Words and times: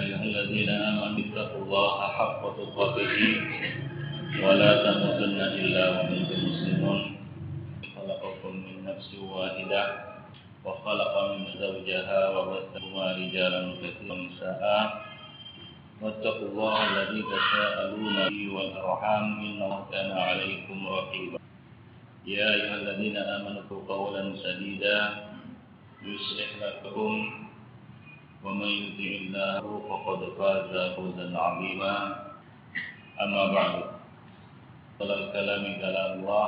أيها 0.00 0.24
الذين 0.24 0.70
آمنوا 0.70 1.18
اتقوا 1.24 1.62
الله 1.64 1.96
حق 2.18 2.42
تقاته 2.56 3.16
ولا 4.44 4.70
تموتن 4.84 5.38
إلا 5.60 5.82
وأنتم 5.90 6.40
مسلمون. 6.48 7.00
خلقكم 7.96 8.52
من 8.56 8.76
نفس 8.88 9.10
واحدة 9.20 9.82
وخلق 10.64 11.14
من 11.32 11.42
زوجها 11.60 12.20
وبثهما 12.28 13.04
رجالا 13.12 13.60
كثيرا 13.82 14.16
نساء 14.16 14.64
واتقوا 16.00 16.48
الله 16.48 16.74
الذي 16.88 17.20
تساءلون 17.22 18.16
به 18.28 18.40
والأرحام 18.54 19.24
إن 19.40 19.58
الله 19.60 19.86
كان 19.92 20.10
عليكم 20.10 20.78
رقيبا. 20.88 21.38
يا 22.26 22.48
أيها 22.54 22.74
الذين 22.74 23.16
آمنوا 23.16 23.84
قولا 23.88 24.36
سديدا 24.36 24.96
يصلح 26.04 26.50
لكم 26.62 27.12
ومن 28.45 28.67
يطع 28.67 29.11
الله 29.21 29.63
فقد 29.89 30.19
فاز 30.37 30.71
فوزا 30.95 31.27
عظيما 31.37 31.95
أما 33.21 33.43
بعد 33.53 33.75
قال 34.99 35.11
الكلام 35.11 35.63
كلام 35.81 36.11
الله 36.19 36.47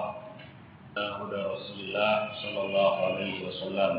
هدى 0.98 1.40
رسول 1.54 1.80
الله 1.80 2.14
صلى 2.42 2.62
الله 2.66 2.94
عليه 3.06 3.36
وسلم 3.48 3.94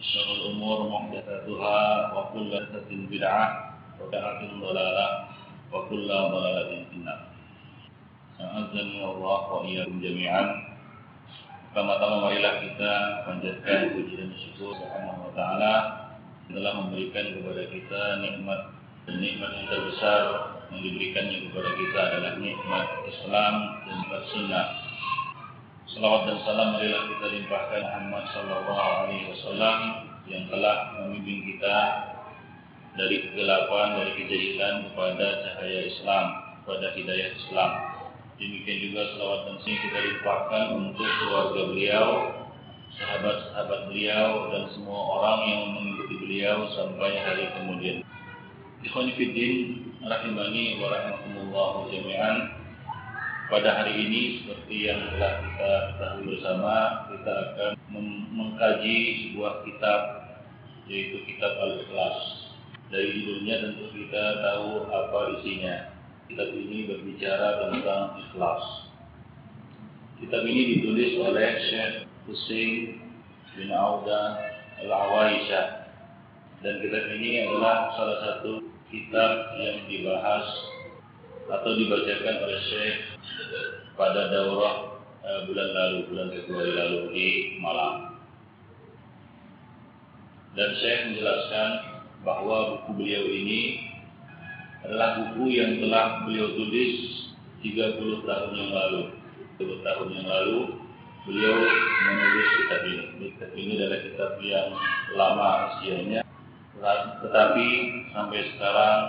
شر 0.00 0.28
الأمور 0.32 0.78
محدثاتها 0.88 1.78
وكل 2.14 2.48
محدثة 2.56 2.90
بدعة 2.90 3.44
وبدعة 4.00 4.40
ضلالة 4.60 5.08
وكل 5.72 6.08
ضلالة 6.08 6.84
في 6.90 6.94
النار 6.96 7.20
أعزني 8.40 9.04
الله 9.04 9.40
وإياكم 9.52 10.00
جميعا 10.00 10.44
Pertama-tama 11.70 12.26
marilah 12.26 12.66
kita 12.66 12.92
panjatkan 13.30 13.94
puji 13.94 14.18
dan 14.18 14.34
syukur 14.42 14.74
Subhanahu 14.74 15.30
wa 15.30 15.32
taala 15.38 15.74
telah 16.51 16.73
memberikan 16.77 17.25
kepada 17.41 17.63
kita 17.73 18.01
nikmat 18.21 18.61
dan 19.05 19.15
nikmat 19.21 19.49
yang 19.53 19.67
terbesar 19.69 20.21
yang 20.73 20.81
diberikannya 20.81 21.37
kepada 21.49 21.71
kita 21.77 21.99
adalah 22.01 22.33
nikmat 22.41 22.85
Islam 23.05 23.53
dan 23.85 23.93
nikmat 24.01 24.23
sunnah. 24.33 24.67
Salawat 25.95 26.21
dan 26.27 26.37
salam 26.43 26.67
marilah 26.75 27.03
kita 27.07 27.25
limpahkan 27.39 27.81
Muhammad 27.85 28.25
sallallahu 28.33 28.91
alaihi 29.05 29.25
wasallam 29.31 29.77
yang 30.25 30.43
telah 30.49 30.77
membimbing 30.99 31.45
kita 31.45 31.77
dari 32.97 33.15
kegelapan, 33.29 33.87
dari 34.01 34.11
kejahilan 34.17 34.73
kepada 34.91 35.27
cahaya 35.45 35.81
Islam, 35.85 36.25
kepada 36.63 36.87
hidayah 36.97 37.29
Islam. 37.37 37.71
Demikian 38.35 38.77
juga 38.91 39.01
selawat 39.15 39.39
dan 39.47 39.55
sing 39.63 39.77
kita 39.79 39.99
limpahkan 40.01 40.63
untuk 40.75 41.07
keluarga 41.07 41.61
beliau, 41.71 42.07
sahabat-sahabat 42.99 43.79
beliau 43.87 44.51
dan 44.51 44.63
semua 44.75 44.99
orang 44.99 45.39
yang 45.47 45.63
beliau 46.25 46.65
sampai 46.73 47.21
hari 47.21 47.45
kemudian. 47.53 48.01
Ikhwan 48.81 49.13
Fiddin 49.13 49.85
rahimani 50.01 50.81
wa 50.81 50.89
rahimakumullah 50.89 51.71
jami'an. 51.93 52.37
Pada 53.45 53.77
hari 53.77 53.93
ini 53.93 54.41
seperti 54.41 54.89
yang 54.89 55.05
telah 55.13 55.37
kita 55.37 55.71
ketahui 55.93 56.23
bersama, 56.33 56.75
kita 57.13 57.29
akan 57.29 57.71
mengkaji 58.33 58.97
sebuah 59.21 59.61
kitab 59.69 60.01
yaitu 60.89 61.21
kitab 61.29 61.53
Al-Ikhlas. 61.61 62.17
Dari 62.89 63.05
judulnya 63.13 63.55
tentu 63.61 63.85
kita 63.93 64.23
tahu 64.41 64.89
apa 64.89 65.19
isinya. 65.37 65.93
Kitab 66.25 66.49
ini 66.57 66.89
berbicara 66.89 67.69
tentang 67.69 68.17
ikhlas. 68.17 68.65
Kitab 70.17 70.41
ini 70.41 70.61
ditulis 70.77 71.21
oleh 71.21 71.49
Syekh 71.69 71.93
Hussein 72.25 72.97
bin 73.53 73.69
Auda 73.69 74.41
Al-Awaisha. 74.81 75.84
Dan 76.63 76.73
kitab 76.79 77.03
ini 77.15 77.47
adalah 77.47 77.91
salah 77.95 78.17
satu 78.23 78.63
kitab 78.91 79.31
yang 79.59 79.83
dibahas 79.89 80.45
atau 81.45 81.71
dibacakan 81.77 82.35
oleh 82.41 82.59
Syekh 82.71 82.97
pada 83.93 84.33
daurah 84.33 84.97
uh, 85.21 85.39
bulan 85.45 85.69
lalu, 85.73 85.97
bulan 86.09 86.27
Februari 86.33 86.71
lalu 86.73 86.99
di 87.13 87.27
Malang. 87.61 88.17
Dan 90.55 90.69
Syekh 90.79 90.99
menjelaskan 91.11 91.69
bahwa 92.23 92.57
buku 92.79 92.89
beliau 92.97 93.23
ini 93.29 93.61
adalah 94.81 95.21
buku 95.21 95.53
yang 95.53 95.77
telah 95.83 96.23
beliau 96.25 96.47
tulis 96.55 96.93
30 97.61 98.25
tahun 98.25 98.51
yang 98.55 98.71
lalu. 98.73 99.01
30 99.55 99.87
tahun 99.87 100.07
yang 100.11 100.27
lalu 100.27 100.59
beliau 101.25 101.55
menulis 102.09 102.49
kitab 102.57 102.81
ini. 102.89 103.05
Kitab 103.29 103.51
ini 103.53 103.71
adalah 103.77 103.99
kitab 104.01 104.31
yang 104.41 104.69
lama 105.13 105.49
usianya, 105.77 106.24
tetapi 107.25 107.67
sampai 108.13 108.39
sekarang 108.53 108.99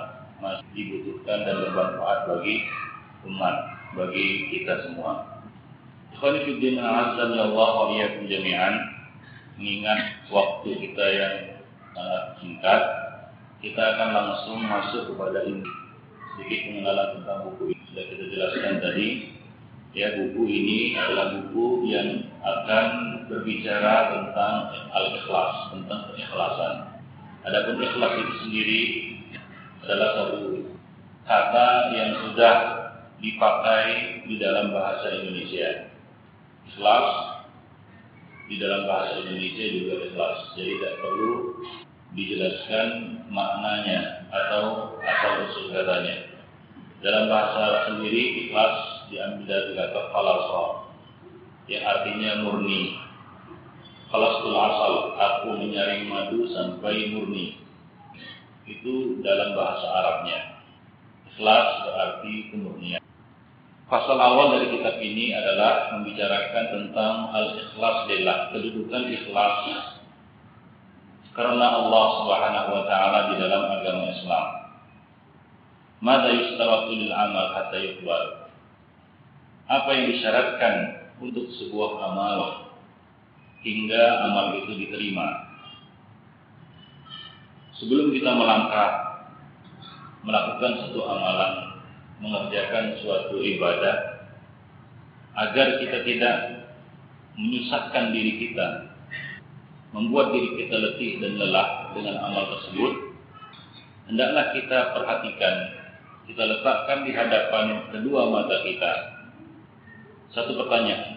masih 0.41 0.69
dibutuhkan 0.73 1.45
dan 1.45 1.57
bermanfaat 1.69 2.19
bagi 2.29 2.65
umat, 3.29 3.57
bagi 3.97 4.27
kita 4.53 4.89
semua. 4.89 5.45
Khonifuddin 6.17 6.81
azan 6.81 7.37
ya 7.37 7.45
Allah 7.53 7.71
wa 7.77 7.93
jami'an. 8.25 8.75
Mengingat 9.57 10.21
waktu 10.29 10.69
kita 10.85 11.05
yang 11.17 11.37
sangat 11.97 12.25
singkat 12.45 12.83
kita 13.65 13.81
akan 13.81 14.09
langsung 14.13 14.61
masuk 14.65 15.03
kepada 15.13 15.45
ini. 15.49 15.65
Sedikit 16.37 16.59
pengenalan 16.69 17.09
tentang 17.21 17.39
buku 17.49 17.73
ini. 17.73 17.81
Sudah 17.93 18.05
kita 18.05 18.25
jelaskan 18.33 18.75
tadi 18.85 19.09
ya 19.97 20.13
buku 20.21 20.43
ini 20.45 20.93
adalah 20.97 21.41
buku 21.41 21.89
yang 21.89 22.29
akan 22.45 22.85
berbicara 23.33 24.13
tentang 24.13 24.55
al-ikhlas 24.93 25.53
tentang 25.73 26.01
keikhlasan 26.13 26.96
adapun 27.47 27.81
ikhlas 27.81 28.13
itu 28.19 28.35
sendiri 28.45 28.83
adalah 29.87 30.09
satu 30.19 30.39
kata 31.27 31.69
yang 31.95 32.11
sudah 32.27 32.57
dipakai 33.23 33.87
di 34.27 34.37
dalam 34.43 34.75
bahasa 34.75 35.07
Indonesia 35.23 35.89
ikhlas 36.69 37.09
di 38.47 38.59
dalam 38.59 38.87
bahasa 38.91 39.25
Indonesia 39.25 39.65
juga 39.73 39.95
ikhlas 40.11 40.39
jadi 40.59 40.71
tidak 40.79 40.95
perlu 41.03 41.33
dijelaskan 42.17 42.89
maknanya 43.29 44.25
atau 44.33 44.97
asal 45.05 45.33
usul 45.53 45.69
katanya. 45.71 46.33
Dalam 47.05 47.29
bahasa 47.29 47.93
sendiri 47.93 48.49
ikhlas 48.49 49.07
diambil 49.13 49.45
dari 49.45 49.71
kata 49.77 50.01
khalasa 50.11 50.65
yang 51.69 51.85
artinya 51.85 52.31
murni. 52.43 53.06
Khalasul 54.07 54.55
asal, 54.55 54.93
aku 55.19 55.49
menyaring 55.59 56.07
madu 56.07 56.47
sampai 56.55 57.11
murni. 57.11 57.59
Itu 58.67 59.23
dalam 59.23 59.59
bahasa 59.59 59.87
Arabnya. 59.87 60.63
Ikhlas 61.35 61.69
berarti 61.85 62.35
kemurnian. 62.55 63.03
Pasal 63.87 64.19
awal 64.19 64.59
dari 64.59 64.75
kitab 64.75 64.99
ini 64.99 65.31
adalah 65.31 65.95
membicarakan 65.95 66.65
tentang 66.75 67.15
al-ikhlas 67.31 67.97
lillah, 68.11 68.39
kedudukan 68.51 69.05
ikhlas 69.15 69.57
karena 71.37 71.67
Allah 71.69 72.05
Subhanahu 72.19 72.69
wa 72.73 72.83
taala 72.89 73.19
di 73.31 73.35
dalam 73.37 73.63
agama 73.69 74.09
Islam. 74.09 74.47
Mada 76.01 76.33
yustaratu 76.33 76.97
lil 76.97 77.13
amal 77.13 77.53
hatta 77.53 77.77
yuqbal. 77.77 78.25
Apa 79.69 79.89
yang 79.93 80.17
disyaratkan 80.17 80.75
untuk 81.21 81.47
sebuah 81.61 82.01
amal 82.11 82.66
hingga 83.67 84.03
amal 84.31 84.63
itu 84.63 84.79
diterima. 84.79 85.51
Sebelum 87.83 88.15
kita 88.15 88.31
melangkah 88.31 88.91
melakukan 90.23 90.87
satu 90.87 91.01
amalan, 91.03 91.53
mengerjakan 92.23 92.95
suatu 93.03 93.43
ibadah 93.43 94.23
agar 95.37 95.83
kita 95.83 95.99
tidak 96.07 96.37
menyusahkan 97.37 98.15
diri 98.15 98.33
kita 98.41 98.87
membuat 99.97 100.35
diri 100.37 100.61
kita 100.61 100.77
letih 100.77 101.25
dan 101.25 101.41
lelah 101.41 101.69
dengan 101.97 102.21
amal 102.21 102.45
tersebut, 102.53 103.17
hendaklah 104.13 104.53
kita 104.53 104.79
perhatikan, 104.93 105.57
kita 106.29 106.43
letakkan 106.45 106.99
di 107.09 107.13
hadapan 107.17 107.81
kedua 107.89 108.29
mata 108.29 108.61
kita. 108.61 108.93
Satu 110.37 110.53
pertanyaan, 110.59 111.17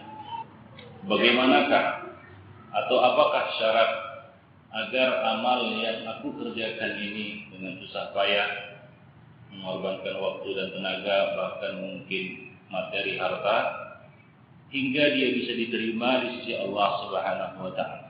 bagaimanakah 1.11 1.98
atau 2.69 2.97
apakah 3.01 3.43
syarat 3.57 3.91
agar 4.69 5.09
amal 5.37 5.65
yang 5.81 6.05
aku 6.05 6.29
kerjakan 6.37 6.93
ini 7.01 7.49
dengan 7.49 7.81
susah 7.81 8.13
payah, 8.13 8.49
mengorbankan 9.53 10.15
waktu 10.21 10.49
dan 10.53 10.67
tenaga, 10.77 11.17
bahkan 11.33 11.73
mungkin 11.81 12.53
materi 12.69 13.17
harta, 13.17 13.57
hingga 14.69 15.03
dia 15.17 15.27
bisa 15.33 15.57
diterima 15.57 16.21
di 16.21 16.27
sisi 16.37 16.53
Allah 16.53 16.89
Subhanahu 17.01 17.65
wa 17.65 17.73
taala 17.73 18.09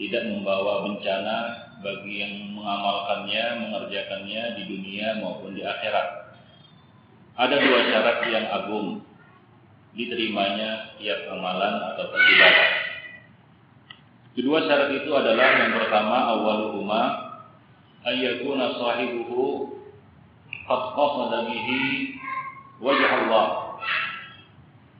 tidak 0.00 0.24
membawa 0.32 0.88
bencana 0.88 1.36
bagi 1.84 2.24
yang 2.24 2.56
mengamalkannya, 2.56 3.44
mengerjakannya 3.68 4.42
di 4.56 4.62
dunia 4.64 5.20
maupun 5.20 5.52
di 5.52 5.60
akhirat. 5.60 6.08
Ada 7.36 7.56
dua 7.60 7.80
syarat 7.84 8.18
yang 8.32 8.46
agung 8.48 9.04
diterimanya 9.92 10.96
tiap 10.96 11.20
amalan 11.28 11.84
atau 11.92 12.16
ibadah. 12.16 12.68
Kedua 14.30 14.62
syarat 14.62 14.94
itu 14.94 15.10
adalah 15.10 15.48
yang 15.58 15.74
pertama 15.74 16.16
awal 16.30 16.78
rumah 16.78 17.06
ayyakuna 18.06 18.78
sahibuhu 18.78 19.74
qad 20.70 20.82
qasada 20.94 21.50
bihi 21.50 22.14
wajah 22.78 23.12
Allah. 23.26 23.46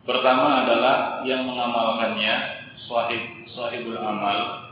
Pertama 0.02 0.66
adalah 0.66 1.22
yang 1.22 1.46
mengamalkannya 1.46 2.34
sahib 2.90 3.22
sahibul 3.54 4.02
amal. 4.02 4.66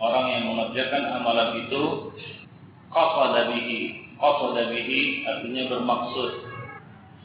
Orang 0.00 0.32
yang 0.32 0.48
mengerjakan 0.48 1.20
amalan 1.20 1.60
itu 1.68 2.08
qasada 2.88 3.52
bihi. 3.52 4.08
Qasada 4.16 4.72
bihi 4.72 5.28
artinya 5.28 5.76
bermaksud 5.76 6.30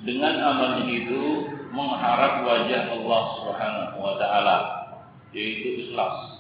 dengan 0.04 0.36
amalnya 0.44 0.92
itu 0.92 1.48
mengharap 1.72 2.44
wajah 2.44 3.00
Allah 3.00 3.24
Subhanahu 3.40 3.96
wa 4.04 4.14
taala 4.20 4.58
yaitu 5.32 5.88
ikhlas. 5.88 6.35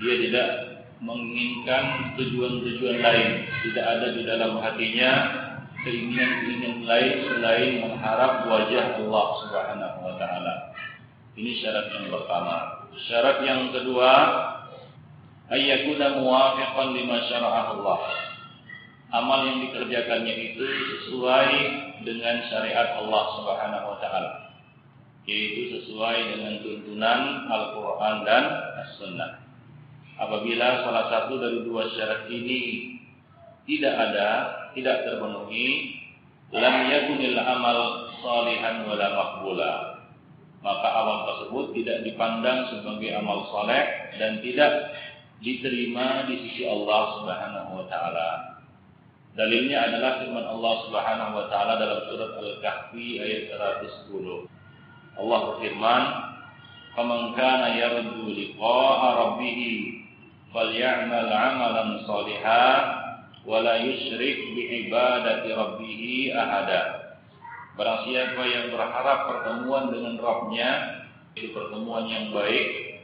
Dia 0.00 0.14
tidak 0.28 0.48
menginginkan 1.02 2.14
tujuan-tujuan 2.14 3.02
lain, 3.02 3.28
tidak 3.66 3.84
ada 3.84 4.06
di 4.14 4.22
dalam 4.22 4.52
hatinya 4.62 5.12
keinginan-keinginan 5.82 6.86
lain 6.86 7.12
selain 7.26 7.70
mengharap 7.82 8.46
wajah 8.46 9.02
Allah 9.02 9.26
Subhanahu 9.42 9.98
wa 10.06 10.14
taala. 10.14 10.54
Ini 11.34 11.58
syarat 11.58 11.90
yang 11.90 12.06
pertama. 12.06 12.86
Syarat 13.10 13.42
yang 13.42 13.74
kedua, 13.74 14.10
ayyakuna 15.50 16.22
muwafiqan 16.22 16.88
lima 16.94 17.16
syara'ah 17.26 17.66
Allah. 17.74 18.00
Amal 19.12 19.44
yang 19.44 19.58
dikerjakannya 19.68 20.34
itu 20.40 20.64
sesuai 20.64 21.50
dengan 22.06 22.36
syariat 22.46 22.96
Allah 23.02 23.24
Subhanahu 23.42 23.86
wa 23.90 23.98
taala. 23.98 24.32
Yaitu 25.26 25.78
sesuai 25.78 26.16
dengan 26.34 26.62
tuntunan 26.62 27.20
Al-Qur'an 27.50 28.22
dan 28.26 28.44
As-Sunnah. 28.86 29.41
Apabila 30.22 30.86
salah 30.86 31.04
satu 31.10 31.34
dari 31.42 31.66
dua 31.66 31.82
syarat 31.98 32.30
ini 32.30 32.94
tidak 33.66 33.90
ada, 33.90 34.28
tidak 34.70 35.02
terpenuhi, 35.02 35.98
lam 36.54 36.76
yakunil 36.86 37.38
amal 37.42 37.78
salihan 38.22 38.86
wala 38.86 39.06
maqbula. 39.18 39.72
Maka 40.62 40.88
amal 40.94 41.18
tersebut 41.26 41.74
tidak 41.74 42.06
dipandang 42.06 42.70
sebagai 42.70 43.10
amal 43.18 43.50
saleh 43.50 43.82
dan 44.22 44.38
tidak 44.46 44.94
diterima 45.42 46.22
di 46.30 46.38
sisi 46.46 46.70
Allah 46.70 47.02
Subhanahu 47.18 47.82
wa 47.82 47.86
taala. 47.90 48.62
Dalilnya 49.34 49.90
adalah 49.90 50.22
firman 50.22 50.46
Allah 50.46 50.74
Subhanahu 50.86 51.32
wa 51.34 51.46
taala 51.50 51.82
dalam 51.82 52.00
surat 52.06 52.30
Al-Kahfi 52.38 53.18
ayat 53.18 53.58
110. 53.90 54.46
Allah 55.18 55.38
berfirman, 55.50 56.02
"Faman 56.94 57.34
kana 57.34 57.74
yarju 57.74 58.22
liqa'a 58.30 59.08
rabbih 59.18 59.58
falyamal 60.52 61.32
'amalan 61.32 62.04
shalihan 62.06 62.82
wala 63.42 63.82
yusyrik 63.82 64.38
bi 64.54 64.86
ibadati. 64.86 65.50
Barang 67.72 68.04
siapa 68.04 68.42
yang 68.44 68.68
berharap 68.68 69.18
pertemuan 69.32 69.88
dengan 69.88 70.20
Rabbnya 70.20 70.70
itu 71.32 71.56
pertemuan 71.56 72.04
yang 72.04 72.28
baik, 72.36 73.00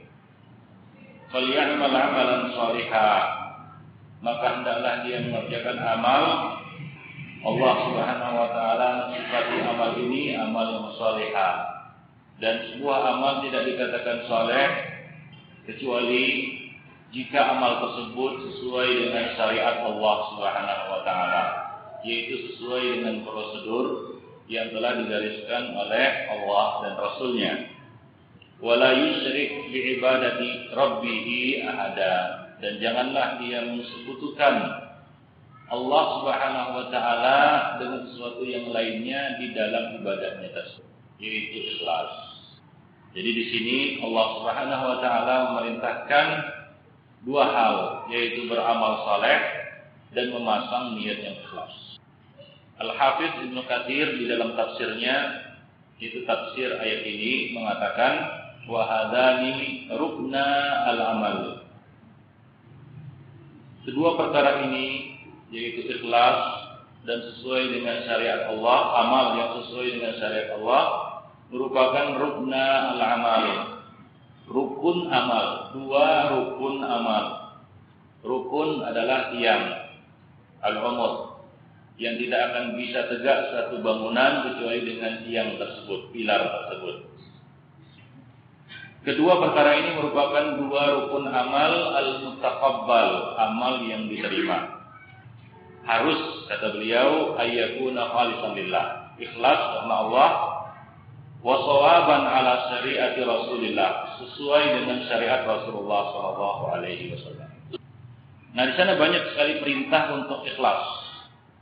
falyamal 1.32 1.88
amalan 1.88 2.52
salihah. 2.52 3.20
Maka 4.18 4.46
hendaklah 4.60 5.06
dia 5.06 5.24
mengerjakan 5.24 5.78
amal 5.78 6.22
Allah 7.38 7.72
Subhanahu 7.86 8.34
wa 8.34 8.48
taala 8.50 8.88
sifati 9.14 9.56
amal 9.62 9.94
ini 9.94 10.34
amal 10.36 10.66
yang 10.68 10.90
salihah. 11.00 11.54
Dan 12.38 12.54
sebuah 12.70 12.98
amal 13.18 13.40
tidak 13.46 13.66
dikatakan 13.66 14.18
saleh 14.28 14.68
kecuali 15.64 16.24
jika 17.08 17.40
amal 17.56 17.88
tersebut 17.88 18.32
sesuai 18.52 18.88
dengan 19.08 19.24
syariat 19.32 19.80
Allah 19.80 20.16
Subhanahu 20.34 20.84
wa 20.92 21.00
taala, 21.08 21.44
yaitu 22.04 22.52
sesuai 22.52 23.00
dengan 23.00 23.24
prosedur 23.24 23.86
yang 24.48 24.68
telah 24.72 24.92
digariskan 25.00 25.72
oleh 25.72 26.06
Allah 26.28 26.68
dan 26.84 26.94
Rasulnya. 27.00 27.52
Wala 28.58 28.90
yusyrik 28.92 29.70
bi 29.70 29.78
ibadati 29.96 30.74
rabbih 30.74 31.26
ahada 31.64 32.14
dan 32.58 32.72
janganlah 32.82 33.38
dia 33.38 33.62
mensekutukan 33.70 34.54
Allah 35.68 36.04
Subhanahu 36.18 36.70
wa 36.76 36.86
taala 36.92 37.38
dengan 37.80 38.04
sesuatu 38.08 38.42
yang 38.44 38.68
lainnya 38.72 39.36
di 39.40 39.52
dalam 39.56 40.00
ibadahnya 40.00 40.48
tersebut, 40.52 40.92
yaitu 41.22 41.76
ikhlas. 41.76 42.12
Jadi 43.16 43.30
di 43.32 43.44
sini 43.48 43.76
Allah 44.04 44.26
Subhanahu 44.36 44.84
wa 44.84 44.98
taala 45.00 45.34
memerintahkan 45.52 46.57
dua 47.26 47.44
hal, 47.50 47.76
yaitu 48.12 48.46
beramal 48.46 49.02
saleh 49.06 49.38
dan 50.14 50.30
memasang 50.30 50.98
niat 50.98 51.18
yang 51.22 51.36
ikhlas. 51.42 51.98
Al-Hafiz 52.78 53.42
Ibnu 53.42 53.60
Katsir 53.66 54.06
di 54.22 54.24
dalam 54.30 54.54
tafsirnya 54.54 55.46
itu 55.98 56.22
tafsir 56.22 56.78
ayat 56.78 57.02
ini 57.02 57.58
mengatakan 57.58 58.14
wa 58.70 58.86
hadzani 58.86 59.90
rukna 59.90 60.46
al-amal. 60.86 61.66
Kedua 63.82 64.14
perkara 64.14 64.62
ini 64.68 65.18
yaitu 65.50 65.90
ikhlas 65.90 66.38
dan 67.02 67.18
sesuai 67.24 67.62
dengan 67.72 68.04
syariat 68.04 68.52
Allah, 68.52 68.80
amal 69.00 69.26
yang 69.40 69.50
sesuai 69.64 69.88
dengan 69.96 70.12
syariat 70.20 70.48
Allah 70.60 70.82
merupakan 71.48 72.06
rukna 72.20 72.94
al-amal, 72.94 73.44
rukun 74.48 75.06
amal, 75.12 75.76
dua 75.76 76.32
rukun 76.32 76.80
amal. 76.82 77.24
Rukun 78.24 78.82
adalah 78.82 79.30
tiang 79.30 79.64
al-umur 80.64 81.38
yang 81.98 82.18
tidak 82.18 82.40
akan 82.50 82.64
bisa 82.74 83.06
tegak 83.10 83.38
satu 83.54 83.78
bangunan 83.82 84.50
kecuali 84.50 84.80
dengan 84.86 85.12
tiang 85.22 85.50
tersebut, 85.58 86.00
pilar 86.10 86.42
tersebut. 86.42 86.96
Kedua 89.06 89.38
perkara 89.38 89.78
ini 89.78 89.90
merupakan 89.94 90.58
dua 90.58 90.82
rukun 90.98 91.30
amal 91.30 91.72
al-mutaqabbal, 91.94 93.38
amal 93.38 93.74
yang 93.86 94.10
diterima. 94.10 94.82
Harus 95.86 96.44
kata 96.50 96.74
beliau 96.74 97.38
ayyakuna 97.38 98.02
khalisan 98.12 98.52
lillah, 98.58 98.86
ikhlas 99.16 99.60
karena 99.78 99.94
Allah 100.04 100.57
wasawaban 101.42 102.26
ala 102.26 102.66
syariati 102.74 103.22
Rasulillah 103.22 104.18
sesuai 104.18 104.64
dengan 104.82 104.98
syariat 105.06 105.46
Rasulullah 105.46 106.02
Shallallahu 106.10 106.62
Alaihi 106.74 107.14
Wasallam. 107.14 107.50
Nah 108.58 108.64
di 108.66 108.74
sana 108.74 108.98
banyak 108.98 109.22
sekali 109.34 109.62
perintah 109.62 110.18
untuk 110.18 110.42
ikhlas 110.42 110.82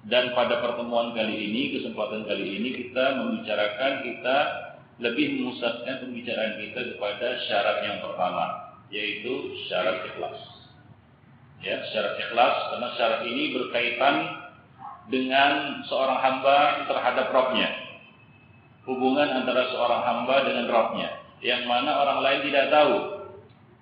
dan 0.09 0.33
pada 0.33 0.65
pertemuan 0.65 1.13
kali 1.13 1.35
ini 1.51 1.77
kesempatan 1.77 2.25
kali 2.25 2.57
ini 2.57 2.69
kita 2.73 3.21
membicarakan 3.21 3.93
kita 4.07 4.37
lebih 4.97 5.37
memusatkan 5.37 6.09
pembicaraan 6.09 6.57
kita 6.57 6.81
kepada 6.97 7.27
syarat 7.45 7.77
yang 7.85 7.99
pertama 8.01 8.45
yaitu 8.89 9.61
syarat 9.69 10.09
ikhlas. 10.09 10.41
Ya 11.61 11.85
syarat 11.93 12.17
ikhlas 12.17 12.55
karena 12.73 12.89
syarat 12.97 13.21
ini 13.29 13.45
berkaitan 13.53 14.17
dengan 15.13 15.85
seorang 15.85 16.19
hamba 16.25 16.89
terhadap 16.89 17.29
Robnya 17.29 17.86
hubungan 18.87 19.29
antara 19.43 19.67
seorang 19.75 20.03
hamba 20.07 20.47
dengan 20.47 20.67
Rabbnya. 20.71 21.11
Yang 21.45 21.69
mana 21.69 21.91
orang 22.01 22.25
lain 22.25 22.41
tidak 22.49 22.73
tahu 22.73 22.95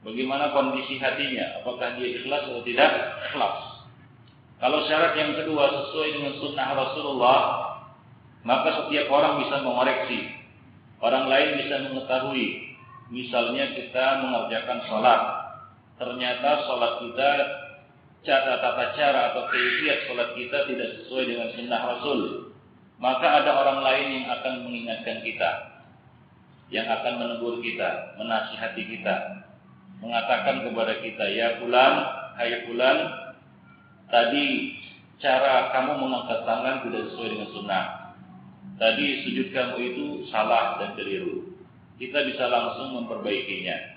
bagaimana 0.03 0.51
kondisi 0.51 0.99
hatinya 0.99 1.63
apakah 1.63 1.95
dia 1.97 2.19
ikhlas 2.19 2.43
atau 2.51 2.65
tidak 2.67 2.91
ikhlas. 3.31 3.57
Kalau 4.59 4.81
syarat 4.89 5.13
yang 5.15 5.37
kedua 5.37 5.65
sesuai 5.71 6.09
dengan 6.19 6.33
sunnah 6.41 6.69
Rasulullah 6.73 7.43
maka 8.43 8.69
setiap 8.85 9.07
orang 9.13 9.45
bisa 9.45 9.63
mengoreksi. 9.63 10.21
Orang 11.01 11.29
lain 11.29 11.61
bisa 11.61 11.85
mengetahui. 11.85 12.77
Misalnya 13.13 13.77
kita 13.77 14.25
mengerjakan 14.25 14.81
sholat. 14.89 15.21
Ternyata 16.01 16.65
sholat 16.65 16.93
kita 17.05 17.31
cara 18.25 18.57
tata 18.57 18.85
cara 18.97 19.21
atau 19.33 19.53
keifiat 19.53 20.09
sholat 20.09 20.33
kita 20.33 20.59
tidak 20.65 20.89
sesuai 20.97 21.25
dengan 21.29 21.49
sunnah 21.53 21.81
Rasul 21.93 22.21
maka 23.03 23.43
ada 23.43 23.51
orang 23.59 23.81
lain 23.83 24.07
yang 24.23 24.27
akan 24.31 24.55
mengingatkan 24.67 25.19
kita, 25.27 25.51
yang 26.71 26.87
akan 26.87 27.15
menegur 27.19 27.59
kita, 27.61 28.15
menasihati 28.19 28.83
kita, 28.87 29.45
mengatakan 29.99 30.63
kepada 30.67 30.95
kita, 31.03 31.25
ya 31.31 31.59
bulan, 31.63 31.93
hai 32.39 32.67
bulan, 32.71 32.97
tadi 34.11 34.79
cara 35.19 35.71
kamu 35.75 35.93
mengangkat 35.99 36.41
tangan 36.45 36.85
tidak 36.87 37.03
sesuai 37.11 37.29
dengan 37.35 37.49
sunnah. 37.55 37.85
Tadi 38.75 39.07
sujud 39.23 39.55
kamu 39.55 39.77
itu 39.79 40.05
salah 40.35 40.83
dan 40.83 40.99
keliru. 40.99 41.55
Kita 41.95 42.27
bisa 42.27 42.51
langsung 42.51 42.99
memperbaikinya. 42.99 43.95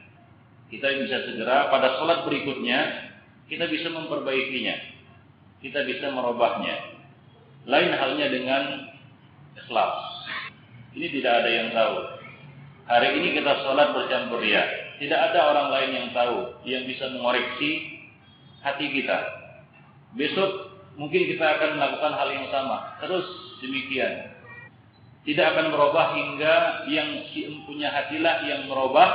Kita 0.69 0.85
bisa 1.01 1.25
segera 1.25 1.71
pada 1.73 1.97
sholat 1.97 2.27
berikutnya, 2.29 3.09
kita 3.49 3.65
bisa 3.71 3.89
memperbaikinya. 3.89 4.75
Kita 5.63 5.81
bisa 5.87 6.13
merubahnya. 6.13 7.01
Lain 7.65 7.91
halnya 7.97 8.27
dengan 8.29 8.63
ikhlas. 9.67 9.93
Ini 10.95 11.07
tidak 11.19 11.33
ada 11.43 11.49
yang 11.51 11.67
tahu. 11.75 11.95
Hari 12.87 13.19
ini 13.19 13.35
kita 13.35 13.51
sholat 13.67 13.91
bercampur 13.91 14.39
ya. 14.47 14.63
Tidak 14.97 15.19
ada 15.19 15.39
orang 15.53 15.67
lain 15.75 15.91
yang 15.91 16.07
tahu, 16.15 16.55
yang 16.63 16.87
bisa 16.87 17.11
mengoreksi 17.11 17.99
hati 18.63 18.87
kita. 18.95 19.19
Besok 20.15 20.71
mungkin 20.95 21.27
kita 21.27 21.43
akan 21.43 21.77
melakukan 21.77 22.15
hal 22.15 22.29
yang 22.31 22.47
sama. 22.49 22.95
Terus 23.03 23.27
demikian. 23.59 24.33
Tidak 25.27 25.43
akan 25.43 25.75
berubah 25.75 26.15
hingga 26.15 26.87
yang 26.87 27.27
si 27.35 27.43
empunya 27.43 27.91
hatilah 27.91 28.47
yang 28.47 28.71
merubah 28.71 29.09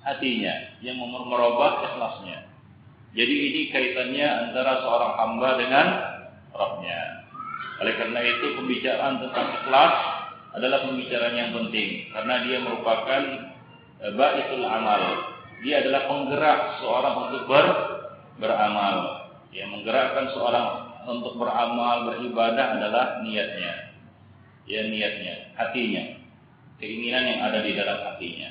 hatinya, 0.00 0.80
yang 0.80 0.96
merubah 1.04 1.84
ikhlasnya. 1.92 2.48
Jadi 3.12 3.34
ini 3.52 3.60
kaitannya 3.68 4.48
antara 4.48 4.80
seorang 4.80 5.12
hamba 5.20 5.50
dengan 5.60 5.86
Rabbnya. 6.56 7.21
Oleh 7.82 7.94
karena 7.98 8.20
itu 8.22 8.46
pembicaraan 8.54 9.18
tentang 9.18 9.46
ikhlas 9.58 9.94
adalah 10.52 10.78
pembicaraan 10.86 11.34
yang 11.34 11.50
penting 11.56 12.12
karena 12.12 12.34
dia 12.44 12.58
merupakan 12.60 13.22
eh, 14.04 14.12
baitul 14.14 14.64
amal. 14.68 15.02
Dia 15.62 15.82
adalah 15.82 16.10
penggerak 16.10 16.60
seorang 16.82 17.14
untuk 17.28 17.42
ber, 17.46 17.66
beramal. 18.42 18.96
Yang 19.54 19.68
menggerakkan 19.78 20.26
seorang 20.34 20.66
untuk 21.06 21.38
beramal, 21.38 22.10
beribadah 22.10 22.78
adalah 22.78 23.22
niatnya. 23.22 23.94
Ya 24.66 24.86
niatnya, 24.86 25.54
hatinya. 25.58 26.18
Keinginan 26.82 27.24
yang 27.30 27.40
ada 27.46 27.62
di 27.62 27.72
dalam 27.78 27.98
hatinya. 28.10 28.50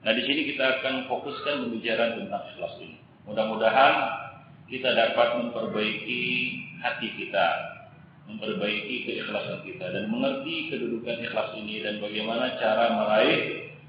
Nah 0.00 0.12
di 0.16 0.22
sini 0.24 0.48
kita 0.48 0.80
akan 0.80 1.04
fokuskan 1.12 1.68
pembicaraan 1.68 2.24
tentang 2.24 2.42
ikhlas 2.56 2.74
ini. 2.80 2.96
Mudah-mudahan 3.28 3.94
kita 4.72 4.96
dapat 4.96 5.28
memperbaiki 5.44 6.22
hati 6.80 7.08
kita, 7.20 7.46
memperbaiki 8.34 9.08
keikhlasan 9.08 9.66
kita 9.66 9.86
dan 9.90 10.04
mengerti 10.10 10.70
kedudukan 10.70 11.18
ikhlas 11.26 11.50
ini 11.58 11.82
dan 11.82 11.98
bagaimana 11.98 12.54
cara 12.62 12.84
meraih 12.94 13.40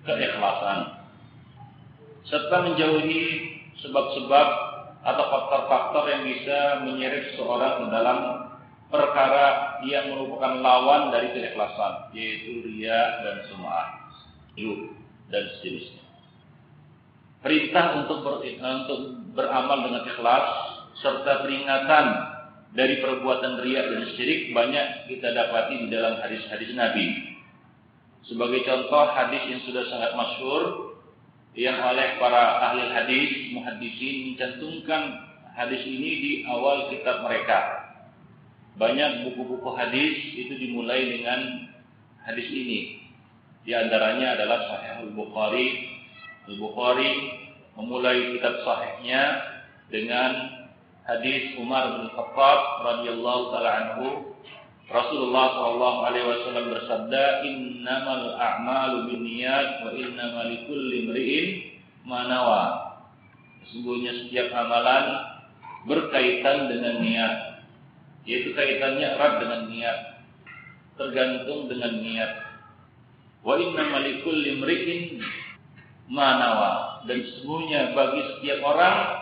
keikhlasan 0.06 1.02
serta 2.26 2.58
menjauhi 2.66 3.26
sebab-sebab 3.82 4.48
atau 5.02 5.26
faktor-faktor 5.34 6.04
yang 6.14 6.24
bisa 6.30 6.60
menyeret 6.86 7.34
seorang 7.34 7.82
ke 7.82 7.86
dalam 7.90 8.18
perkara 8.94 9.80
yang 9.88 10.14
merupakan 10.14 10.62
lawan 10.62 11.10
dari 11.10 11.34
keikhlasan 11.34 12.14
yaitu 12.14 12.62
ria 12.70 13.24
dan 13.26 13.38
sum'ah, 13.50 13.88
dan 15.32 15.44
sejenisnya. 15.58 16.04
Perintah 17.42 18.06
untuk 18.06 18.22
ber, 18.22 18.46
untuk 18.46 19.00
beramal 19.34 19.90
dengan 19.90 20.06
ikhlas 20.06 20.46
serta 21.02 21.42
peringatan 21.42 22.06
dari 22.72 23.04
perbuatan 23.04 23.60
riak 23.60 23.86
dan 23.92 24.04
syirik 24.16 24.56
banyak 24.56 25.12
kita 25.12 25.36
dapati 25.36 25.76
di 25.86 25.88
dalam 25.92 26.20
hadis-hadis 26.24 26.72
Nabi. 26.72 27.36
Sebagai 28.24 28.64
contoh 28.64 29.12
hadis 29.12 29.44
yang 29.50 29.62
sudah 29.68 29.84
sangat 29.92 30.12
masyhur 30.16 30.64
yang 31.52 31.84
oleh 31.84 32.16
para 32.16 32.64
ahli 32.64 32.88
hadis, 32.88 33.52
muhaddisin 33.52 34.32
mencantumkan 34.32 35.04
hadis 35.52 35.84
ini 35.84 36.12
di 36.24 36.32
awal 36.48 36.88
kitab 36.88 37.28
mereka. 37.28 37.92
Banyak 38.80 39.28
buku-buku 39.28 39.68
hadis 39.76 40.16
itu 40.32 40.56
dimulai 40.56 41.12
dengan 41.12 41.68
hadis 42.24 42.48
ini. 42.48 43.04
Di 43.68 43.76
antaranya 43.76 44.40
adalah 44.40 44.64
Sahih 44.64 45.12
Al-Bukhari, 45.12 45.68
Al-Bukhari 46.48 47.12
memulai 47.76 48.32
kitab 48.32 48.64
sahihnya 48.64 49.24
dengan 49.92 50.61
hadis 51.06 51.58
Umar 51.58 51.98
bin 51.98 52.06
Khattab 52.14 52.60
radhiyallahu 52.86 53.44
taala 53.54 53.72
anhu. 53.72 54.08
Rasulullah 54.92 55.46
sallallahu 55.56 56.00
alaihi 56.04 56.28
wasallam 56.28 56.66
bersabda 56.76 57.24
innamal 57.48 58.36
a'malu 58.36 59.08
binniyat 59.08 59.88
wa 59.88 59.96
innamal 59.96 60.52
likulli 60.52 61.08
imri'in 61.08 61.46
ma 62.04 62.28
nawa. 62.28 62.64
Sesungguhnya 63.66 64.12
setiap 64.26 64.52
amalan 64.52 65.06
berkaitan 65.88 66.68
dengan 66.68 67.00
niat 67.00 67.36
yaitu 68.28 68.54
kaitannya 68.54 69.18
erat 69.18 69.34
dengan 69.42 69.62
niat 69.72 69.98
tergantung 71.00 71.72
dengan 71.72 72.04
niat. 72.04 72.32
Wa 73.42 73.56
innamal 73.58 74.04
likulli 74.04 74.60
imri'in 74.60 75.24
manawa 76.12 77.02
dan 77.08 77.24
sesungguhnya 77.24 77.96
bagi 77.96 78.22
setiap 78.36 78.60
orang 78.68 79.21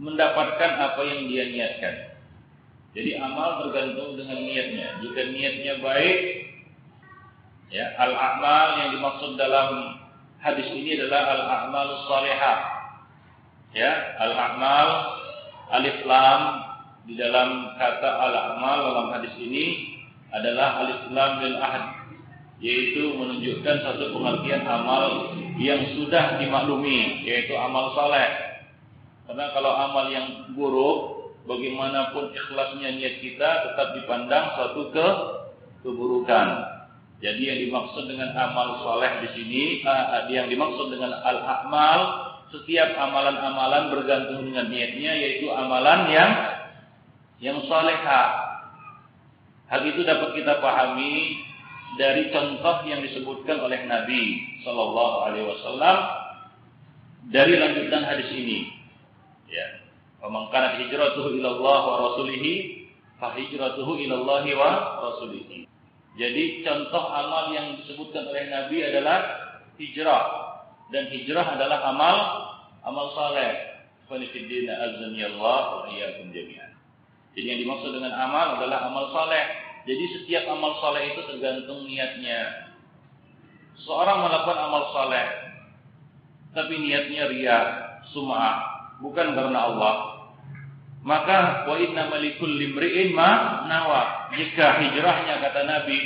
mendapatkan 0.00 0.70
apa 0.80 1.00
yang 1.04 1.28
dia 1.28 1.44
niatkan. 1.52 1.94
Jadi 2.92 3.16
amal 3.16 3.64
tergantung 3.64 4.20
dengan 4.20 4.38
niatnya. 4.44 5.00
Jika 5.00 5.20
niatnya 5.32 5.74
baik, 5.80 6.18
ya 7.72 7.96
al-amal 7.96 8.66
yang 8.84 8.88
dimaksud 9.00 9.40
dalam 9.40 9.96
hadis 10.44 10.68
ini 10.76 11.00
adalah 11.00 11.22
al-amal 11.40 11.88
salihah. 12.04 12.58
Ya, 13.72 13.92
al-amal 14.20 14.88
alif 15.72 16.04
lam 16.04 16.40
di 17.08 17.16
dalam 17.16 17.72
kata 17.80 18.08
al-amal 18.28 18.76
dalam 18.92 19.08
hadis 19.16 19.32
ini 19.40 19.96
adalah 20.28 20.84
alif 20.84 21.00
lam 21.08 21.32
lil 21.40 21.56
ahad 21.56 21.84
yaitu 22.60 23.16
menunjukkan 23.16 23.76
satu 23.82 24.14
pengertian 24.14 24.62
amal 24.68 25.34
yang 25.56 25.82
sudah 25.96 26.36
dimaklumi 26.36 27.24
yaitu 27.24 27.56
amal 27.56 27.96
saleh. 27.96 28.51
Karena 29.32 29.48
kalau 29.56 29.72
amal 29.72 30.12
yang 30.12 30.52
buruk, 30.52 31.32
bagaimanapun 31.48 32.36
ikhlasnya 32.36 33.00
niat 33.00 33.16
kita 33.24 33.64
tetap 33.64 33.96
dipandang 33.96 34.44
suatu 34.60 34.92
ke 34.92 35.06
keburukan. 35.80 36.48
Jadi 37.24 37.40
yang 37.40 37.58
dimaksud 37.64 38.12
dengan 38.12 38.36
amal 38.36 38.84
saleh 38.84 39.24
di 39.24 39.28
sini, 39.32 39.62
uh, 39.88 40.28
yang 40.28 40.52
dimaksud 40.52 40.92
dengan 40.92 41.16
al-amal, 41.24 42.00
setiap 42.52 42.92
amalan-amalan 42.92 43.88
bergantung 43.96 44.44
dengan 44.52 44.68
niatnya, 44.68 45.16
yaitu 45.16 45.48
amalan 45.48 46.12
yang 46.12 46.30
yang 47.40 47.56
salehah. 47.64 48.52
Hal 49.72 49.80
itu 49.88 50.04
dapat 50.04 50.36
kita 50.36 50.60
pahami 50.60 51.40
dari 51.96 52.28
contoh 52.28 52.84
yang 52.84 53.00
disebutkan 53.00 53.64
oleh 53.64 53.80
Nabi 53.88 54.44
Shallallahu 54.60 55.16
Alaihi 55.24 55.48
Wasallam 55.48 55.96
dari 57.32 57.56
lanjutan 57.56 58.04
hadis 58.04 58.28
ini. 58.36 58.81
Ya, 59.52 59.66
pemangkaran 60.24 60.80
hijratuhu 60.80 61.36
ilallah 61.36 61.80
wa 61.84 61.96
rasulihi, 62.08 62.88
fahijratuhu 63.20 64.00
ilallah 64.00 64.44
wa 64.56 64.70
rasulihi. 65.12 65.68
Jadi 66.16 66.64
contoh 66.64 67.04
amal 67.08 67.52
yang 67.52 67.76
disebutkan 67.80 68.28
oleh 68.28 68.48
Nabi 68.48 68.84
adalah 68.84 69.18
hijrah 69.76 70.24
dan 70.88 71.08
hijrah 71.12 71.56
adalah 71.56 71.78
amal 71.92 72.16
amal 72.88 73.06
saleh. 73.12 73.76
Fanifidina 74.08 74.76
azanillah 74.76 75.62
wa 75.72 75.84
iyyakum 75.88 76.32
jami'an. 76.32 76.72
Jadi 77.32 77.46
yang 77.48 77.60
dimaksud 77.64 77.96
dengan 77.96 78.12
amal 78.12 78.60
adalah 78.60 78.88
amal 78.88 79.08
saleh 79.08 79.62
jadi 79.82 80.04
setiap 80.18 80.44
amal 80.46 80.78
soleh 80.78 81.10
itu 81.10 81.20
tergantung 81.26 81.82
niatnya. 81.90 82.70
Seorang 83.82 84.22
melakukan 84.22 84.58
amal 84.70 84.82
soleh, 84.94 85.26
tapi 86.54 86.78
niatnya 86.78 87.26
ria, 87.26 87.58
sum'ah, 88.14 88.71
bukan 89.02 89.34
karena 89.34 89.58
Allah. 89.68 89.94
Maka 91.02 91.66
wa 91.66 91.76
inna 91.82 92.06
malikul 92.08 92.48
limri'in 92.48 93.10
ma 93.10 93.66
nawa. 93.66 94.30
Jika 94.38 94.78
hijrahnya 94.78 95.42
kata 95.42 95.60
Nabi 95.66 95.98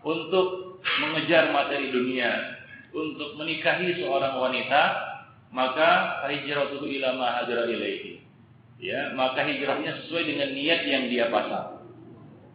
untuk 0.00 0.80
mengejar 0.80 1.52
materi 1.52 1.92
dunia, 1.92 2.56
untuk 2.96 3.36
menikahi 3.36 4.00
seorang 4.00 4.40
wanita, 4.40 4.82
maka 5.52 6.24
hijratuhu 6.32 6.88
ila 6.88 7.08
ma 7.20 7.28
hajra 7.44 7.68
ilaihi. 7.68 8.24
Ya, 8.80 9.12
maka 9.12 9.44
hijrahnya 9.44 10.00
sesuai 10.00 10.24
dengan 10.24 10.56
niat 10.56 10.80
yang 10.88 11.04
dia 11.12 11.28
pasang. 11.28 11.84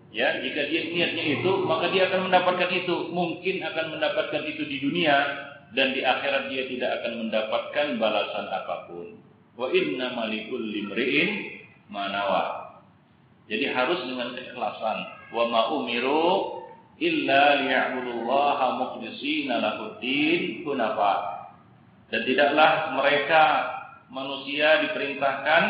Ya, 0.10 0.42
jika 0.42 0.66
dia 0.72 0.90
niatnya 0.90 1.38
itu, 1.38 1.52
maka 1.70 1.94
dia 1.94 2.10
akan 2.10 2.32
mendapatkan 2.32 2.72
itu. 2.74 3.14
Mungkin 3.14 3.62
akan 3.62 3.86
mendapatkan 4.00 4.42
itu 4.50 4.66
di 4.66 4.82
dunia 4.82 5.14
dan 5.76 5.92
di 5.92 6.02
akhirat 6.02 6.50
dia 6.50 6.66
tidak 6.72 7.04
akan 7.04 7.14
mendapatkan 7.28 7.88
balasan 8.02 8.48
apa 8.50 8.76
pun. 8.90 9.22
Wa 9.56 9.72
inna 9.72 10.12
malikul 10.12 10.60
limri'in 10.60 11.64
manawa. 11.88 12.76
Jadi 13.48 13.72
harus 13.72 14.04
dengan 14.04 14.36
keikhlasan. 14.36 14.98
Wa 15.32 15.48
ma 15.48 15.72
umiru 15.72 16.64
illa 17.00 17.64
liya'budullaha 17.64 18.80
mukhlishina 18.80 19.60
lahuddin 19.60 20.64
hunafa. 20.68 21.14
Dan 22.12 22.22
tidaklah 22.28 22.96
mereka 23.00 23.44
manusia 24.14 24.86
diperintahkan 24.86 25.64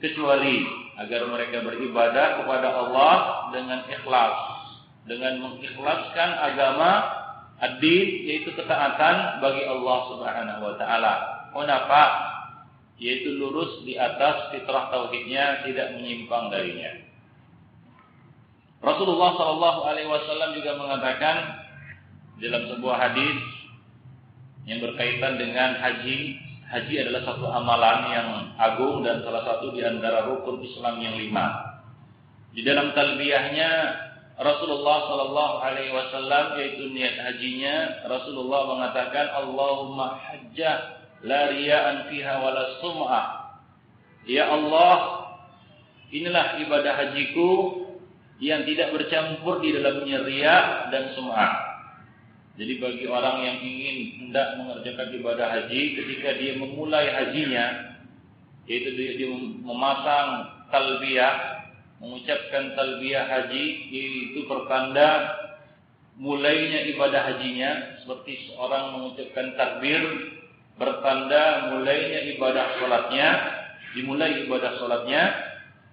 kecuali 0.00 0.64
agar 1.00 1.28
mereka 1.28 1.64
beribadah 1.64 2.44
kepada 2.44 2.68
Allah 2.76 3.14
dengan 3.52 3.80
ikhlas, 3.88 4.36
dengan 5.08 5.40
mengikhlaskan 5.44 6.30
agama 6.40 6.90
ad-din 7.60 8.08
yaitu 8.28 8.52
ketaatan 8.56 9.40
bagi 9.44 9.64
Allah 9.68 9.98
Subhanahu 10.12 10.60
wa 10.64 10.74
taala. 10.80 11.14
Kenapa? 11.52 12.29
Yaitu 13.00 13.40
lurus 13.40 13.80
di 13.88 13.96
atas 13.96 14.52
fitrah 14.52 14.92
tauhidnya, 14.92 15.64
tidak 15.64 15.96
menyimpang 15.96 16.52
darinya. 16.52 17.00
Rasulullah 18.80 19.36
Shallallahu 19.36 19.80
alaihi 19.88 20.08
wasallam 20.08 20.56
juga 20.56 20.72
mengatakan 20.76 21.36
dalam 22.40 22.62
sebuah 22.72 22.96
hadis 22.96 23.40
yang 24.64 24.80
berkaitan 24.80 25.36
dengan 25.36 25.76
haji 25.76 26.40
haji 26.70 26.94
adalah 27.02 27.22
satu 27.26 27.46
amalan 27.50 27.98
yang 28.08 28.28
agung 28.56 29.02
dan 29.02 29.20
salah 29.26 29.42
satu 29.44 29.74
di 29.74 29.82
antara 29.84 30.24
rukun 30.30 30.62
Islam 30.64 31.02
yang 31.02 31.18
lima. 31.18 31.76
Di 32.56 32.62
dalam 32.62 32.94
talbiyahnya 32.94 33.70
Rasulullah 34.40 34.98
Sallallahu 35.04 35.56
Alaihi 35.60 35.92
Wasallam 35.92 36.56
yaitu 36.56 36.88
niat 36.96 37.20
hajinya 37.20 38.08
Rasulullah 38.08 38.72
mengatakan 38.72 39.26
Allahumma 39.36 40.16
hajjah 40.16 40.99
la 41.24 41.52
riya'an 41.52 42.08
fiha 42.08 42.34
wala 42.40 42.80
sum'ah. 42.80 43.26
Ya 44.28 44.48
Allah, 44.48 44.96
inilah 46.12 46.60
ibadah 46.64 46.92
hajiku 46.96 47.50
yang 48.40 48.64
tidak 48.64 48.96
bercampur 48.96 49.60
di 49.60 49.76
dalamnya 49.76 50.24
riya 50.24 50.56
dan 50.88 51.12
sum'ah. 51.12 51.70
Jadi 52.60 52.76
bagi 52.76 53.06
orang 53.08 53.36
yang 53.40 53.56
ingin 53.64 53.96
hendak 54.26 54.60
mengerjakan 54.60 55.08
ibadah 55.16 55.48
haji 55.48 55.80
ketika 55.96 56.36
dia 56.36 56.52
memulai 56.60 57.08
hajinya 57.08 57.96
yaitu 58.68 58.92
dia, 59.00 59.16
dia 59.16 59.32
memasang 59.64 60.60
talbiyah 60.68 61.64
mengucapkan 62.04 62.76
talbiyah 62.76 63.24
haji 63.28 63.64
itu 63.92 64.44
pertanda 64.44 65.36
mulainya 66.20 66.84
ibadah 66.92 67.32
hajinya 67.32 68.00
seperti 68.04 68.52
seorang 68.52 68.92
mengucapkan 68.92 69.56
takbir 69.56 70.02
bertanda 70.80 71.76
mulainya 71.76 72.32
ibadah 72.34 72.80
salatnya 72.80 73.28
dimulai 73.92 74.48
ibadah 74.48 74.80
salatnya 74.80 75.22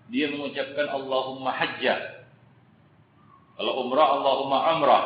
dia 0.08 0.32
mengucapkan 0.32 0.88
Allahumma 0.88 1.51
hajja. 1.51 2.24
Kalau 3.60 3.84
umrah 3.84 4.08
Allahumma 4.15 4.58
umrah 4.79 5.06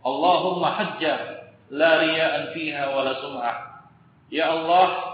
Allahumma 0.00 0.68
hajja 0.80 1.44
la 1.68 2.00
riya'an 2.00 2.56
fiha 2.56 2.84
wala 2.88 3.20
sum'ah. 3.20 3.56
Ya 4.32 4.48
Allah 4.48 5.10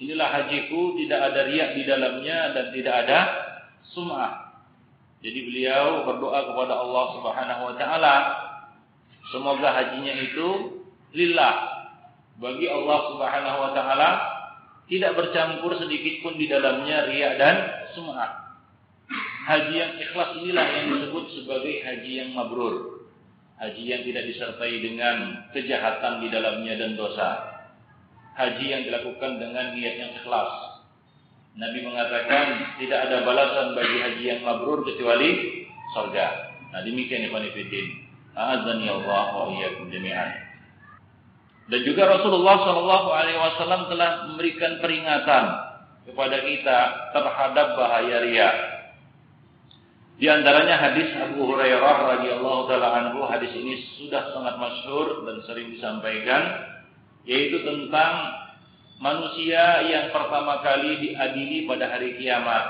Inilah 0.00 0.32
hajiku, 0.32 0.96
tidak 0.96 1.20
ada 1.28 1.44
riak 1.44 1.76
di 1.76 1.84
dalamnya 1.84 2.56
dan 2.56 2.72
tidak 2.72 3.04
ada 3.04 3.18
sum'ah. 3.92 4.48
Jadi 5.20 5.44
beliau 5.44 6.08
berdoa 6.08 6.40
kepada 6.48 6.72
Allah 6.80 7.04
Subhanahu 7.20 7.62
wa 7.68 7.74
taala 7.76 8.14
semoga 9.28 9.68
hajinya 9.68 10.16
itu 10.16 10.80
lillah 11.12 11.79
bagi 12.40 12.66
Allah 12.66 12.98
Subhanahu 13.12 13.58
wa 13.60 13.70
taala 13.76 14.10
tidak 14.90 15.14
bercampur 15.14 15.76
sedikit 15.78 16.24
pun 16.24 16.34
di 16.40 16.50
dalamnya 16.50 17.06
riak 17.06 17.38
dan 17.38 17.56
sum'ah. 17.94 18.58
Haji 19.46 19.74
yang 19.76 19.92
ikhlas 20.00 20.34
inilah 20.42 20.66
yang 20.66 20.86
disebut 20.98 21.24
sebagai 21.36 21.74
haji 21.84 22.12
yang 22.24 22.30
mabrur. 22.34 23.06
Haji 23.60 23.82
yang 23.86 24.02
tidak 24.02 24.24
disertai 24.32 24.74
dengan 24.80 25.46
kejahatan 25.52 26.24
di 26.24 26.28
dalamnya 26.32 26.74
dan 26.80 26.96
dosa 26.96 27.50
haji 28.40 28.66
yang 28.72 28.82
dilakukan 28.88 29.36
dengan 29.36 29.76
niat 29.76 29.94
yang 30.00 30.12
ikhlas. 30.16 30.80
Nabi 31.60 31.82
mengatakan 31.84 32.78
tidak 32.80 33.10
ada 33.10 33.26
balasan 33.26 33.76
bagi 33.76 33.96
haji 34.00 34.24
yang 34.24 34.40
mabrur 34.46 34.80
kecuali 34.86 35.60
surga. 35.92 36.26
Nah 36.72 36.80
demikian 36.86 37.26
Ibn 37.28 37.44
Fiddin. 37.52 37.86
A'adzani 38.32 38.86
Allah 38.86 39.24
wa 39.34 39.50
iyyakum 39.52 39.90
jami'an. 39.90 40.49
Dan 41.70 41.86
juga 41.86 42.02
Rasulullah 42.10 42.66
Shallallahu 42.66 43.08
Alaihi 43.14 43.38
Wasallam 43.38 43.86
telah 43.86 44.10
memberikan 44.26 44.82
peringatan 44.82 45.44
kepada 46.10 46.42
kita 46.42 46.78
terhadap 47.14 47.66
bahaya 47.78 48.16
ria. 48.26 48.50
Di 50.20 50.28
antaranya 50.28 50.76
hadis 50.76 51.14
Abu 51.16 51.48
Hurairah 51.48 51.96
radhiyallahu 52.18 52.68
taala 52.68 52.88
anhu 52.92 53.24
hadis 53.24 53.54
ini 53.56 53.80
sudah 53.96 54.34
sangat 54.36 54.58
masyhur 54.60 55.24
dan 55.24 55.40
sering 55.48 55.72
disampaikan 55.72 56.42
yaitu 57.24 57.62
tentang 57.64 58.34
manusia 59.00 59.80
yang 59.88 60.12
pertama 60.12 60.60
kali 60.60 61.00
diadili 61.00 61.64
pada 61.64 61.88
hari 61.88 62.20
kiamat 62.20 62.64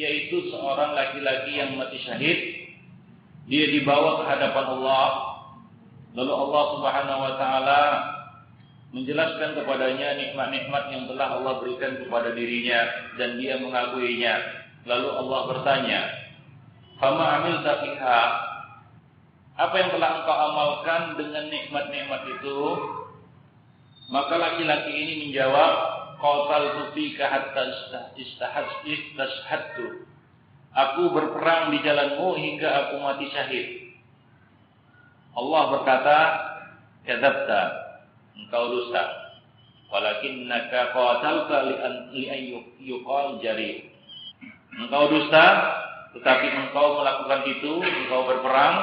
yaitu 0.00 0.48
seorang 0.48 0.96
laki-laki 0.96 1.60
yang 1.60 1.76
mati 1.76 2.00
syahid 2.08 2.38
dia 3.52 3.68
dibawa 3.68 4.24
ke 4.24 4.32
hadapan 4.32 4.66
Allah 4.80 5.08
lalu 6.16 6.32
Allah 6.32 6.64
Subhanahu 6.72 7.20
wa 7.20 7.32
taala 7.36 7.82
menjelaskan 8.92 9.56
kepadanya 9.56 10.20
nikmat-nikmat 10.20 10.84
yang 10.92 11.04
telah 11.08 11.28
Allah 11.40 11.58
berikan 11.64 11.96
kepada 12.04 12.36
dirinya 12.36 12.80
dan 13.16 13.40
dia 13.40 13.56
mengakuinya 13.56 14.34
lalu 14.84 15.08
Allah 15.08 15.40
bertanya 15.48 16.00
fama 17.00 17.24
amil 17.40 17.60
fiha 17.64 18.22
apa 19.52 19.74
yang 19.76 19.90
telah 19.96 20.10
engkau 20.20 20.36
amalkan 20.36 21.02
dengan 21.16 21.44
nikmat-nikmat 21.48 22.22
itu 22.36 22.60
maka 24.12 24.36
laki-laki 24.36 24.92
ini 24.92 25.14
menjawab, 25.26 25.72
Qatal 26.20 26.64
tufika 26.78 27.26
hatta 27.26 28.14
istashhadtu. 28.14 30.06
Aku 30.70 31.10
berperang 31.10 31.74
di 31.74 31.82
jalanmu 31.82 32.36
hingga 32.36 32.68
aku 32.86 33.02
mati 33.02 33.26
syahid. 33.32 33.66
Allah 35.34 35.62
berkata, 35.74 36.18
Kadzabta, 37.08 37.60
engkau 38.38 38.64
dusta. 38.72 39.34
Walakinnaka 39.92 40.96
qatalta 40.96 41.68
li 42.16 42.24
an 42.28 42.40
yuqal 42.80 43.40
jari. 43.44 43.92
Engkau 44.72 45.04
dusta, 45.12 45.44
tetapi 46.16 46.46
engkau 46.48 47.00
melakukan 47.00 47.44
itu, 47.44 47.72
engkau 47.80 48.24
berperang 48.24 48.76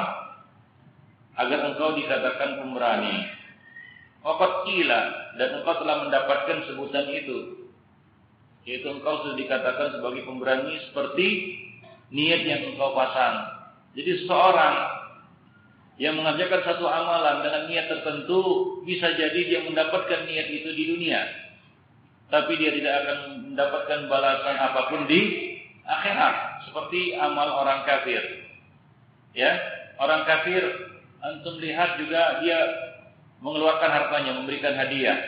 agar 1.34 1.58
engkau 1.72 1.98
dikatakan 1.98 2.62
pemberani. 2.62 3.26
Wafat 4.20 4.68
kila 4.68 5.00
dan 5.40 5.48
engkau 5.62 5.74
telah 5.80 5.96
mendapatkan 6.06 6.58
sebutan 6.68 7.08
itu. 7.10 7.38
Yaitu 8.68 8.86
engkau 8.92 9.24
sudah 9.24 9.40
dikatakan 9.40 9.96
sebagai 9.96 10.28
pemberani 10.28 10.76
seperti 10.90 11.26
niat 12.12 12.44
yang 12.44 12.62
engkau 12.74 12.92
pasang. 12.92 13.56
Jadi 13.96 14.28
seorang 14.28 14.74
yang 16.00 16.16
mengerjakan 16.16 16.64
satu 16.64 16.88
amalan 16.88 17.44
dengan 17.44 17.68
niat 17.68 17.92
tertentu 17.92 18.40
bisa 18.88 19.12
jadi 19.20 19.36
dia 19.36 19.60
mendapatkan 19.68 20.24
niat 20.24 20.48
itu 20.48 20.72
di 20.72 20.84
dunia. 20.96 21.20
Tapi 22.32 22.56
dia 22.56 22.72
tidak 22.72 22.94
akan 23.04 23.18
mendapatkan 23.52 24.08
balasan 24.08 24.56
apa 24.56 24.88
pun 24.88 25.04
di 25.04 25.20
akhirat. 25.84 26.64
Seperti 26.64 27.20
amal 27.20 27.52
orang 27.52 27.84
kafir. 27.84 28.48
Ya, 29.36 29.60
orang 30.00 30.24
kafir 30.24 30.64
antum 31.20 31.60
lihat 31.60 32.00
juga 32.00 32.40
dia 32.40 32.58
mengeluarkan 33.44 33.92
hartanya, 33.92 34.40
memberikan 34.40 34.72
hadiah. 34.72 35.20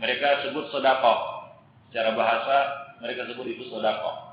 Mereka 0.00 0.48
sebut 0.48 0.72
sodako. 0.72 1.44
Secara 1.92 2.16
bahasa 2.16 2.56
mereka 3.04 3.28
sebut 3.28 3.44
itu 3.44 3.68
sodako. 3.68 4.24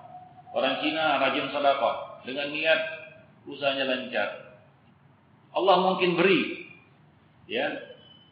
Orang 0.56 0.80
Cina 0.80 1.20
rajin 1.20 1.52
sodako 1.52 2.24
dengan 2.24 2.48
niat 2.56 2.80
usahanya 3.44 3.92
lancar. 3.92 4.51
Allah 5.52 5.76
mungkin 5.84 6.16
beri, 6.16 6.70
ya, 7.52 7.68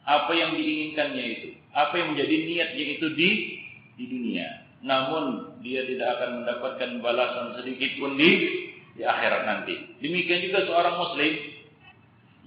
apa 0.08 0.32
yang 0.32 0.56
diinginkannya 0.56 1.26
itu, 1.40 1.50
apa 1.76 1.94
yang 2.00 2.16
menjadi 2.16 2.36
niatnya 2.48 2.86
itu 3.00 3.08
di 3.14 3.30
di 4.00 4.06
dunia. 4.08 4.48
Namun 4.80 5.56
dia 5.60 5.84
tidak 5.84 6.08
akan 6.20 6.30
mendapatkan 6.44 6.90
balasan 7.04 7.60
sedikit 7.60 8.00
pun 8.00 8.16
di 8.16 8.32
di 8.96 9.04
akhirat 9.04 9.44
nanti. 9.44 9.76
Demikian 10.00 10.48
juga 10.48 10.64
seorang 10.64 10.96
muslim 10.96 11.32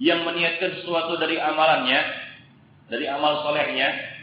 yang 0.01 0.25
meniatkan 0.25 0.81
sesuatu 0.81 1.21
dari 1.21 1.37
amalannya 1.37 2.01
dari 2.89 3.05
amal 3.09 3.45
solehnya. 3.45 4.13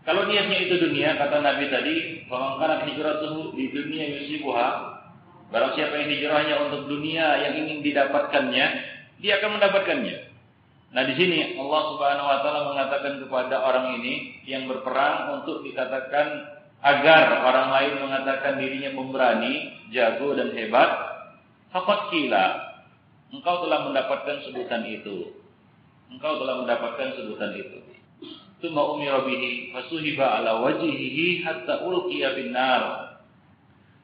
Kalau 0.00 0.24
niatnya 0.24 0.64
itu 0.64 0.80
dunia, 0.80 1.12
kata 1.20 1.44
Nabi 1.44 1.68
tadi, 1.68 1.94
hijrah 2.24 2.88
hijratuhu 2.88 3.52
di 3.52 3.68
dunia 3.68 4.04
yusibuha, 4.16 4.68
barang 5.52 5.72
siapa 5.76 5.92
yang 6.00 6.08
hijrahnya 6.08 6.56
untuk 6.66 6.88
dunia 6.88 7.36
yang 7.44 7.52
ingin 7.60 7.84
didapatkannya, 7.84 8.66
dia 9.20 9.40
akan 9.40 9.60
mendapatkannya. 9.60 10.18
Nah 10.90 11.02
di 11.06 11.14
sini 11.14 11.54
Allah 11.54 11.82
Subhanahu 11.94 12.26
wa 12.26 12.38
taala 12.42 12.60
mengatakan 12.74 13.14
kepada 13.22 13.56
orang 13.62 14.00
ini 14.02 14.42
yang 14.48 14.66
berperang 14.66 15.38
untuk 15.40 15.62
dikatakan 15.62 16.58
agar 16.82 17.46
orang 17.46 17.68
lain 17.70 17.94
mengatakan 18.02 18.58
dirinya 18.58 18.90
pemberani, 18.96 19.70
jago 19.94 20.34
dan 20.34 20.50
hebat, 20.56 20.90
faqad 21.70 22.10
kila 22.10 22.44
engkau 23.30 23.62
telah 23.62 23.86
mendapatkan 23.86 24.36
sebutan 24.48 24.82
itu 24.88 25.40
engkau 26.10 26.42
telah 26.42 26.66
mendapatkan 26.66 27.08
sebutan 27.16 27.54
itu. 27.54 27.78
Tuma 28.60 28.92
umira 28.92 29.24
bihi 29.24 29.72
fasuhiba 29.72 30.42
ala 30.42 30.60
wajihihi 30.60 31.46
hatta 31.46 31.86
ulqiya 31.86 32.36
binnar. 32.36 33.16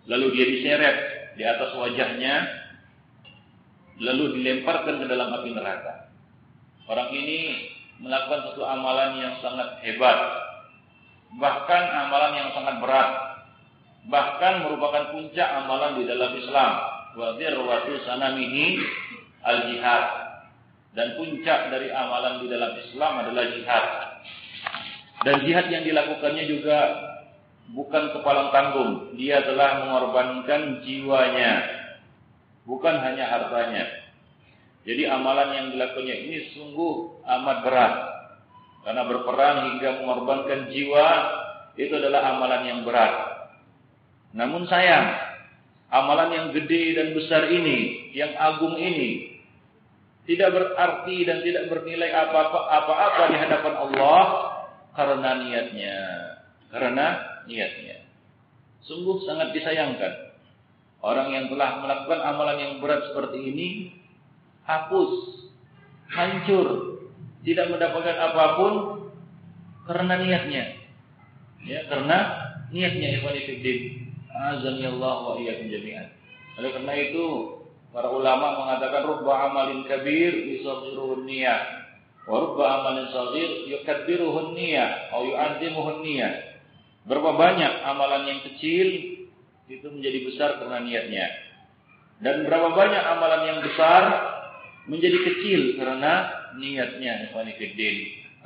Lalu 0.09 0.27
dia 0.33 0.47
diseret 0.49 0.99
di 1.37 1.45
atas 1.45 1.77
wajahnya 1.77 2.35
lalu 4.01 4.41
dilemparkan 4.41 5.01
ke 5.01 5.07
dalam 5.09 5.33
api 5.33 5.51
neraka. 5.53 6.11
Orang 6.87 7.11
ini 7.11 7.71
melakukan 7.99 8.53
satu 8.53 8.63
amalan 8.63 9.19
yang 9.19 9.35
sangat 9.41 9.81
hebat, 9.83 10.19
bahkan 11.41 11.83
amalan 12.07 12.33
yang 12.37 12.51
sangat 12.53 12.77
berat, 12.79 13.11
bahkan 14.07 14.63
merupakan 14.63 15.11
puncak 15.17 15.49
amalan 15.65 15.99
di 15.99 16.05
dalam 16.07 16.33
Islam. 16.37 16.73
Wa 17.17 17.33
dirwatu 17.41 17.97
sanamihi 18.05 18.77
al-jihad 19.41 20.05
dan 20.93 21.17
puncak 21.17 21.73
dari 21.73 21.89
amalan 21.93 22.45
di 22.45 22.47
dalam 22.53 22.73
Islam 22.77 23.13
adalah 23.25 23.45
jihad. 23.53 23.85
Dan 25.25 25.37
jihad 25.49 25.67
yang 25.73 25.85
dilakukannya 25.85 26.45
juga 26.45 26.79
bukan 27.73 28.17
kepalang 28.17 28.53
tanggung. 28.53 28.93
Dia 29.17 29.45
telah 29.45 29.85
mengorbankan 29.85 30.85
jiwanya, 30.85 31.76
bukan 32.67 32.95
hanya 33.01 33.25
hartanya. 33.31 33.87
Jadi 34.87 35.03
amalan 35.07 35.49
yang 35.55 35.67
dilakukannya 35.75 36.17
ini 36.31 36.39
sungguh 36.55 37.25
amat 37.27 37.59
berat. 37.67 37.95
Karena 38.87 39.03
berperang 39.03 39.57
hingga 39.73 39.99
mengorbankan 39.99 40.71
jiwa 40.71 41.07
itu 41.75 41.91
adalah 41.91 42.39
amalan 42.39 42.63
yang 42.71 42.81
berat. 42.87 43.15
Namun 44.31 44.63
sayang, 44.71 45.11
amalan 45.91 46.31
yang 46.31 46.47
gede 46.55 46.95
dan 46.95 47.09
besar 47.19 47.51
ini, 47.51 48.11
yang 48.15 48.31
agung 48.39 48.79
ini, 48.79 49.43
tidak 50.27 50.55
berarti 50.55 51.17
dan 51.23 51.43
tidak 51.43 51.71
bernilai 51.71 52.11
apa-apa 52.15 53.31
di 53.31 53.37
hadapan 53.43 53.75
Allah 53.75 54.23
karena 54.95 55.31
niatnya. 55.43 55.99
Karena 56.71 57.07
niatnya. 57.47 58.07
Sungguh 58.87 59.23
sangat 59.27 59.51
disayangkan. 59.51 60.26
Orang 61.07 61.31
yang 61.31 61.47
telah 61.47 61.79
melakukan 61.87 62.19
amalan 62.19 62.59
yang 62.59 62.73
berat 62.83 63.07
seperti 63.07 63.39
ini 63.39 63.69
hapus, 64.67 65.11
hancur, 66.11 66.99
tidak 67.47 67.71
mendapatkan 67.71 68.19
apa 68.19 68.45
pun 68.59 68.73
karena 69.87 70.19
niatnya. 70.19 70.65
Ya, 71.63 71.87
karena 71.87 72.19
niatnya 72.75 73.23
ikhwan 73.23 73.39
fillah. 73.39 73.79
Azan 74.37 74.83
Allah 74.83 75.17
wa 75.23 75.35
iyyakum 75.39 75.71
jami'an. 75.71 76.11
Oleh 76.59 76.71
karena 76.75 76.93
itu 76.99 77.25
para 77.95 78.11
ulama 78.11 78.67
mengatakan 78.67 79.07
rubba 79.07 79.47
amalin 79.47 79.87
kabir 79.87 80.35
yusaghiruhu 80.59 81.23
niyah 81.23 81.87
wa 82.27 82.37
rubba 82.43 82.83
amalin 82.83 83.09
saghir 83.15 83.71
yukabbiruhu 83.71 84.59
niyah 84.59 85.09
atau 85.09 85.23
yu'azzimuhu 85.23 86.03
niyah. 86.03 86.59
Berapa 87.07 87.31
banyak 87.39 87.73
amalan 87.87 88.27
yang 88.27 88.41
kecil 88.43 89.16
itu 89.67 89.87
menjadi 89.91 90.19
besar 90.31 90.51
karena 90.63 90.79
niatnya. 90.83 91.27
Dan 92.23 92.47
berapa 92.49 92.73
banyak 92.73 93.03
amalan 93.03 93.43
yang 93.45 93.59
besar 93.67 94.03
menjadi 94.87 95.19
kecil 95.27 95.61
karena 95.77 96.13
niatnya. 96.57 97.29
Ikhwanifiddin. 97.31 97.97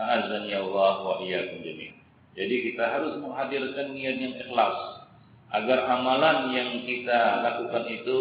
A'azani 0.01 0.57
Allah 0.57 0.95
wa. 1.05 1.21
Jadi 2.31 2.55
kita 2.73 2.85
harus 2.89 3.21
menghadirkan 3.21 3.93
niat 3.93 4.17
yang 4.17 4.35
ikhlas 4.39 4.77
agar 5.51 5.79
amalan 5.93 6.55
yang 6.55 6.71
kita 6.87 7.43
lakukan 7.43 7.85
itu 7.91 8.19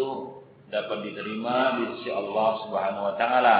dapat 0.68 1.08
diterima 1.08 1.78
di 1.78 1.84
sisi 1.98 2.10
Allah 2.10 2.50
Subhanahu 2.66 3.06
wa 3.10 3.14
taala. 3.16 3.58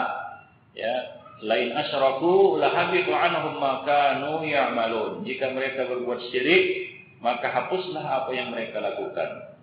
Ya, 0.75 1.23
lain 1.43 1.75
asyraku 1.75 2.59
lahabitu 2.59 3.11
anhum 3.15 3.63
ma 3.63 3.87
kanu 3.87 4.43
ya'malun. 4.43 5.23
Jika 5.27 5.55
mereka 5.55 5.87
berbuat 5.87 6.19
syirik, 6.31 6.90
maka 7.21 7.47
hapuslah 7.53 8.03
apa 8.03 8.31
yang 8.33 8.53
mereka 8.53 8.81
lakukan. 8.81 9.57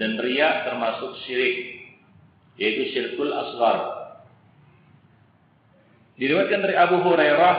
Dan 0.00 0.16
riya 0.16 0.64
termasuk 0.64 1.20
syirik, 1.28 1.84
yaitu 2.56 2.92
syirkul 2.96 3.28
asghar. 3.28 3.80
Diriwayatkan 6.16 6.60
dari 6.64 6.76
Abu 6.76 6.96
Hurairah 7.04 7.54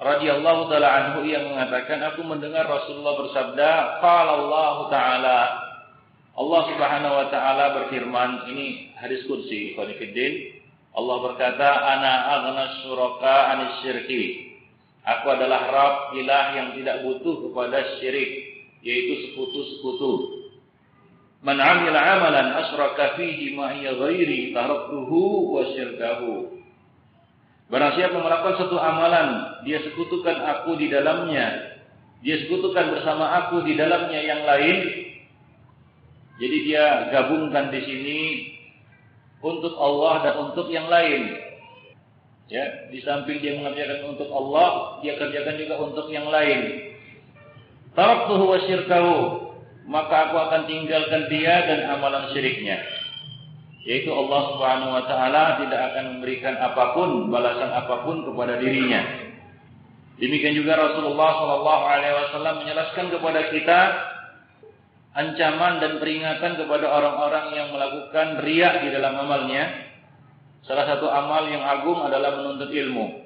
radhiyallahu 0.00 0.68
taala 0.72 0.88
anhu 0.88 1.28
yang 1.28 1.48
mengatakan 1.52 2.00
aku 2.04 2.24
mendengar 2.24 2.64
Rasulullah 2.64 3.16
bersabda, 3.20 3.70
qala 4.00 4.32
Allah 4.40 4.76
taala 4.92 5.38
Allah 6.36 6.60
Subhanahu 6.68 7.14
wa 7.16 7.26
taala 7.32 7.64
berfirman, 7.80 8.44
ini 8.52 8.92
hadis 9.00 9.24
qudsi, 9.24 9.72
ikhwan 9.72 9.88
Allah 10.96 11.16
berkata, 11.28 11.68
"Ana 11.80 12.12
aghna 12.40 12.64
syuraka 12.84 13.56
anis 13.56 13.84
syirki." 13.84 14.52
Aku 15.06 15.32
adalah 15.32 15.70
Rabb 15.70 16.18
ilah 16.18 16.44
yang 16.56 16.68
tidak 16.76 17.04
butuh 17.08 17.48
kepada 17.48 18.00
syirik, 18.00 18.45
yaitu 18.86 19.14
sekutu-sekutu. 19.26 20.10
Man 21.42 21.58
'amila 21.58 21.98
'amalan 21.98 22.46
asyraka 22.62 23.18
fihi 23.18 23.58
ma 23.58 23.74
hiya 23.74 23.98
ghairi 23.98 24.54
taraktuhu 24.54 25.50
wa 25.58 25.62
syirkahu. 25.74 26.62
Barang 27.66 27.98
siapa 27.98 28.14
melakukan 28.14 28.62
satu 28.62 28.78
amalan, 28.78 29.58
dia 29.66 29.82
sekutukan 29.82 30.38
aku 30.38 30.78
di 30.78 30.86
dalamnya, 30.86 31.74
dia 32.22 32.38
sekutukan 32.46 32.94
bersama 32.94 33.42
aku 33.42 33.66
di 33.66 33.74
dalamnya 33.74 34.22
yang 34.22 34.46
lain. 34.46 34.78
Jadi 36.38 36.56
dia 36.62 37.10
gabungkan 37.10 37.74
di 37.74 37.80
sini 37.82 38.20
untuk 39.42 39.74
Allah 39.82 40.14
dan 40.22 40.34
untuk 40.46 40.70
yang 40.70 40.86
lain. 40.86 41.42
Ya, 42.46 42.86
di 42.94 43.02
samping 43.02 43.42
dia 43.42 43.58
mengerjakan 43.58 44.14
untuk 44.14 44.30
Allah, 44.30 45.02
dia 45.02 45.18
kerjakan 45.18 45.58
juga 45.58 45.74
untuk 45.82 46.06
yang 46.14 46.30
lain. 46.30 46.94
Taraktuhu 47.96 48.44
wa 48.44 48.58
syirkahu, 48.60 49.16
maka 49.88 50.28
aku 50.28 50.36
akan 50.36 50.62
tinggalkan 50.68 51.32
dia 51.32 51.64
dan 51.64 51.96
amalan 51.96 52.28
syiriknya. 52.36 52.76
Yaitu 53.88 54.12
Allah 54.12 54.40
Subhanahu 54.52 54.92
wa 55.00 55.04
taala 55.08 55.62
tidak 55.64 55.80
akan 55.94 56.04
memberikan 56.18 56.60
apa 56.60 56.92
pun, 56.92 57.32
balasan 57.32 57.72
apa 57.72 58.04
pun 58.04 58.20
kepada 58.28 58.60
dirinya. 58.60 59.00
Demikian 60.20 60.56
juga 60.56 60.76
Rasulullah 60.76 61.30
sallallahu 61.40 61.84
alaihi 61.88 62.14
wasallam 62.20 62.54
menjelaskan 62.64 63.06
kepada 63.12 63.40
kita 63.52 63.80
ancaman 65.16 65.80
dan 65.80 65.92
peringatan 65.96 66.60
kepada 66.60 66.86
orang-orang 66.88 67.46
yang 67.56 67.68
melakukan 67.72 68.44
riak 68.44 68.84
di 68.84 68.88
dalam 68.92 69.16
amalnya. 69.16 69.88
Salah 70.68 70.84
satu 70.84 71.08
amal 71.08 71.48
yang 71.48 71.64
agung 71.64 72.04
adalah 72.04 72.36
menuntut 72.42 72.68
ilmu. 72.68 73.25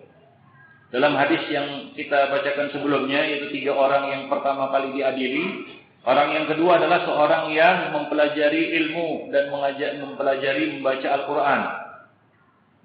Dalam 0.91 1.15
hadis 1.15 1.47
yang 1.51 1.95
kita 1.95 2.35
bacakan 2.35 2.75
sebelumnya, 2.75 3.23
yaitu 3.23 3.55
tiga 3.55 3.79
orang 3.79 4.11
yang 4.11 4.23
pertama 4.27 4.71
kali 4.75 4.95
diadili. 4.95 5.79
Orang 6.01 6.33
yang 6.33 6.49
kedua 6.49 6.81
adalah 6.81 7.05
seorang 7.05 7.53
yang 7.53 7.93
mempelajari 7.93 8.73
ilmu 8.83 9.29
dan 9.31 9.53
mengajak 9.53 10.01
mempelajari 10.01 10.81
membaca 10.81 11.09
Al-Quran. 11.13 11.61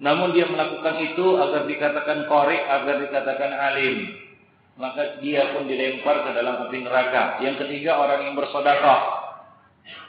Namun 0.03 0.35
dia 0.35 0.45
melakukan 0.51 0.99
itu 0.99 1.25
agar 1.39 1.63
dikatakan 1.63 2.27
korek, 2.27 2.61
agar 2.67 2.95
dikatakan 3.07 3.51
alim 3.55 4.25
maka 4.75 5.23
dia 5.23 5.55
pun 5.55 5.67
dilempar 5.67 6.27
ke 6.27 6.31
dalam 6.35 6.67
api 6.67 6.77
neraka. 6.83 7.39
Yang 7.39 7.65
ketiga 7.65 7.95
orang 7.95 8.27
yang 8.27 8.35
bersedekah. 8.35 9.01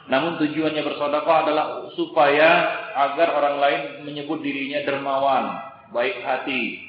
Namun 0.07 0.39
tujuannya 0.39 0.83
bersedekah 0.83 1.37
adalah 1.47 1.65
supaya 1.95 2.49
agar 2.95 3.27
orang 3.35 3.55
lain 3.59 3.81
menyebut 4.07 4.39
dirinya 4.43 4.83
dermawan, 4.83 5.43
baik 5.91 6.23
hati. 6.23 6.86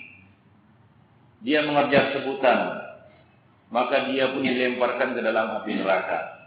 Dia 1.42 1.62
mengerja 1.62 2.18
sebutan, 2.18 2.58
maka 3.70 4.10
dia 4.10 4.34
pun 4.34 4.42
dilemparkan 4.42 5.14
ke 5.14 5.20
dalam 5.22 5.62
api 5.62 5.70
neraka. 5.78 6.38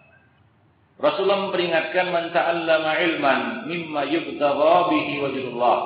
Rasulullah 1.01 1.49
memperingatkan 1.49 2.13
man 2.13 2.29
ta'allama 2.29 2.91
ilman 3.01 3.41
mimma 3.65 4.01
yubtagha 4.05 4.75
bihi 4.93 5.13
wajhullah. 5.17 5.79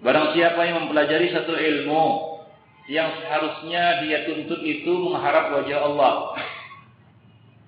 Barang 0.00 0.32
siapa 0.32 0.60
yang 0.64 0.86
mempelajari 0.86 1.28
satu 1.36 1.52
ilmu 1.52 2.04
yang 2.88 3.20
seharusnya 3.20 4.00
dia 4.00 4.24
tuntut 4.24 4.64
itu 4.64 4.88
mengharap 4.88 5.52
wajah 5.52 5.84
Allah. 5.84 6.40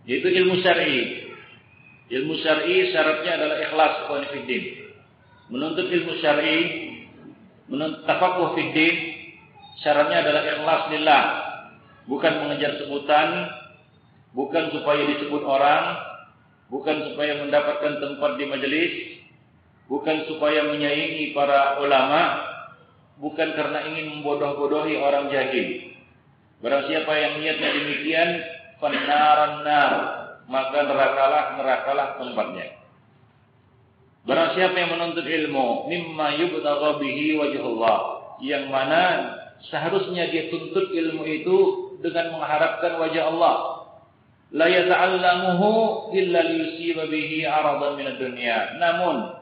Yaitu 0.08 0.32
ilmu 0.32 0.64
syar'i. 0.64 1.28
Ilmu 2.08 2.34
syar'i 2.40 2.90
syaratnya 2.90 3.32
adalah 3.36 3.56
ikhlas 3.60 3.94
konfidin. 4.08 4.88
Menuntut 5.52 5.84
ilmu 5.92 6.16
syar'i, 6.24 6.60
menuntut 7.68 8.08
tafakuh 8.08 8.56
fiddin, 8.56 9.11
syaratnya 9.82 10.22
adalah 10.24 10.42
ikhlas 10.46 10.82
lillah. 10.94 11.24
Bukan 12.02 12.32
mengejar 12.42 12.82
sebutan, 12.82 13.28
bukan 14.34 14.74
supaya 14.74 15.02
disebut 15.06 15.42
orang, 15.46 16.02
bukan 16.66 17.12
supaya 17.12 17.38
mendapatkan 17.44 18.02
tempat 18.02 18.30
di 18.40 18.44
majelis, 18.48 18.92
bukan 19.86 20.26
supaya 20.26 20.66
menyaingi 20.66 21.30
para 21.30 21.78
ulama, 21.78 22.42
bukan 23.22 23.54
karena 23.54 23.86
ingin 23.86 24.18
membodoh-bodohi 24.18 24.98
orang 24.98 25.30
jahil. 25.30 25.94
Barang 26.58 26.90
siapa 26.90 27.12
yang 27.14 27.38
niatnya 27.38 27.70
demikian, 27.70 28.30
penaran 28.82 29.62
nar, 29.62 29.92
maka 30.50 30.78
nerakalah 30.90 31.44
nerakalah 31.58 32.08
tempatnya. 32.18 32.66
Barang 34.22 34.54
siapa 34.54 34.74
yang 34.74 34.94
menuntut 34.94 35.26
ilmu, 35.26 35.90
mimma 35.90 36.38
yubtagha 36.38 36.98
bihi 37.02 37.38
wajhullah, 37.38 37.98
yang 38.42 38.70
mana 38.70 39.02
seharusnya 39.68 40.30
dia 40.32 40.50
tuntut 40.50 40.90
ilmu 40.90 41.22
itu 41.28 41.58
dengan 42.02 42.34
mengharapkan 42.34 42.98
wajah 42.98 43.24
Allah. 43.30 43.56
La 44.52 44.68
yata'allamuhu 44.68 46.12
illa 46.12 46.40
liyusiba 46.44 47.08
bihi 47.08 47.46
aradan 47.46 47.96
minad 47.96 48.20
dunya. 48.20 48.76
Namun 48.76 49.38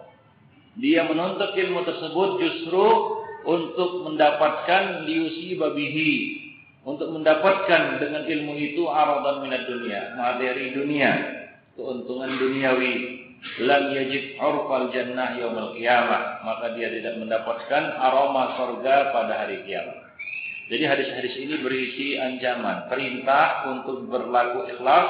dia 0.78 1.09
menuntut 1.09 1.50
ilmu 1.56 1.83
tersebut 1.83 2.30
justru 2.38 2.87
untuk 3.42 4.06
mendapatkan 4.06 5.09
liusi 5.09 5.56
babihi 5.56 6.12
untuk 6.85 7.12
mendapatkan 7.12 8.00
dengan 8.00 8.22
ilmu 8.24 8.54
itu 8.56 8.87
aradan 8.87 9.44
minat 9.44 9.66
dunia 9.66 10.14
materi 10.14 10.76
dunia. 10.76 11.12
Keuntungan 11.74 12.37
duniawi. 12.37 13.18
Lam 13.64 13.96
yajid 13.96 14.37
urfal 14.37 14.92
jannah 14.92 15.33
yaumil 15.40 15.72
qiyamah. 15.72 16.44
Maka 16.44 16.76
dia 16.76 16.92
tidak 16.92 17.16
mendapatkan 17.16 17.83
aroma 17.96 18.52
surga 18.61 19.16
pada 19.16 19.33
hari 19.44 19.64
kiamat 19.64 19.99
jadi 20.70 20.87
hadis-hadis 20.87 21.35
ini 21.35 21.59
berisi 21.66 22.14
ancaman 22.14 22.87
perintah 22.87 23.66
untuk 23.74 24.06
berlaku 24.06 24.70
ikhlas 24.70 25.09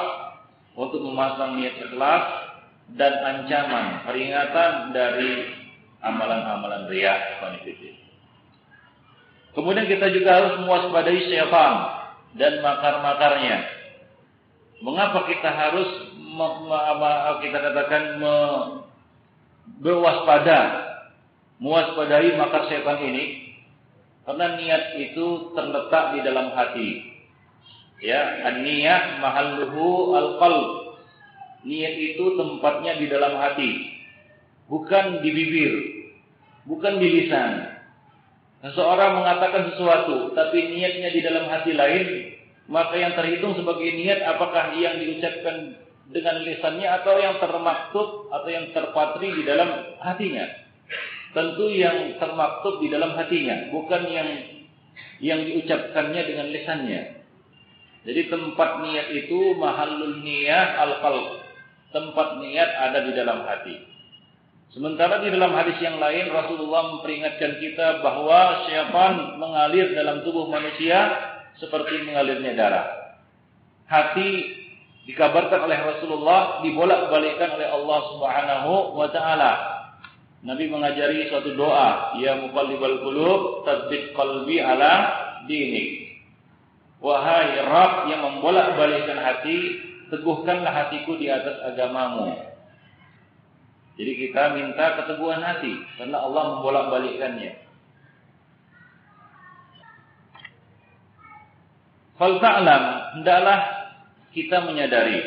untuk 0.73 1.05
memasang 1.05 1.61
niat 1.61 1.77
ikhlas 1.77 2.25
dan 2.97 3.13
ancaman 3.21 4.01
peringatan 4.09 4.89
dari 4.89 5.53
amalan-amalan 6.01 6.89
riya 6.89 7.13
Kemudian 9.51 9.83
kita 9.85 10.07
juga 10.15 10.29
harus 10.31 10.53
mewaspadai 10.63 11.27
syaitan 11.27 11.73
dan 12.39 12.63
makar-makarnya. 12.63 13.57
Mengapa 14.79 15.27
kita 15.27 15.49
harus 15.51 15.89
kita 17.43 17.57
katakan 17.59 18.03
berwaspada, 19.83 20.59
mewaspadai 21.59 22.39
makar 22.39 22.71
syaitan 22.71 22.97
ini? 23.03 23.50
Karena 24.31 24.55
niat 24.55 24.95
itu 24.95 25.51
terletak 25.51 26.15
di 26.15 26.23
dalam 26.23 26.55
hati. 26.55 27.03
Ya, 27.99 28.47
an-niyah 28.47 29.19
mahalluhu 29.19 30.15
al-qalb. 30.15 30.95
Niat 31.67 31.95
itu 31.99 32.39
tempatnya 32.39 32.95
di 32.95 33.11
dalam 33.11 33.35
hati, 33.35 33.91
bukan 34.71 35.19
di 35.19 35.29
bibir, 35.35 35.73
bukan 36.63 37.03
di 37.03 37.07
lisan. 37.11 37.75
Seseorang 38.63 39.19
mengatakan 39.19 39.75
sesuatu, 39.75 40.31
tapi 40.31 40.79
niatnya 40.79 41.11
di 41.11 41.19
dalam 41.19 41.51
hati 41.51 41.75
lain, 41.75 42.31
maka 42.71 42.95
yang 42.95 43.11
terhitung 43.19 43.59
sebagai 43.59 43.83
niat 43.99 44.23
apakah 44.31 44.71
yang 44.79 44.95
diucapkan 44.95 45.75
dengan 46.07 46.39
lisannya 46.39 46.87
atau 46.87 47.19
yang 47.19 47.35
termaktub 47.35 48.31
atau 48.31 48.47
yang 48.47 48.71
terpatri 48.71 49.27
di 49.35 49.43
dalam 49.43 49.91
hatinya. 49.99 50.60
Tentu 51.31 51.71
yang 51.71 52.19
termaktub 52.19 52.83
di 52.83 52.91
dalam 52.91 53.15
hatinya, 53.15 53.71
bukan 53.71 54.03
yang 54.11 54.29
yang 55.23 55.39
diucapkannya 55.47 56.21
dengan 56.27 56.47
lisannya. 56.51 57.01
Jadi 58.01 58.21
tempat 58.27 58.81
niat 58.81 59.07
itu 59.13 59.55
mahallul 59.55 60.25
niyah 60.25 60.81
al-qalb. 60.81 61.45
Tempat 61.93 62.41
niat 62.41 62.69
ada 62.71 62.99
di 63.05 63.11
dalam 63.13 63.45
hati. 63.45 63.91
Sementara 64.71 65.19
di 65.19 65.27
dalam 65.27 65.51
hadis 65.51 65.75
yang 65.83 65.99
lain 65.99 66.31
Rasulullah 66.31 66.95
memperingatkan 66.95 67.59
kita 67.59 67.99
bahwa 67.99 68.63
syaitan 68.63 69.35
mengalir 69.35 69.91
dalam 69.91 70.23
tubuh 70.23 70.47
manusia 70.47 71.11
seperti 71.59 72.07
mengalirnya 72.07 72.55
darah. 72.55 72.87
Hati 73.91 74.29
dikabarkan 75.11 75.67
oleh 75.67 75.79
Rasulullah 75.83 76.63
dibolak-balikkan 76.63 77.59
oleh 77.59 77.67
Allah 77.67 77.99
Subhanahu 78.15 78.71
wa 78.95 79.07
taala. 79.11 79.51
Nabi 80.41 80.73
mengajari 80.73 81.29
suatu 81.29 81.53
doa, 81.53 82.17
ya 82.17 82.41
muqallibal 82.41 82.97
qulub, 83.05 83.61
tsabbit 83.61 84.17
qalbi 84.17 84.57
ala 84.57 84.93
dinik. 85.45 86.17
Wahai 86.97 87.61
Rabb 87.61 88.09
yang 88.09 88.21
membolak-balikkan 88.25 89.21
hati, 89.21 89.77
teguhkanlah 90.09 90.73
hatiku 90.73 91.17
di 91.17 91.29
atas 91.29 91.61
agamamu. 91.61 92.33
Jadi 94.01 94.11
kita 94.17 94.57
minta 94.57 94.97
keteguhan 94.97 95.45
hati 95.45 95.77
karena 96.01 96.25
Allah 96.25 96.57
membolak-balikkannya. 96.57 97.53
Fal 102.17 102.37
ta'lam 102.37 102.83
hendaklah 103.17 103.59
kita 104.29 104.61
menyadari 104.65 105.21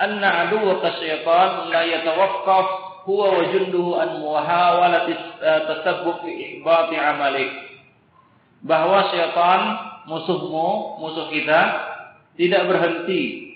anna 0.00 0.48
aduwwaka 0.48 0.96
syaitan 0.96 1.68
la 1.68 1.82
yatawaqqaf 1.84 2.81
huwa 3.04 3.26
wa 3.34 3.42
junduhu 3.50 3.98
an 3.98 4.22
muhawalati 4.22 5.12
eh, 5.16 5.60
tasabbuq 5.68 6.22
fi 6.24 6.96
amalik. 6.96 7.50
Bahwa 8.62 9.10
syaitan 9.10 9.62
musuhmu, 10.06 11.02
musuh 11.02 11.26
kita 11.30 11.60
tidak 12.38 12.62
berhenti 12.70 13.52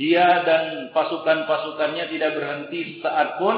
dia 0.00 0.44
dan 0.48 0.88
pasukan-pasukannya 0.96 2.08
tidak 2.08 2.30
berhenti 2.32 3.04
saat 3.04 3.36
pun 3.36 3.56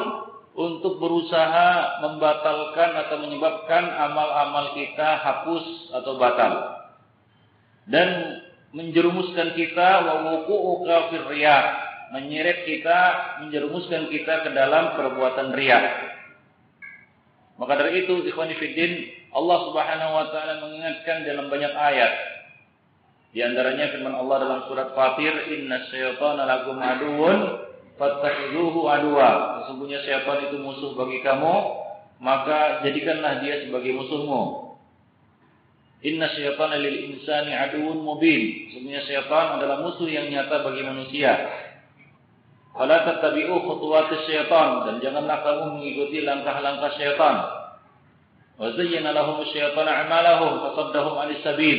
untuk 0.52 1.00
berusaha 1.00 2.02
membatalkan 2.04 2.90
atau 3.06 3.16
menyebabkan 3.24 3.84
amal-amal 3.88 4.76
kita 4.76 5.22
hapus 5.22 5.94
atau 5.96 6.18
batal. 6.18 6.52
Dan 7.88 8.42
menjerumuskan 8.74 9.54
kita 9.56 9.88
wawuku'u 10.02 10.82
kafir 10.82 11.24
riya, 11.30 11.58
menyeret 12.12 12.68
kita, 12.68 13.00
menjerumuskan 13.42 14.12
kita 14.12 14.44
ke 14.44 14.50
dalam 14.52 14.94
perbuatan 15.00 15.56
riya. 15.56 15.80
Maka 17.56 17.72
dari 17.80 18.04
itu, 18.04 18.20
ikhwan 18.28 18.52
Allah 19.32 19.58
Subhanahu 19.64 20.12
wa 20.12 20.26
taala 20.28 20.60
mengingatkan 20.60 21.24
dalam 21.24 21.48
banyak 21.48 21.72
ayat 21.72 22.32
di 23.32 23.40
antaranya 23.40 23.88
firman 23.96 24.12
Allah 24.12 24.36
dalam 24.44 24.60
surat 24.68 24.92
Fatir, 24.92 25.32
"Inna 25.56 25.88
syaitana 25.88 26.44
lakum 26.44 26.76
aduwwun 26.76 27.64
fattakhiduhu 27.96 28.84
aduwa." 28.84 29.64
Sesungguhnya 29.64 30.04
syaitan 30.04 30.52
itu 30.52 30.60
musuh 30.60 30.92
bagi 30.92 31.24
kamu, 31.24 31.54
maka 32.20 32.84
jadikanlah 32.84 33.40
dia 33.40 33.64
sebagai 33.64 33.96
musuhmu. 33.96 34.76
Inna 36.04 36.28
syaitana 36.28 36.76
lil 36.76 37.08
insani 37.08 37.56
aduwwun 37.56 38.04
mubin. 38.04 38.68
Sesungguhnya 38.68 39.00
syaitan 39.08 39.56
adalah 39.56 39.80
musuh 39.80 40.12
yang 40.12 40.28
nyata 40.28 40.60
bagi 40.60 40.84
manusia. 40.84 41.32
Fala 42.72 43.04
tattabi'u 43.04 43.68
khutuwatis 43.68 44.24
syaitan 44.24 44.88
dan 44.88 44.96
janganlah 45.04 45.44
kamu 45.44 45.76
mengikuti 45.76 46.24
langkah-langkah 46.24 46.96
syaitan. 46.96 47.36
Wa 48.56 48.68
zayyana 48.72 49.12
lahum 49.12 49.44
syaitanu 49.44 49.92
a'malahum 49.92 50.52
fasaddahum 50.64 51.14
'anis 51.20 51.44
sabil. 51.44 51.78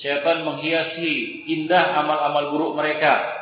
Syaitan 0.00 0.48
menghiasi 0.48 1.44
indah 1.52 2.00
amal-amal 2.00 2.56
buruk 2.56 2.72
mereka 2.80 3.40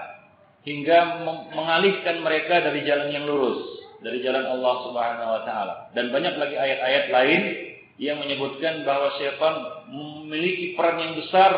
hingga 0.67 1.23
mengalihkan 1.55 2.27
mereka 2.27 2.59
dari 2.59 2.83
jalan 2.83 3.15
yang 3.15 3.25
lurus, 3.31 3.87
dari 4.03 4.19
jalan 4.27 4.43
Allah 4.43 4.75
Subhanahu 4.91 5.31
wa 5.31 5.43
taala. 5.47 5.75
Dan 5.95 6.11
banyak 6.11 6.35
lagi 6.35 6.57
ayat-ayat 6.59 7.05
lain 7.15 7.43
yang 8.03 8.19
menyebutkan 8.19 8.83
bahwa 8.83 9.15
syaitan 9.15 9.55
memiliki 9.95 10.75
peran 10.75 10.99
yang 10.99 11.15
besar 11.15 11.53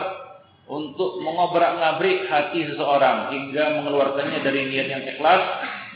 untuk 0.71 1.19
mengobrak-ngabrik 1.19 2.31
hati 2.31 2.63
seseorang 2.71 3.35
hingga 3.35 3.83
mengeluarkannya 3.83 4.39
dari 4.47 4.71
niat 4.71 4.87
yang 4.87 5.03
ikhlas 5.03 5.43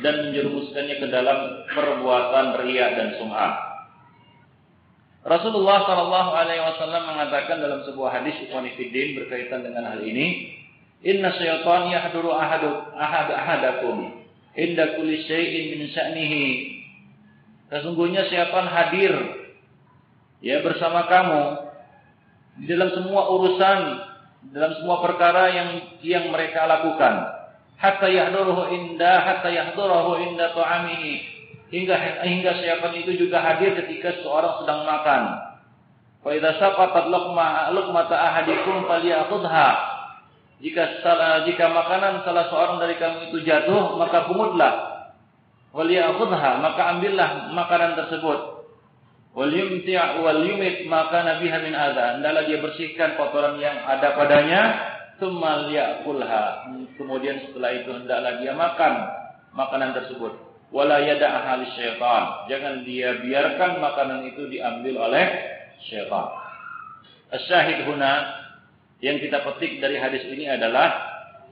dan 0.03 0.27
menjerumuskannya 0.27 0.99
ke 0.99 1.07
dalam 1.15 1.39
perbuatan 1.71 2.59
riya 2.67 2.99
dan 2.99 3.15
sum'ah. 3.23 3.53
Rasulullah 5.25 5.87
Shallallahu 5.87 6.31
Alaihi 6.35 6.63
Wasallam 6.67 7.03
mengatakan 7.07 7.63
dalam 7.63 7.87
sebuah 7.87 8.19
hadis 8.19 8.35
Ikhwanifiddin 8.45 9.15
berkaitan 9.23 9.63
dengan 9.63 9.95
hal 9.95 10.03
ini, 10.03 10.59
Inna 11.07 11.33
syaitan 11.39 11.89
yahduru 11.89 12.35
ahadu 12.35 12.93
ahad 12.99 13.31
ahadakum 13.31 14.27
inda 14.59 14.99
kulli 14.99 15.23
syai'in 15.25 15.79
min 15.79 15.81
sya'nihi. 15.95 16.47
Sesungguhnya 17.71 18.27
syaitan 18.27 18.67
hadir 18.67 19.13
ya 20.43 20.61
bersama 20.67 21.07
kamu 21.07 21.43
di 22.61 22.65
dalam 22.71 22.91
semua 22.93 23.31
urusan, 23.31 23.81
dalam 24.53 24.73
semua 24.77 25.01
perkara 25.01 25.49
yang 25.55 25.69
yang 26.05 26.29
mereka 26.29 26.69
lakukan. 26.69 27.33
Hatta 27.81 28.07
yahduruhu 28.11 28.71
inda 28.71 29.25
hatta 29.25 29.49
yahduruhu 29.51 30.21
inda 30.21 30.53
ta'amihi 30.53 31.15
hingga 31.73 31.95
hingga 32.23 32.51
syaitan 32.61 32.95
itu 32.95 33.27
juga 33.27 33.43
hadir 33.43 33.75
ketika 33.79 34.21
seorang 34.21 34.63
sedang 34.63 34.85
makan. 34.85 35.23
Fa 36.25 36.31
idza 36.33 36.51
saqatat 36.61 37.09
luqma 37.11 37.73
luqmata 37.75 38.15
ahadikum 38.15 38.85
falyakhudha. 38.89 39.69
Jika 40.63 41.03
salah 41.03 41.45
jika 41.45 41.69
makanan 41.69 42.25
salah 42.25 42.49
seorang 42.49 42.77
dari 42.81 42.97
kamu 42.97 43.33
itu 43.33 43.43
jatuh, 43.43 43.99
maka 43.99 44.25
pungutlah. 44.31 44.95
Walyakhudha, 45.75 46.63
maka 46.63 46.83
ambillah 46.95 47.51
makanan 47.51 47.99
tersebut. 47.99 48.54
Wal 49.35 49.51
yumti' 49.51 50.87
maka 50.87 51.19
nabiha 51.27 51.59
min 51.67 51.75
adza. 51.75 52.19
Hendaklah 52.19 52.47
dia 52.47 52.59
bersihkan 52.63 53.19
kotoran 53.19 53.59
yang 53.59 53.83
ada 53.83 54.15
padanya, 54.15 54.63
tsumma 55.19 55.67
liyakulha. 55.67 56.71
Kemudian 56.95 57.43
setelah 57.51 57.71
itu 57.75 57.91
hendaklah 57.91 58.39
dia 58.39 58.55
makan 58.55 58.93
makanan 59.55 59.91
tersebut 59.99 60.55
wala 60.75 60.99
yada'aha 61.03 61.63
syaitan. 61.79 62.23
Jangan 62.51 62.83
dia 62.83 63.23
biarkan 63.23 63.79
makanan 63.79 64.27
itu 64.27 64.51
diambil 64.51 65.11
oleh 65.11 65.27
syaitan. 65.87 66.35
Asyahid 67.31 67.87
huna 67.87 68.43
yang 68.99 69.23
kita 69.23 69.43
petik 69.47 69.79
dari 69.79 69.99
hadis 69.99 70.27
ini 70.31 70.51
adalah 70.51 70.95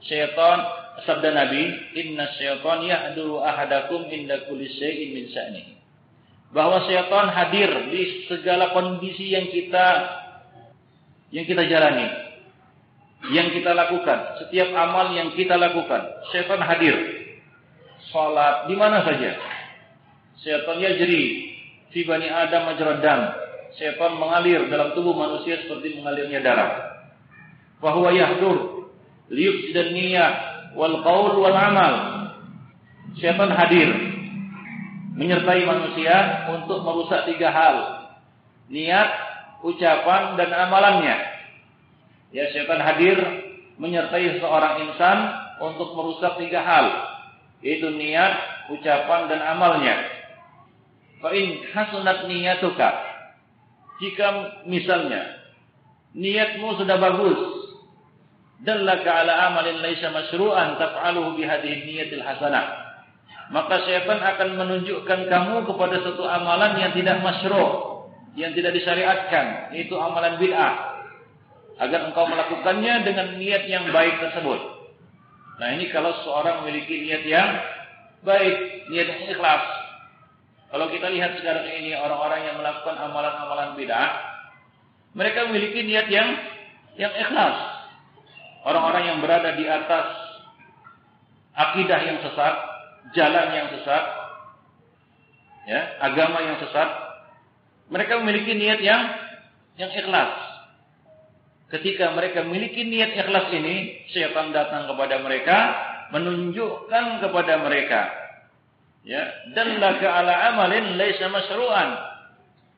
syaitan 0.03 0.59
sabda 1.07 1.31
Nabi, 1.31 1.63
"Inna 1.99 2.31
syaitan 2.35 2.83
yahduru 2.83 3.39
ahadakum 3.39 4.11
inda 4.11 4.43
kulli 4.47 4.67
min 5.15 5.31
sya'nihi." 5.31 5.82
Bahwa 6.53 6.85
syaitan 6.85 7.33
hadir 7.33 7.89
di 7.89 8.29
segala 8.29 8.71
kondisi 8.77 9.33
yang 9.33 9.49
kita 9.49 9.85
yang 11.33 11.49
kita 11.49 11.65
jalani, 11.65 12.07
yang 13.33 13.49
kita 13.49 13.73
lakukan, 13.73 14.37
setiap 14.37 14.69
amal 14.77 15.17
yang 15.17 15.33
kita 15.33 15.57
lakukan, 15.57 16.13
syaitan 16.29 16.61
hadir 16.61 16.93
sholat, 18.13 18.69
di 18.69 18.75
mana 18.77 19.01
saja. 19.01 19.33
Syaitan 20.45 20.77
yajri 20.77 21.55
fi 21.89 21.99
bani 22.05 22.29
Adam 22.29 22.69
majradam. 22.69 23.21
Syaitan 23.73 24.21
mengalir 24.21 24.69
dalam 24.69 24.93
tubuh 24.93 25.17
manusia 25.17 25.57
seperti 25.65 25.97
mengalirnya 25.97 26.45
darah. 26.45 26.71
Bahwa 27.81 28.13
yahdur 28.13 28.89
liyufsidan 29.33 29.97
niyah 29.97 30.31
wal 30.77 31.01
qaul 31.01 31.41
wal 31.41 31.57
amal. 31.57 31.93
Syaitan 33.17 33.49
hadir 33.49 33.89
menyertai 35.13 35.61
manusia 35.65 36.49
untuk 36.49 36.81
merusak 36.81 37.29
tiga 37.29 37.53
hal. 37.53 37.75
Niat, 38.69 39.09
ucapan 39.61 40.35
dan 40.35 40.49
amalannya. 40.49 41.17
Ya, 42.33 42.49
syaitan 42.49 42.81
hadir 42.81 43.17
menyertai 43.77 44.41
seorang 44.41 44.89
insan 44.89 45.17
untuk 45.61 45.93
merusak 45.93 46.37
tiga 46.41 46.65
hal, 46.65 46.85
yaitu 47.61 47.93
niat, 47.93 48.33
ucapan 48.73 49.29
dan 49.29 49.41
amalnya. 49.45 49.95
Fa 51.21 51.29
in 51.31 51.61
hasunat 51.71 52.25
niyatuka. 52.25 52.89
Jika 54.01 54.27
misalnya 54.65 55.45
niatmu 56.17 56.75
sudah 56.81 56.97
bagus, 56.99 57.39
dallaka 58.65 59.23
ala 59.23 59.53
amalin 59.53 59.79
laisa 59.79 60.09
masyru'an 60.11 60.75
taf'aluhu 60.81 61.37
bi 61.37 61.45
hadhihi 61.45 61.85
niyatil 61.87 62.25
hasanah. 62.25 62.82
Maka 63.53 63.85
syaitan 63.85 64.17
akan 64.17 64.49
menunjukkan 64.57 65.29
kamu 65.29 65.69
kepada 65.69 66.01
satu 66.01 66.25
amalan 66.25 66.73
yang 66.81 66.89
tidak 66.97 67.21
masyru', 67.21 68.09
yang 68.33 68.49
tidak 68.57 68.73
disyariatkan, 68.73 69.69
yaitu 69.77 69.93
amalan 69.93 70.41
bid'ah. 70.41 71.05
Agar 71.77 72.09
engkau 72.09 72.25
melakukannya 72.25 73.05
dengan 73.05 73.37
niat 73.37 73.69
yang 73.69 73.93
baik 73.93 74.17
tersebut. 74.25 74.57
Nah, 75.61 75.69
ini 75.69 75.85
kalau 75.93 76.17
seorang 76.25 76.65
memiliki 76.65 77.05
niat 77.05 77.29
yang 77.29 77.49
baik, 78.25 78.89
niat 78.89 79.05
yang 79.05 79.21
ikhlas, 79.37 79.63
kalau 80.73 80.89
kita 80.89 81.13
lihat 81.13 81.37
sekarang 81.37 81.69
ini 81.69 81.93
orang-orang 81.93 82.49
yang 82.49 82.57
melakukan 82.57 82.97
amalan-amalan 82.97 83.77
bid'ah, 83.77 84.09
mereka 85.13 85.45
memiliki 85.45 85.85
niat 85.85 86.09
yang 86.09 86.29
yang 86.97 87.13
ikhlas. 87.13 87.57
Orang-orang 88.65 89.13
yang 89.13 89.17
berada 89.21 89.53
di 89.53 89.69
atas 89.69 90.09
akidah 91.53 92.01
yang 92.01 92.17
sesat, 92.25 92.72
jalan 93.11 93.47
yang 93.51 93.67
sesat, 93.75 94.05
ya, 95.67 95.81
agama 95.99 96.39
yang 96.47 96.57
sesat, 96.63 96.89
mereka 97.91 98.23
memiliki 98.23 98.55
niat 98.55 98.79
yang 98.79 99.03
yang 99.75 99.91
ikhlas. 99.91 100.31
Ketika 101.67 102.15
mereka 102.15 102.47
memiliki 102.47 102.87
niat 102.87 103.17
ikhlas 103.19 103.51
ini, 103.51 104.07
syaitan 104.13 104.55
datang 104.55 104.87
kepada 104.87 105.19
mereka, 105.19 105.57
menunjukkan 106.13 107.25
kepada 107.25 107.53
mereka 107.65 108.01
ya 109.03 109.51
dallaka 109.51 110.07
ala 110.07 110.33
amalin 110.53 110.95
laisa 110.95 111.27
masyru'an 111.27 111.89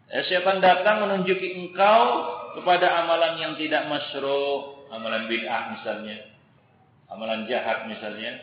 ya, 0.09 0.23
syaitan 0.25 0.63
datang 0.63 1.03
menunjuki 1.03 1.53
engkau 1.59 2.31
kepada 2.57 3.03
amalan 3.05 3.35
yang 3.37 3.53
tidak 3.59 3.85
masyru' 3.91 4.87
amalan 4.89 5.27
bid'ah 5.27 5.75
misalnya 5.75 6.17
amalan 7.11 7.43
jahat 7.45 7.85
misalnya 7.91 8.39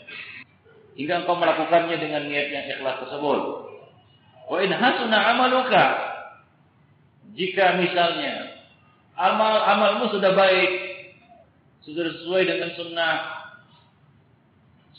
hingga 0.99 1.25
engkau 1.25 1.37
melakukannya 1.39 1.97
dengan 1.97 2.29
niat 2.29 2.49
yang 2.53 2.65
ikhlas 2.79 3.01
tersebut 3.07 3.41
wa 4.49 4.57
in 4.61 4.71
hasuna 4.75 5.19
amaluka 5.33 5.85
jika 7.33 7.81
misalnya 7.81 8.65
amal 9.17 9.55
amalmu 9.65 10.13
sudah 10.13 10.33
baik 10.37 10.71
sudah 11.83 12.13
sesuai 12.15 12.43
dengan 12.47 12.71
sunnah 12.77 13.17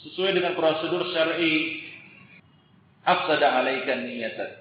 sesuai 0.03 0.36
dengan 0.36 0.53
prosedur 0.60 1.08
syar'i 1.15 1.79
afsada 3.08 3.63
alaika 3.63 3.99
niyatak. 4.03 4.51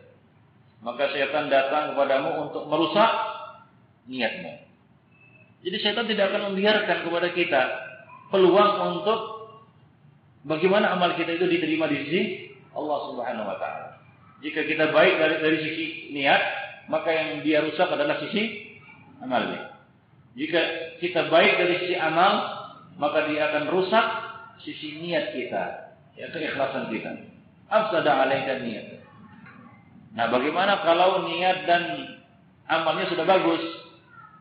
Maka 0.83 1.15
syaitan 1.15 1.47
datang 1.47 1.95
kepadamu 1.95 2.51
untuk 2.51 2.67
merusak 2.67 3.11
niatmu. 4.11 4.67
Jadi 5.63 5.77
syaitan 5.79 6.07
tidak 6.11 6.35
akan 6.35 6.43
membiarkan 6.51 7.07
kepada 7.07 7.29
kita 7.35 7.63
peluang 8.35 8.99
untuk 8.99 9.21
bagaimana 10.47 10.95
amal 10.95 11.15
kita 11.19 11.37
itu 11.39 11.47
diterima 11.49 11.91
di 11.91 11.97
sisi 12.07 12.21
Allah 12.73 12.99
Subhanahu 13.11 13.47
wa 13.47 13.57
taala. 13.59 13.89
Jika 14.43 14.67
kita 14.67 14.91
baik 14.91 15.15
dari 15.23 15.37
dari 15.39 15.59
sisi 15.63 15.87
niat, 16.15 16.43
maka 16.91 17.11
yang 17.15 17.29
dia 17.47 17.63
rusak 17.63 17.87
adalah 17.87 18.19
sisi 18.27 18.75
amalnya. 19.23 19.79
Jika 20.35 20.61
kita 20.99 21.31
baik 21.31 21.53
dari 21.61 21.75
sisi 21.87 21.95
amal, 21.95 22.33
maka 22.99 23.29
dia 23.31 23.53
akan 23.53 23.71
rusak 23.71 24.07
sisi 24.65 24.99
niat 24.99 25.35
kita, 25.37 25.95
ya 26.19 26.27
keikhlasan 26.33 26.91
kita 26.91 27.33
afsada 27.73 28.29
alaika 28.29 28.61
niat. 28.61 29.01
Nah, 30.13 30.29
bagaimana 30.29 30.85
kalau 30.85 31.25
niat 31.25 31.65
dan 31.65 31.83
amalnya 32.69 33.09
sudah 33.09 33.25
bagus? 33.25 33.65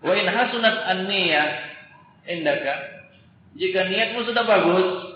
Wa 0.03 0.11
in 0.19 0.27
hasunat 0.27 0.77
an-niyah 0.91 1.47
indaka. 2.27 3.07
Jika 3.55 3.87
niatmu 3.87 4.27
sudah 4.27 4.43
bagus, 4.43 5.10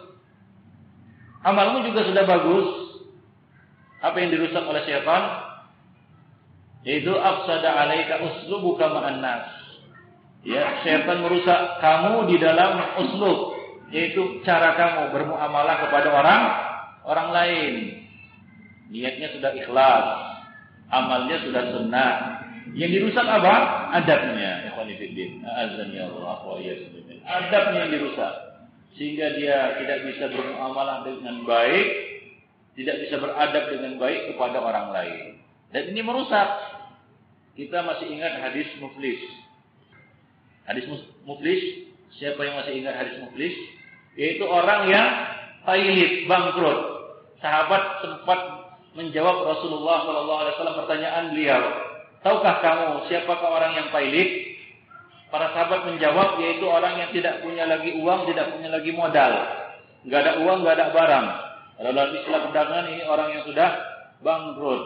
amalmu 1.45 1.86
juga 1.86 2.01
sudah 2.10 2.25
bagus, 2.25 2.67
apa 4.01 4.17
yang 4.17 4.34
dirusak 4.34 4.65
oleh 4.65 4.81
syaitan? 4.84 5.23
Yaitu 6.86 7.13
afsada 7.13 7.69
alaika 7.86 8.21
uslubuka 8.21 8.89
ma'an 8.89 9.21
nas. 9.21 9.49
Ya, 10.45 10.81
syaitan 10.86 11.25
merusak 11.25 11.81
kamu 11.81 12.29
di 12.29 12.38
dalam 12.38 12.77
uslub, 13.01 13.58
yaitu 13.89 14.41
cara 14.45 14.77
kamu 14.77 15.13
bermuamalah 15.13 15.89
kepada 15.89 16.10
orang 16.13 16.41
orang 17.05 17.29
lain. 17.34 17.73
Niatnya 18.93 19.34
sudah 19.34 19.51
ikhlas, 19.58 20.05
amalnya 20.93 21.41
sudah 21.41 21.63
sunnah. 21.73 22.13
Yang 22.73 23.01
dirusak 23.01 23.25
apa? 23.25 23.89
Adabnya. 23.93 24.69
Azan 25.45 25.89
ya 25.93 26.10
Allah 26.10 26.38
Adabnya 27.25 27.79
yang 27.86 27.93
dirusak. 27.93 28.34
Sehingga 28.95 29.36
dia 29.36 29.75
tidak 29.79 30.08
bisa 30.08 30.31
bermuamalah 30.31 31.03
dengan 31.03 31.43
baik, 31.43 31.88
tidak 32.79 32.95
bisa 33.08 33.15
beradab 33.19 33.63
dengan 33.71 33.99
baik 33.99 34.31
kepada 34.31 34.58
orang 34.63 34.88
lain. 34.95 35.23
Dan 35.71 35.91
ini 35.91 36.01
merusak. 36.03 36.47
Kita 37.55 37.88
masih 37.88 38.12
ingat 38.12 38.39
hadis 38.43 38.67
muflis. 38.84 39.19
Hadis 40.67 40.84
muflis, 41.23 41.88
siapa 42.19 42.39
yang 42.43 42.60
masih 42.60 42.84
ingat 42.84 42.95
hadis 42.99 43.15
muflis? 43.23 43.55
Yaitu 44.19 44.43
orang 44.43 44.91
yang 44.91 45.08
pailit, 45.63 46.27
bangkrut. 46.27 46.79
Sahabat 47.39 48.03
sempat 48.03 48.39
menjawab 48.95 49.43
Rasulullah 49.43 50.08
Wasallam 50.08 50.88
pertanyaan 50.88 51.36
beliau, 51.36 51.62
tahukah 52.23 52.63
kamu 52.63 53.12
siapakah 53.12 53.49
orang 53.51 53.71
yang 53.75 53.88
pailit? 53.91 54.54
Para 55.33 55.51
sahabat 55.51 55.89
menjawab 55.89 56.38
yaitu 56.39 56.65
orang 56.69 57.01
yang 57.01 57.09
tidak 57.11 57.41
punya 57.41 57.65
lagi 57.65 57.91
uang, 57.97 58.29
tidak 58.29 58.55
punya 58.55 58.69
lagi 58.69 58.91
modal, 58.93 59.31
nggak 60.05 60.19
ada 60.21 60.33
uang, 60.45 60.57
nggak 60.61 60.75
ada 60.77 60.88
barang. 60.93 61.25
Kalau 61.75 61.91
dalam 61.91 62.11
istilah 62.15 62.41
perdagangan 62.45 62.88
ini 62.93 63.03
orang 63.03 63.29
yang 63.35 63.43
sudah 63.43 63.69
bangkrut, 64.21 64.83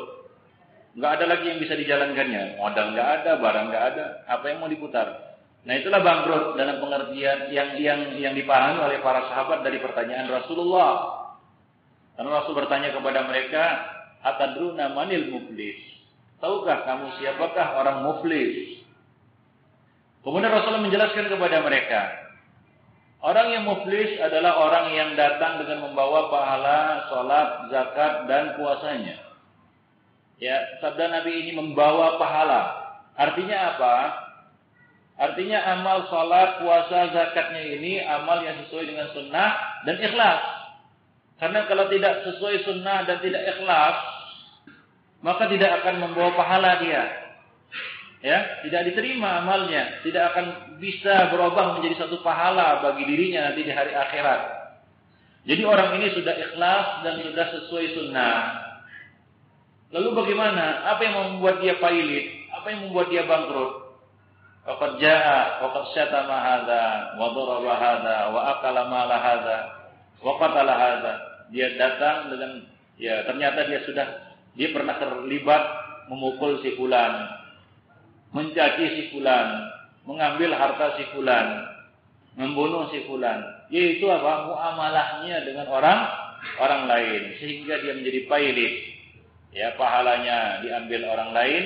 nggak 0.97 1.11
ada 1.19 1.25
lagi 1.27 1.45
yang 1.53 1.59
bisa 1.61 1.75
dijalankannya, 1.75 2.57
modal 2.57 2.85
nggak 2.95 3.09
ada, 3.21 3.31
barang 3.37 3.65
nggak 3.69 3.85
ada, 3.93 4.05
apa 4.25 4.45
yang 4.47 4.57
mau 4.63 4.71
diputar? 4.71 5.29
Nah 5.67 5.75
itulah 5.75 5.99
bangkrut 5.99 6.55
dalam 6.55 6.79
pengertian 6.79 7.51
yang 7.51 7.69
yang 7.75 7.99
yang 8.15 8.33
dipahami 8.33 8.79
oleh 8.79 9.03
para 9.03 9.27
sahabat 9.27 9.59
dari 9.61 9.83
pertanyaan 9.83 10.31
Rasulullah. 10.31 11.19
Karena 12.15 12.35
Rasul 12.43 12.55
bertanya 12.55 12.91
kepada 12.95 13.27
mereka, 13.27 13.63
Atadruna 14.19 14.91
manil 14.91 15.31
muflis. 15.31 15.79
Tahukah 16.39 16.83
kamu 16.83 17.15
siapakah 17.19 17.79
orang 17.79 18.03
muflis? 18.07 18.78
Kemudian 20.19 20.51
Rasulullah 20.51 20.83
menjelaskan 20.83 21.31
kepada 21.31 21.57
mereka, 21.63 22.01
orang 23.23 23.47
yang 23.55 23.63
muflis 23.63 24.19
adalah 24.19 24.59
orang 24.59 24.91
yang 24.91 25.09
datang 25.15 25.63
dengan 25.63 25.89
membawa 25.89 26.27
pahala, 26.27 27.07
sholat, 27.07 27.47
zakat, 27.71 28.13
dan 28.27 28.59
puasanya. 28.59 29.15
Ya, 30.39 30.55
sabda 30.79 31.07
Nabi 31.07 31.47
ini 31.47 31.51
membawa 31.55 32.19
pahala. 32.19 32.61
Artinya 33.15 33.75
apa? 33.75 33.95
Artinya 35.19 35.59
amal 35.75 36.07
sholat, 36.07 36.63
puasa, 36.63 37.11
zakatnya 37.11 37.75
ini 37.75 37.99
amal 37.99 38.39
yang 38.39 38.55
sesuai 38.63 38.87
dengan 38.87 39.07
sunnah 39.11 39.51
dan 39.83 39.99
ikhlas. 39.99 40.39
Karena 41.43 41.67
kalau 41.67 41.91
tidak 41.91 42.23
sesuai 42.23 42.63
sunnah 42.63 43.03
dan 43.03 43.19
tidak 43.19 43.43
ikhlas, 43.55 43.95
maka 45.19 45.51
tidak 45.51 45.83
akan 45.83 46.07
membawa 46.07 46.31
pahala 46.39 46.79
dia. 46.79 47.28
Ya, 48.19 48.59
tidak 48.67 48.91
diterima 48.91 49.39
amalnya, 49.39 50.03
tidak 50.03 50.35
akan 50.35 50.75
bisa 50.83 51.31
berubah 51.31 51.79
menjadi 51.79 52.03
satu 52.03 52.19
pahala 52.19 52.83
bagi 52.83 53.07
dirinya 53.07 53.47
nanti 53.47 53.63
di 53.63 53.71
hari 53.71 53.95
akhirat. 53.95 54.41
Jadi 55.47 55.63
orang 55.63 55.95
ini 55.95 56.11
sudah 56.11 56.35
ikhlas 56.35 56.87
dan 57.07 57.23
sudah 57.23 57.45
sesuai 57.47 57.85
sunnah. 57.95 58.39
Lalu 59.95 60.09
bagaimana? 60.19 60.83
Apa 60.91 61.01
yang 61.07 61.15
membuat 61.39 61.63
dia 61.63 61.79
pailit? 61.79 62.43
Apa 62.51 62.75
yang 62.75 62.91
membuat 62.91 63.07
dia 63.07 63.23
bangkrut? 63.23 63.89
Waqad 64.67 65.01
jaa 65.01 65.63
syatama 65.95 66.37
wa 67.15 68.41
akala 68.53 68.85
mala 68.85 69.17
hadza 69.17 69.57
wa 70.21 70.35
hadza 70.51 71.13
dia 71.49 71.73
datang 71.73 72.29
dengan 72.29 72.69
ya 73.01 73.25
ternyata 73.25 73.65
dia 73.65 73.81
sudah 73.87 74.07
dia 74.53 74.69
pernah 74.69 74.99
terlibat 75.01 75.63
memukul 76.11 76.61
si 76.61 76.77
fulan, 76.77 77.13
mencaci 78.35 78.85
si 78.95 79.03
fulan, 79.13 79.69
mengambil 80.05 80.53
harta 80.53 80.97
si 80.97 81.05
fulan, 81.13 81.47
membunuh 82.37 82.89
si 82.93 83.05
fulan. 83.05 83.57
yaitu 83.69 84.09
apa? 84.09 84.49
Muamalahnya 84.49 85.45
dengan 85.45 85.69
orang 85.69 85.99
orang 86.57 86.89
lain 86.89 87.21
sehingga 87.37 87.77
dia 87.81 87.93
menjadi 87.93 88.25
pailit. 88.25 88.73
Ya, 89.49 89.73
pahalanya 89.77 90.61
diambil 90.61 91.09
orang 91.09 91.33
lain 91.33 91.63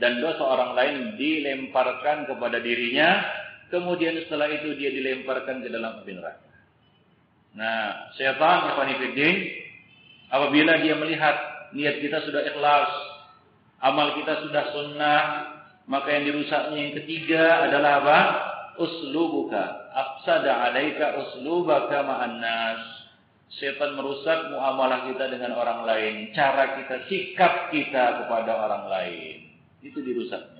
dan 0.00 0.20
dosa 0.20 0.40
orang 0.40 0.72
lain 0.76 0.96
dilemparkan 1.20 2.28
kepada 2.28 2.60
dirinya, 2.60 3.24
kemudian 3.72 4.16
setelah 4.24 4.48
itu 4.52 4.76
dia 4.76 4.92
dilemparkan 4.92 5.64
ke 5.64 5.68
dalam 5.68 6.00
api 6.00 6.12
neraka. 6.16 6.44
Nah, 7.56 8.12
setan 8.16 8.72
Ikhwanifiddin 8.72 9.36
apabila 10.28 10.80
dia 10.84 10.96
melihat 11.00 11.36
niat 11.72 12.04
kita 12.04 12.24
sudah 12.28 12.44
ikhlas, 12.44 12.90
amal 13.80 14.12
kita 14.20 14.44
sudah 14.44 14.64
sunnah, 14.76 15.24
maka 15.86 16.08
yang 16.10 16.24
dirusaknya 16.34 16.78
yang 16.78 16.94
ketiga 17.02 17.70
adalah 17.70 17.92
apa? 18.02 18.18
Uslubuka. 18.82 19.86
Afsada 19.94 20.68
alaika 20.70 21.16
uslubaka 21.22 22.02
ma'an 22.02 22.42
nas. 22.42 22.82
Setan 23.46 23.94
merusak 23.94 24.50
muamalah 24.50 25.06
kita 25.06 25.30
dengan 25.30 25.54
orang 25.54 25.86
lain. 25.86 26.34
Cara 26.34 26.76
kita, 26.82 27.06
sikap 27.06 27.70
kita 27.70 28.26
kepada 28.26 28.52
orang 28.58 28.90
lain. 28.90 29.54
Itu 29.80 30.02
dirusaknya. 30.02 30.56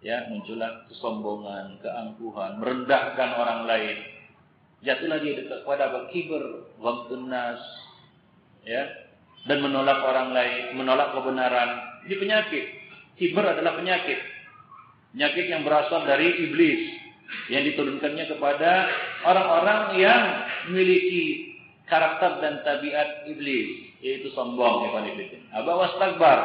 Ya, 0.00 0.24
muncullah 0.32 0.88
kesombongan, 0.88 1.76
keangkuhan, 1.84 2.56
merendahkan 2.56 3.36
orang 3.36 3.68
lain. 3.68 4.00
Jatuhlah 4.80 5.20
dia 5.20 5.44
dekat 5.44 5.60
kepada 5.60 5.92
apa? 5.92 6.08
Kiber. 6.08 6.72
Ya, 8.64 8.82
dan 9.44 9.58
menolak 9.60 10.00
orang 10.00 10.32
lain, 10.32 10.72
menolak 10.72 11.12
kebenaran. 11.12 12.00
Ini 12.08 12.16
penyakit. 12.16 12.79
Kiber 13.20 13.44
adalah 13.44 13.76
penyakit. 13.76 14.16
Penyakit 15.12 15.46
yang 15.52 15.60
berasal 15.60 16.08
dari 16.08 16.40
iblis 16.48 16.96
yang 17.52 17.68
diturunkannya 17.68 18.24
kepada 18.32 18.88
orang-orang 19.28 19.80
yang 20.00 20.22
memiliki 20.72 21.52
karakter 21.84 22.40
dan 22.40 22.64
tabiat 22.64 23.28
iblis, 23.28 23.92
yaitu 24.00 24.32
sombong, 24.32 24.88
ya 24.88 25.04
Aba 25.52 25.72
wastakbar. 25.84 26.38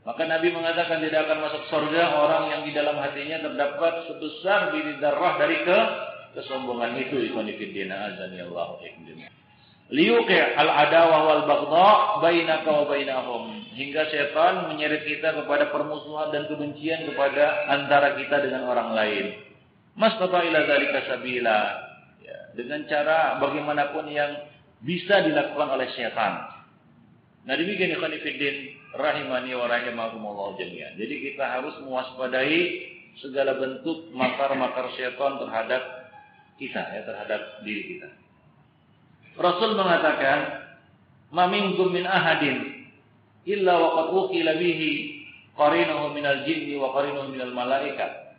Maka 0.00 0.22
Nabi 0.24 0.48
mengatakan 0.48 1.04
tidak 1.04 1.28
akan 1.28 1.38
masuk 1.44 1.62
surga 1.68 2.02
orang 2.16 2.44
yang 2.56 2.62
di 2.64 2.72
dalam 2.72 2.96
hatinya 2.96 3.44
terdapat 3.44 4.08
sebesar 4.08 4.72
biji 4.72 4.96
darah 4.96 5.36
dari 5.36 5.60
ke 5.60 5.78
kesombongan 6.40 6.96
itu 7.04 7.20
ikhwan 7.28 7.52
fillah 7.52 8.16
azani 8.16 8.40
Allah 8.48 8.80
liyuqi 9.90 10.38
al-adawah 10.54 11.20
wal 11.26 11.44
baghdha 11.50 11.90
bainaka 12.22 12.70
wa 12.70 12.84
bainahum 12.86 13.42
hingga 13.74 14.06
setan 14.10 14.70
menyeret 14.70 15.02
kita 15.06 15.34
kepada 15.34 15.70
permusuhan 15.74 16.30
dan 16.30 16.46
kebencian 16.46 17.06
kepada 17.10 17.66
antara 17.70 18.14
kita 18.18 18.42
dengan 18.42 18.70
orang 18.70 18.94
lain. 18.94 19.26
Mastata 19.98 20.46
ila 20.46 20.68
dzalika 20.68 21.06
sabila. 21.10 21.60
Ya, 22.22 22.38
dengan 22.54 22.86
cara 22.86 23.40
bagaimanapun 23.42 24.06
yang 24.10 24.46
bisa 24.84 25.24
dilakukan 25.26 25.68
oleh 25.74 25.88
setan. 25.96 26.60
Nah 27.48 27.54
demikian 27.56 27.96
ikhwan 27.96 28.14
fillah 28.20 28.56
rahimani 29.00 29.52
wa 29.56 29.66
rahimakumullah 29.66 30.60
jami'an. 30.60 30.94
Jadi 31.00 31.14
kita 31.32 31.44
harus 31.58 31.74
mewaspadai 31.80 32.60
segala 33.18 33.56
bentuk 33.56 34.12
makar-makar 34.12 34.92
setan 34.94 35.40
terhadap 35.40 35.82
kita 36.60 36.82
ya 36.94 37.02
terhadap 37.08 37.40
diri 37.64 37.96
kita. 37.96 38.19
Rasul 39.38 39.78
mengatakan, 39.78 40.66
"Mamingkum 41.30 41.94
min 41.94 42.06
ahadin 42.08 42.86
illa 43.46 43.74
waqad 43.78 44.06
uqila 44.10 44.58
bihi 44.58 44.90
qarinahu 45.54 46.14
minal 46.14 46.42
jinni 46.46 46.74
wa 46.78 46.90
qarinuhu 46.94 47.30
minal 47.30 47.54
malaikat." 47.54 48.30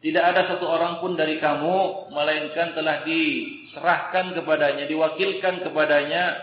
Tidak 0.00 0.24
ada 0.24 0.48
satu 0.48 0.64
orang 0.64 1.04
pun 1.04 1.12
dari 1.12 1.36
kamu 1.36 2.08
melainkan 2.08 2.72
telah 2.72 3.04
diserahkan 3.04 4.32
kepadanya, 4.32 4.88
diwakilkan 4.88 5.60
kepadanya 5.60 6.40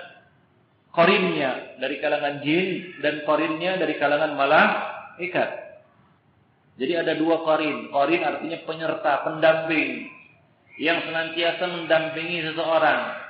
korinnya 0.93 1.77
dari 1.81 1.97
kalangan 1.97 2.45
jin 2.45 3.01
dan 3.01 3.25
korinnya 3.25 3.81
dari 3.81 3.97
kalangan 3.97 4.37
malaikat. 4.37 5.49
Jadi 6.77 6.93
ada 6.93 7.17
dua 7.17 7.41
korin. 7.41 7.89
Korin 7.89 8.21
artinya 8.21 8.61
penyerta, 8.61 9.25
pendamping 9.25 10.05
yang 10.77 11.01
senantiasa 11.09 11.65
mendampingi 11.65 12.45
seseorang. 12.45 13.26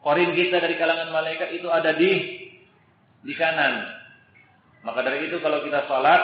Korin 0.00 0.32
kita 0.32 0.64
dari 0.64 0.80
kalangan 0.80 1.12
malaikat 1.12 1.52
itu 1.52 1.68
ada 1.68 1.92
di 1.92 2.12
di 3.20 3.32
kanan. 3.36 3.84
Maka 4.80 5.04
dari 5.04 5.28
itu 5.28 5.36
kalau 5.44 5.60
kita 5.60 5.84
sholat, 5.84 6.22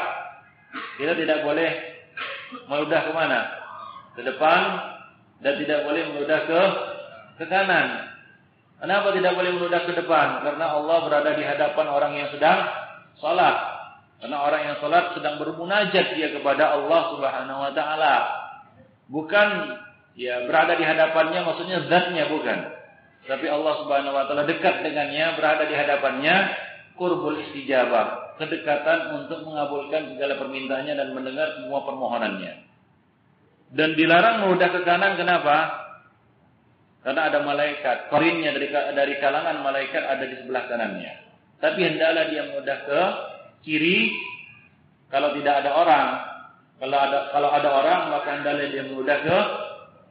kita 0.96 1.12
tidak 1.12 1.44
boleh 1.44 1.70
meludah 2.72 3.00
ke 3.04 3.12
mana? 3.12 3.40
Ke 4.16 4.24
depan 4.24 4.60
dan 5.44 5.60
tidak 5.60 5.84
boleh 5.84 6.02
meludah 6.08 6.40
ke 6.48 6.60
ke 7.36 7.44
kanan. 7.52 8.16
Kenapa 8.80 9.12
tidak 9.12 9.32
boleh 9.36 9.50
meludah 9.56 9.80
ke 9.84 9.92
depan? 9.92 10.44
Karena 10.44 10.66
Allah 10.72 10.96
berada 11.04 11.30
di 11.36 11.44
hadapan 11.44 11.86
orang 11.88 12.12
yang 12.16 12.28
sedang 12.32 12.64
sholat. 13.20 13.56
Karena 14.20 14.36
orang 14.40 14.62
yang 14.72 14.76
sholat 14.80 15.12
sedang 15.12 15.36
bermunajat 15.36 16.16
dia 16.16 16.32
kepada 16.32 16.72
Allah 16.76 17.00
Subhanahu 17.12 17.60
Wa 17.60 17.72
Taala. 17.76 18.14
Bukan 19.12 19.48
ya 20.16 20.48
berada 20.48 20.80
di 20.80 20.84
hadapannya, 20.84 21.44
maksudnya 21.44 21.84
zatnya 21.88 22.24
bukan. 22.32 22.75
Tapi 23.26 23.46
Allah 23.50 23.74
Subhanahu 23.82 24.14
wa 24.14 24.24
taala 24.30 24.46
dekat 24.46 24.86
dengannya, 24.86 25.34
berada 25.34 25.66
di 25.66 25.74
hadapannya, 25.74 26.36
kurbul 26.94 27.34
istijabah, 27.42 28.38
kedekatan 28.38 29.18
untuk 29.18 29.42
mengabulkan 29.42 30.14
segala 30.14 30.38
permintaannya 30.38 30.94
dan 30.94 31.08
mendengar 31.10 31.58
semua 31.58 31.82
permohonannya. 31.82 32.54
Dan 33.74 33.98
dilarang 33.98 34.46
mudah 34.46 34.70
ke 34.70 34.80
kanan 34.86 35.18
kenapa? 35.18 35.86
Karena 37.02 37.30
ada 37.30 37.38
malaikat, 37.42 38.10
korinnya 38.10 38.54
dari 38.54 38.70
dari 38.70 39.14
kalangan 39.18 39.62
malaikat 39.62 40.02
ada 40.06 40.24
di 40.26 40.34
sebelah 40.42 40.64
kanannya. 40.70 41.12
Tapi 41.58 41.80
hendaklah 41.82 42.24
dia 42.30 42.42
mudah 42.50 42.78
ke 42.86 43.02
kiri 43.66 44.14
kalau 45.10 45.34
tidak 45.34 45.66
ada 45.66 45.70
orang. 45.74 46.08
Kalau 46.76 46.98
ada 46.98 47.18
kalau 47.32 47.48
ada 47.50 47.68
orang 47.72 48.00
maka 48.10 48.28
hendaklah 48.38 48.66
dia 48.70 48.84
mudah 48.86 49.18
ke 49.22 49.38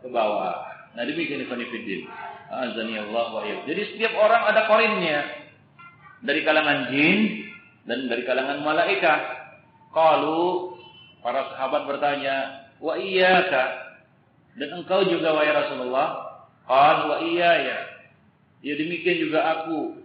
ke 0.03 0.07
bawah. 0.11 0.55
Nah 0.95 1.03
demikian 1.03 1.43
Ibnu 1.43 1.63
Azani 2.46 2.96
Allah 3.02 3.26
wa 3.34 3.41
Jadi 3.43 3.82
setiap 3.93 4.14
orang 4.18 4.41
ada 4.50 4.62
korinnya. 4.70 5.20
Dari 6.26 6.41
kalangan 6.41 6.89
jin 6.89 7.20
dan 7.86 8.10
dari 8.10 8.26
kalangan 8.26 8.62
malaikat. 8.66 9.22
Kalau 9.93 10.76
para 11.22 11.54
sahabat 11.54 11.86
bertanya, 11.86 12.68
"Wa 12.82 12.98
iyyaka?" 12.98 13.86
Dan 14.56 14.82
engkau 14.82 15.04
juga 15.06 15.36
wahai 15.36 15.52
Rasulullah? 15.52 16.10
Qal 16.66 17.12
wa 17.12 17.18
ya. 17.22 17.80
Ya 18.66 18.74
demikian 18.74 19.30
juga 19.30 19.39
aku. 19.62 20.02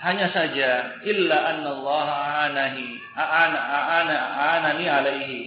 Hanya 0.00 0.32
saja 0.34 0.98
illa 1.06 1.38
anna 1.54 1.68
Allah 1.78 2.08
anahi 2.50 2.98
aana 3.14 3.60
aana 3.60 4.16
aanani 4.16 4.86
alaihi. 4.88 5.42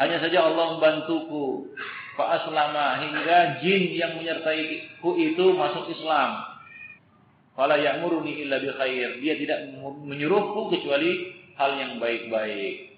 Hanya 0.00 0.20
saja 0.20 0.48
Allah 0.48 0.76
membantuku 0.76 1.72
Fa 2.16 2.40
aslama 2.40 2.96
hingga 3.04 3.60
jin 3.60 3.92
yang 3.92 4.16
menyertai 4.16 4.98
ku 5.04 5.20
itu 5.20 5.52
masuk 5.52 5.92
Islam. 5.92 6.56
Fala 7.52 7.76
ya'muruni 7.76 8.40
illa 8.40 8.56
bi 8.56 8.72
khair. 8.72 9.20
Dia 9.20 9.36
tidak 9.36 9.76
menyuruhku 9.80 10.72
kecuali 10.72 11.32
hal 11.60 11.76
yang 11.76 11.92
baik-baik. 12.00 12.96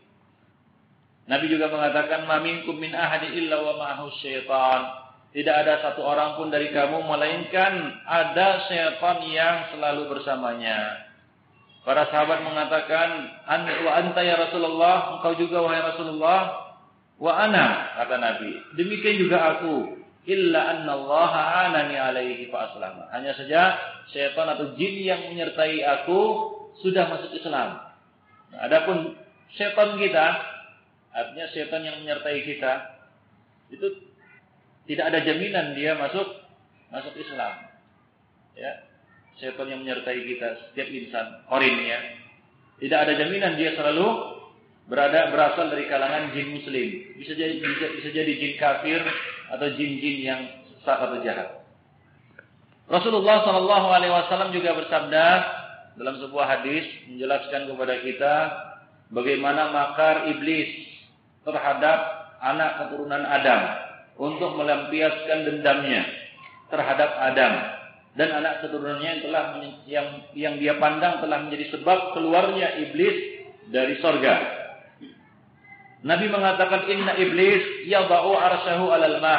Nabi 1.28 1.46
juga 1.50 1.68
mengatakan 1.68 2.24
maminkum 2.24 2.78
min 2.78 2.94
ahadi 2.94 3.36
illa 3.36 3.60
wa 3.60 3.74
ma'ahu 3.76 4.08
syaitan. 4.22 5.10
Tidak 5.28 5.52
ada 5.52 5.84
satu 5.84 6.00
orang 6.00 6.40
pun 6.40 6.48
dari 6.48 6.72
kamu 6.72 7.04
melainkan 7.04 8.00
ada 8.06 8.64
syaitan 8.70 9.20
yang 9.28 9.68
selalu 9.74 10.08
bersamanya. 10.08 11.04
Para 11.84 12.08
sahabat 12.08 12.42
mengatakan, 12.42 13.28
"Wa 13.84 13.92
anta 13.98 14.20
ya 14.24 14.40
Rasulullah, 14.40 15.20
engkau 15.20 15.36
juga 15.36 15.62
wahai 15.62 15.84
Rasulullah?" 15.84 16.67
Wa 17.18 17.34
ana 17.34 17.98
kata 17.98 18.16
Nabi, 18.16 18.50
demikian 18.78 19.18
juga 19.18 19.58
aku. 19.58 19.98
Illa 20.28 20.76
anna 20.76 20.92
Allah 20.92 21.32
anani 21.66 21.96
alaihi 21.96 22.52
fa 22.52 22.70
aslama. 22.70 23.10
Hanya 23.10 23.32
saja 23.32 23.74
setan 24.12 24.46
atau 24.46 24.76
jin 24.78 25.00
yang 25.02 25.24
menyertai 25.32 25.82
aku 25.82 26.20
sudah 26.84 27.10
masuk 27.10 27.32
Islam. 27.34 27.80
Nah, 28.52 28.60
adapun 28.68 29.16
setan 29.56 29.96
kita, 29.96 30.26
artinya 31.16 31.46
setan 31.50 31.82
yang 31.82 31.96
menyertai 32.04 32.44
kita, 32.44 32.72
itu 33.72 33.88
tidak 34.84 35.04
ada 35.10 35.18
jaminan 35.24 35.72
dia 35.72 35.96
masuk 35.96 36.28
masuk 36.92 37.16
Islam. 37.18 37.54
Ya. 38.52 38.84
Setan 39.40 39.70
yang 39.70 39.80
menyertai 39.80 40.18
kita 40.28 40.70
setiap 40.70 40.88
insan, 40.92 41.46
korinnya. 41.48 41.98
Tidak 42.78 42.98
ada 42.98 43.16
jaminan 43.16 43.56
dia 43.56 43.74
selalu 43.74 44.37
berada 44.88 45.28
berasal 45.30 45.68
dari 45.68 45.84
kalangan 45.86 46.32
jin 46.32 46.56
muslim. 46.56 46.88
Bisa 47.20 47.36
jadi 47.36 47.60
bisa, 47.60 47.86
bisa 48.00 48.08
jadi 48.10 48.32
jin 48.32 48.54
kafir 48.56 49.00
atau 49.52 49.68
jin-jin 49.76 50.16
yang 50.24 50.40
sesat 50.72 50.98
atau 50.98 51.20
jahat. 51.20 51.48
Rasulullah 52.88 53.44
Shallallahu 53.44 53.88
Alaihi 53.92 54.12
Wasallam 54.16 54.50
juga 54.56 54.72
bersabda 54.72 55.26
dalam 56.00 56.16
sebuah 56.24 56.46
hadis 56.48 56.88
menjelaskan 57.12 57.68
kepada 57.68 57.94
kita 58.00 58.34
bagaimana 59.12 59.68
makar 59.76 60.24
iblis 60.32 60.88
terhadap 61.44 61.98
anak 62.40 62.80
keturunan 62.80 63.24
Adam, 63.28 63.60
untuk 64.18 64.58
melampiaskan 64.58 65.46
dendamnya 65.46 66.02
terhadap 66.68 67.10
Adam 67.22 67.54
dan 68.18 68.28
anak 68.34 68.66
keturunannya 68.66 69.06
yang 69.06 69.22
telah 69.22 69.44
yang 69.86 70.06
yang 70.34 70.54
dia 70.58 70.74
pandang 70.82 71.22
telah 71.22 71.38
menjadi 71.46 71.78
sebab 71.78 72.18
keluarnya 72.18 72.82
iblis 72.82 73.16
dari 73.70 73.94
sorga. 74.02 74.57
Nabi 76.06 76.30
mengatakan 76.30 76.86
inna 76.86 77.18
iblis 77.18 77.88
yadau 77.90 78.38
arsyahu 78.38 78.86
alal 78.94 79.18
ma. 79.18 79.38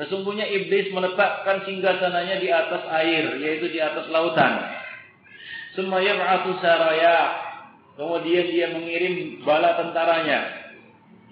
Sesungguhnya 0.00 0.46
iblis 0.46 0.94
meletakkan 0.94 1.66
singgasananya 1.66 2.38
di 2.38 2.48
atas 2.54 2.86
air, 3.02 3.34
yaitu 3.42 3.66
di 3.68 3.82
atas 3.82 4.06
lautan. 4.08 4.62
Semaya 5.74 6.14
yab'atu 6.14 6.54
saraya. 6.62 7.18
Kemudian 7.98 8.46
dia 8.46 8.70
mengirim 8.70 9.42
bala 9.42 9.74
tentaranya. 9.74 10.70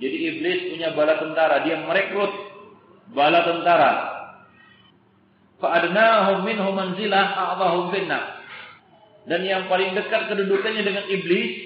Jadi 0.03 0.17
iblis 0.35 0.59
punya 0.75 0.91
bala 0.99 1.15
tentara, 1.17 1.63
dia 1.63 1.79
merekrut 1.79 2.33
bala 3.15 3.47
tentara. 3.47 3.93
Fa'adnahum 5.63 6.45
minhum 6.45 6.75
manzilah 6.75 7.57
finna. 7.95 8.21
Dan 9.31 9.43
yang 9.47 9.71
paling 9.71 9.95
dekat 9.95 10.31
kedudukannya 10.31 10.83
dengan 10.85 11.07
iblis 11.07 11.66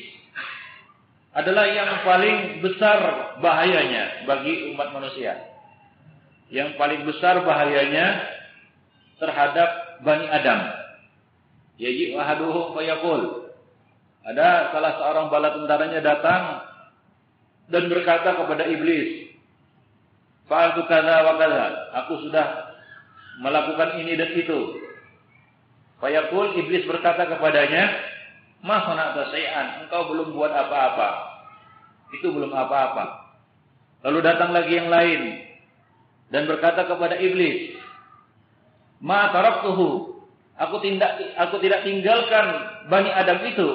adalah 1.30 1.66
yang 1.70 2.02
paling 2.02 2.58
besar 2.58 2.98
bahayanya 3.38 4.26
bagi 4.26 4.74
umat 4.74 4.90
manusia. 4.90 5.38
Yang 6.50 6.74
paling 6.74 7.06
besar 7.06 7.46
bahayanya 7.46 8.26
terhadap 9.22 10.02
Bani 10.02 10.26
Adam. 10.26 10.60
Yaji 11.78 12.18
ahaduhum 12.18 12.74
fayaqul. 12.74 13.54
Ada 14.26 14.74
salah 14.74 14.92
seorang 14.98 15.26
bala 15.30 15.48
tentaranya 15.54 16.00
datang 16.02 16.42
dan 17.70 17.86
berkata 17.86 18.34
kepada 18.34 18.66
iblis, 18.66 19.30
"Fa'altu 20.50 20.84
kadza 20.90 21.16
wa 21.24 21.38
kadza." 21.38 21.66
Aku 22.04 22.26
sudah 22.26 22.74
melakukan 23.38 24.02
ini 24.02 24.18
dan 24.18 24.34
itu. 24.34 24.60
Fayaqul 26.02 26.58
iblis 26.58 26.84
berkata 26.90 27.30
kepadanya, 27.30 28.09
Ma 28.60 28.84
sana'ta 28.84 29.32
syai'an, 29.32 29.86
engkau 29.86 30.12
belum 30.12 30.36
buat 30.36 30.52
apa-apa. 30.52 31.08
Itu 32.12 32.28
belum 32.28 32.52
apa-apa. 32.52 33.32
Lalu 34.04 34.18
datang 34.24 34.50
lagi 34.52 34.72
yang 34.76 34.88
lain 34.88 35.20
dan 36.32 36.44
berkata 36.48 36.88
kepada 36.88 37.20
iblis, 37.20 37.76
"Ma 39.00 39.32
taraktuhu." 39.32 40.10
Aku 40.60 40.76
tidak 40.84 41.16
aku 41.40 41.56
tidak 41.64 41.88
tinggalkan 41.88 42.46
Bani 42.92 43.08
Adam 43.08 43.40
itu 43.48 43.68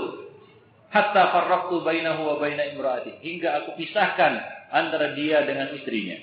hatta 0.93 1.33
farraqtu 1.33 1.81
bainahu 1.81 2.29
wa 2.29 2.35
baina 2.37 2.61
imraati 2.69 3.25
hingga 3.25 3.57
aku 3.57 3.73
pisahkan 3.73 4.37
antara 4.69 5.17
dia 5.17 5.41
dengan 5.49 5.73
istrinya. 5.73 6.21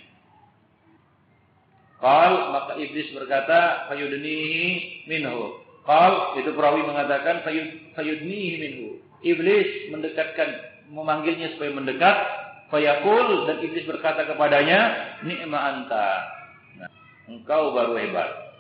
Qal 1.99 2.55
maka 2.55 2.79
iblis 2.79 3.11
berkata 3.11 3.91
fayudnihi 3.91 5.07
minhu 5.11 5.63
Qal 5.83 6.39
itu 6.39 6.55
perawi 6.55 6.87
mengatakan 6.87 7.43
fayudnihi 7.95 8.55
minhu. 8.59 8.89
Iblis 9.23 9.93
mendekatkan 9.95 10.49
memanggilnya 10.91 11.55
supaya 11.57 11.71
mendekat. 11.73 12.17
Fayaqul 12.73 13.45
dan 13.45 13.61
iblis 13.61 13.85
berkata 13.85 14.25
kepadanya, 14.25 14.81
"Ni'ma 15.29 15.59
anta." 15.61 16.25
Nah, 16.81 16.89
engkau 17.29 17.77
baru 17.77 18.01
hebat. 18.01 18.53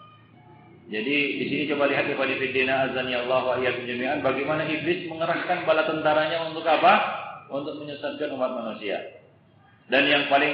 Jadi 0.92 1.40
di 1.40 1.44
sini 1.48 1.62
coba 1.72 1.88
lihat 1.88 2.04
kepada 2.04 2.36
fidina 2.36 2.84
azani 2.84 3.16
Allah 3.16 3.40
wa 3.40 3.56
jami'an 3.56 4.20
bagaimana 4.20 4.68
iblis 4.68 5.08
mengerahkan 5.08 5.64
bala 5.64 5.88
tentaranya 5.88 6.52
untuk 6.52 6.68
apa? 6.68 6.94
Untuk 7.48 7.80
menyesatkan 7.80 8.28
umat 8.36 8.52
manusia. 8.52 9.00
Dan 9.88 10.04
yang 10.04 10.28
paling 10.28 10.52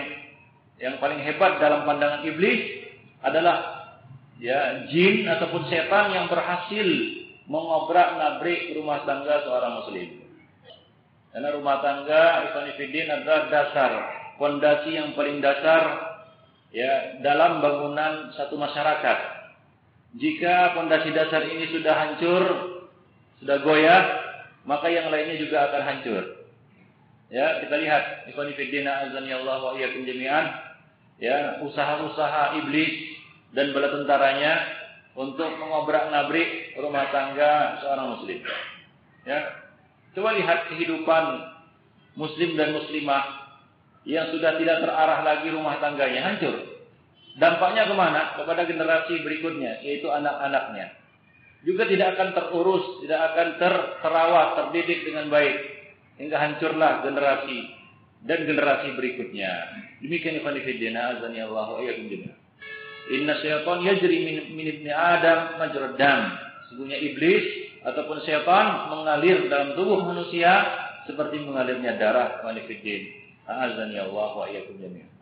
yang 0.78 1.02
paling 1.02 1.18
hebat 1.18 1.58
dalam 1.58 1.82
pandangan 1.82 2.22
iblis 2.22 2.86
adalah 3.26 3.90
ya 4.38 4.86
jin 4.86 5.26
ataupun 5.26 5.66
setan 5.66 6.14
yang 6.14 6.30
berhasil 6.30 6.86
mengobrak-nabrik 7.48 8.76
rumah 8.76 9.02
tangga 9.08 9.42
seorang 9.42 9.72
muslim. 9.82 10.08
Karena 11.32 11.48
rumah 11.56 11.80
tangga 11.80 12.48
Ikhwanifidin 12.48 13.08
adalah 13.08 13.48
dasar, 13.48 13.92
fondasi 14.36 14.96
yang 14.96 15.16
paling 15.16 15.40
dasar 15.40 15.82
ya 16.72 17.20
dalam 17.24 17.64
bangunan 17.64 18.32
satu 18.36 18.56
masyarakat. 18.60 19.18
Jika 20.16 20.76
fondasi 20.76 21.12
dasar 21.12 21.44
ini 21.44 21.68
sudah 21.72 21.94
hancur, 21.96 22.42
sudah 23.40 23.58
goyah, 23.60 24.02
maka 24.64 24.88
yang 24.88 25.12
lainnya 25.12 25.36
juga 25.36 25.68
akan 25.68 25.82
hancur. 25.84 26.24
Ya, 27.28 27.60
kita 27.60 27.76
lihat 27.76 28.04
Ikhwanifidin 28.32 28.88
azan 28.88 29.28
ya 29.28 29.40
Allah 29.44 29.60
wa 29.60 29.72
iyyakum 29.76 30.08
jami'an. 30.08 30.48
Ya, 31.20 31.60
usaha-usaha 31.60 32.56
iblis 32.64 33.20
dan 33.52 33.76
bala 33.76 33.92
tentaranya 33.92 34.52
untuk 35.18 35.50
mengobrak-nabrik 35.58 36.78
rumah 36.78 37.10
tangga 37.10 37.82
seorang 37.82 38.14
muslim. 38.14 38.38
Ya. 39.26 39.66
Coba 40.14 40.38
lihat 40.38 40.70
kehidupan 40.70 41.24
muslim 42.14 42.54
dan 42.54 42.78
muslimah 42.78 43.50
yang 44.06 44.30
sudah 44.30 44.54
tidak 44.62 44.78
terarah 44.78 45.26
lagi 45.26 45.50
rumah 45.50 45.82
tangganya 45.82 46.22
hancur. 46.22 46.54
Dampaknya 47.34 47.90
ke 47.90 47.94
mana? 47.98 48.22
Kepada 48.38 48.62
generasi 48.66 49.22
berikutnya, 49.26 49.82
yaitu 49.82 50.06
anak-anaknya. 50.10 50.94
Juga 51.66 51.86
tidak 51.90 52.14
akan 52.14 52.28
terurus, 52.38 53.02
tidak 53.02 53.20
akan 53.34 53.48
ter 53.58 53.74
terawat, 54.02 54.48
terdidik 54.54 55.02
dengan 55.02 55.26
baik. 55.30 55.54
Hingga 56.18 56.34
hancurlah 56.34 57.02
generasi 57.02 57.58
dan 58.26 58.42
generasi 58.46 58.94
berikutnya. 58.94 59.50
Demikian 60.02 60.42
ikhwan 60.42 60.58
fillah 60.58 61.14
azani 61.14 61.38
Allah 61.42 61.66
wa 61.74 61.78
iyyakum 61.78 62.34
Inna 63.08 63.40
syaitan 63.40 63.80
yajri 63.80 64.16
min, 64.20 64.36
min 64.52 64.66
ibni 64.68 64.92
Adam 64.92 65.56
majrad 65.56 65.96
dam. 65.96 66.36
Iblis 66.76 67.44
ataupun 67.80 68.20
syaitan 68.28 68.92
mengalir 68.92 69.48
dalam 69.48 69.72
tubuh 69.72 70.04
manusia 70.04 70.52
seperti 71.08 71.40
mengalirnya 71.40 71.96
darah 71.96 72.44
walifiddin. 72.44 73.08
Azan 73.48 73.96
ya 73.96 74.04
Allah 74.04 74.28
wa. 74.36 74.44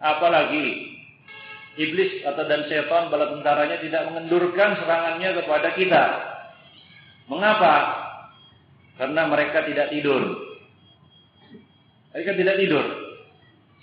Apalagi 0.03 0.66
iblis 1.78 2.26
atau 2.26 2.43
dan 2.51 2.66
syaitan 2.66 3.07
bala 3.07 3.39
tentaranya 3.39 3.78
tidak 3.78 4.03
mengendurkan 4.11 4.82
serangannya 4.82 5.30
kepada 5.39 5.68
kita. 5.78 6.05
Mengapa? 7.30 7.74
Karena 8.99 9.30
mereka 9.30 9.62
tidak 9.62 9.95
tidur. 9.95 10.22
Mereka 12.11 12.34
tidak 12.34 12.57
tidur. 12.59 12.84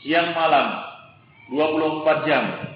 Siang 0.04 0.36
malam 0.36 0.84
24 1.56 2.28
jam 2.28 2.73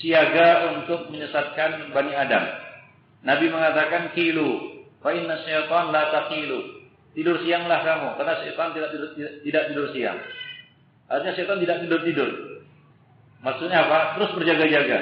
siaga 0.00 0.72
untuk 0.78 1.12
menyesatkan 1.12 1.92
Bani 1.92 2.12
Adam. 2.16 2.44
Nabi 3.22 3.52
mengatakan 3.52 4.16
kilu, 4.16 4.80
fa 5.04 5.12
inna 5.12 5.36
syaitan 5.44 5.92
la 5.92 6.08
taqilu. 6.08 6.80
Tidur 7.12 7.36
sianglah 7.44 7.84
kamu, 7.84 8.08
karena 8.16 8.34
syaitan 8.40 8.72
tidak 8.72 8.90
tidur, 8.96 9.08
tidak 9.44 9.62
tidur 9.68 9.86
siang. 9.92 10.18
Artinya 11.12 11.32
syaitan 11.36 11.60
tidak 11.60 11.76
tidur-tidur. 11.84 12.30
Maksudnya 13.44 13.84
apa? 13.84 14.16
Terus 14.16 14.30
berjaga-jaga. 14.38 14.98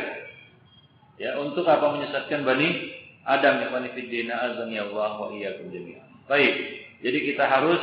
Ya, 1.20 1.36
untuk 1.38 1.68
apa 1.68 1.92
menyesatkan 1.94 2.42
Bani 2.42 2.98
Adam 3.28 3.60
ya 3.60 3.68
Bani 3.68 3.92
Fiddina 3.92 4.40
azani 4.42 4.80
Allah 4.80 5.20
wa 5.20 5.28
iyyakum 5.30 5.68
jami'an. 5.68 6.08
Baik. 6.24 6.54
Jadi 7.04 7.18
kita 7.32 7.44
harus 7.46 7.80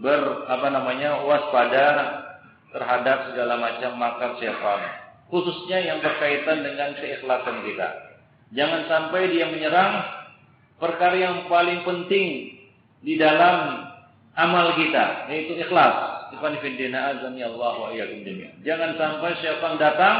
ber 0.00 0.48
apa 0.50 0.72
namanya 0.72 1.20
waspada 1.22 1.86
terhadap 2.72 3.30
segala 3.30 3.60
macam 3.60 3.94
makar 4.00 4.40
syaitan 4.40 5.03
khususnya 5.28 5.78
yang 5.80 5.98
berkaitan 6.04 6.64
dengan 6.64 6.92
keikhlasan 6.98 7.64
kita. 7.64 7.88
Jangan 8.54 8.86
sampai 8.86 9.34
dia 9.34 9.50
menyerang 9.50 10.04
perkara 10.78 11.16
yang 11.16 11.36
paling 11.50 11.82
penting 11.82 12.60
di 13.04 13.14
dalam 13.18 13.88
amal 14.34 14.74
kita, 14.78 15.30
yaitu 15.30 15.58
ikhlas. 15.58 16.26
Jangan 18.66 18.90
sampai 18.98 19.30
syaitan 19.38 19.74
datang 19.78 20.16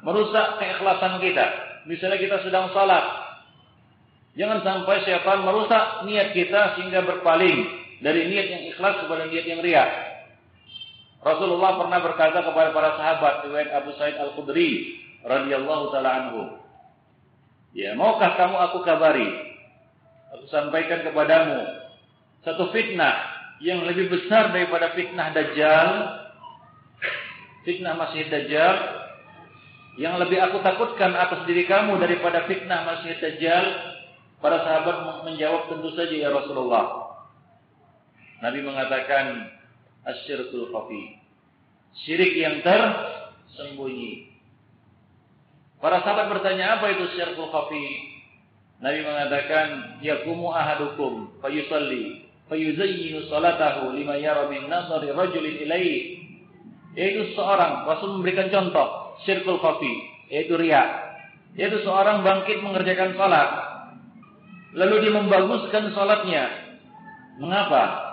merusak 0.00 0.56
keikhlasan 0.56 1.20
kita. 1.20 1.46
Misalnya 1.84 2.18
kita 2.20 2.36
sedang 2.44 2.72
salat. 2.72 3.04
Jangan 4.38 4.64
sampai 4.64 5.02
syaitan 5.04 5.44
merusak 5.44 6.08
niat 6.08 6.32
kita 6.32 6.78
sehingga 6.78 7.04
berpaling 7.04 7.58
dari 8.00 8.30
niat 8.30 8.46
yang 8.48 8.62
ikhlas 8.72 9.02
kepada 9.04 9.26
niat 9.28 9.44
yang 9.44 9.60
riak. 9.60 10.07
Rasulullah 11.18 11.74
pernah 11.74 11.98
berkata 11.98 12.46
kepada 12.46 12.70
para 12.70 12.90
sahabat 12.94 13.34
riwayat 13.50 13.70
Abu 13.74 13.90
Sa'id 13.98 14.14
Al-Khudri 14.18 15.02
radhiyallahu 15.26 15.90
taala 15.90 16.10
anhu. 16.24 16.42
Ya, 17.74 17.98
maukah 17.98 18.38
kamu 18.38 18.56
aku 18.70 18.78
kabari? 18.86 19.28
Aku 20.38 20.44
sampaikan 20.52 21.02
kepadamu 21.02 21.88
satu 22.46 22.70
fitnah 22.70 23.38
yang 23.58 23.82
lebih 23.82 24.08
besar 24.08 24.54
daripada 24.54 24.94
fitnah 24.94 25.34
Dajjal. 25.34 25.90
Fitnah 27.66 27.98
Masih 27.98 28.30
Dajjal 28.30 28.76
yang 29.98 30.14
lebih 30.22 30.38
aku 30.38 30.62
takutkan 30.62 31.10
atas 31.18 31.42
diri 31.50 31.66
kamu 31.66 31.98
daripada 31.98 32.46
fitnah 32.46 32.86
Masih 32.86 33.18
Dajjal. 33.18 33.98
Para 34.38 34.62
sahabat 34.62 35.26
menjawab 35.26 35.66
tentu 35.66 35.90
saja 35.98 36.14
ya 36.14 36.30
Rasulullah. 36.30 37.18
Nabi 38.38 38.62
mengatakan 38.62 39.50
asyirkul 40.08 40.72
khafi. 40.72 41.20
Syirik 42.04 42.32
yang 42.40 42.64
ter 42.64 42.80
sembunyi. 43.52 44.32
Para 45.78 46.02
sahabat 46.02 46.32
bertanya, 46.32 46.80
apa 46.80 46.90
itu 46.96 47.04
syirkul 47.14 47.52
khafi? 47.52 47.84
Nabi 48.78 49.02
mengatakan, 49.02 49.98
yakumu 50.00 50.54
ahadukum 50.54 51.34
fayusalli 51.42 52.30
fayuzayyinu 52.46 53.26
salatahu 53.26 53.90
lima 53.92 54.14
yara 54.16 54.46
min 54.48 54.70
nazari 54.70 55.12
rajulin 55.12 55.66
ilaihi. 55.66 56.24
Yaitu 56.98 57.36
seorang, 57.38 57.86
Rasul 57.86 58.18
memberikan 58.18 58.50
contoh, 58.50 59.18
syirkul 59.22 59.60
khafi, 59.62 59.92
yaitu 60.32 60.58
riya. 60.58 60.82
Yaitu 61.54 61.84
seorang 61.86 62.26
bangkit 62.26 62.58
mengerjakan 62.64 63.14
salat. 63.14 63.50
Lalu 64.74 65.06
dia 65.06 65.12
membaguskan 65.14 65.94
salatnya. 65.94 66.44
Mengapa? 67.38 68.07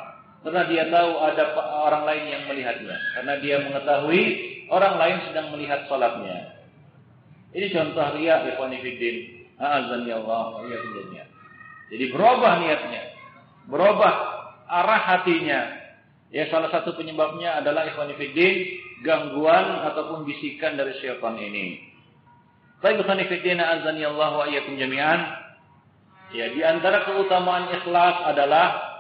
Karena 0.46 0.62
dia 0.70 0.86
tahu 0.94 1.12
ada 1.26 1.58
orang 1.58 2.06
lain 2.06 2.24
yang 2.30 2.44
melihatnya. 2.46 2.94
Karena 3.18 3.34
dia 3.42 3.66
mengetahui 3.66 4.24
orang 4.70 5.02
lain 5.02 5.18
sedang 5.26 5.50
melihat 5.58 5.90
salatnya. 5.90 6.62
Ini 7.50 7.66
contoh 7.74 8.06
riya 8.14 8.46
fiddin. 8.54 9.42
A'azani 9.58 10.12
Allah 10.14 10.62
wa 10.62 10.70
Jadi 11.90 12.06
berubah 12.14 12.62
niatnya. 12.62 13.04
Berubah 13.66 14.14
arah 14.70 15.02
hatinya. 15.18 15.82
Ya 16.30 16.46
salah 16.54 16.70
satu 16.70 16.94
penyebabnya 16.94 17.66
adalah 17.66 17.90
ikhwani 17.90 18.14
fiddin 18.14 18.54
gangguan 19.02 19.82
ataupun 19.82 20.30
bisikan 20.30 20.78
dari 20.78 20.94
syaitan 21.02 21.42
ini. 21.42 21.82
Baik 22.86 23.02
ikhwani 23.02 23.26
fiddin 23.34 23.58
a'azani 23.58 24.06
Allah 24.06 24.30
wa 24.30 24.46
jami'an. 24.46 25.22
Ya 26.38 26.54
di 26.54 26.62
antara 26.62 27.02
keutamaan 27.10 27.74
ikhlas 27.74 28.30
adalah 28.30 28.95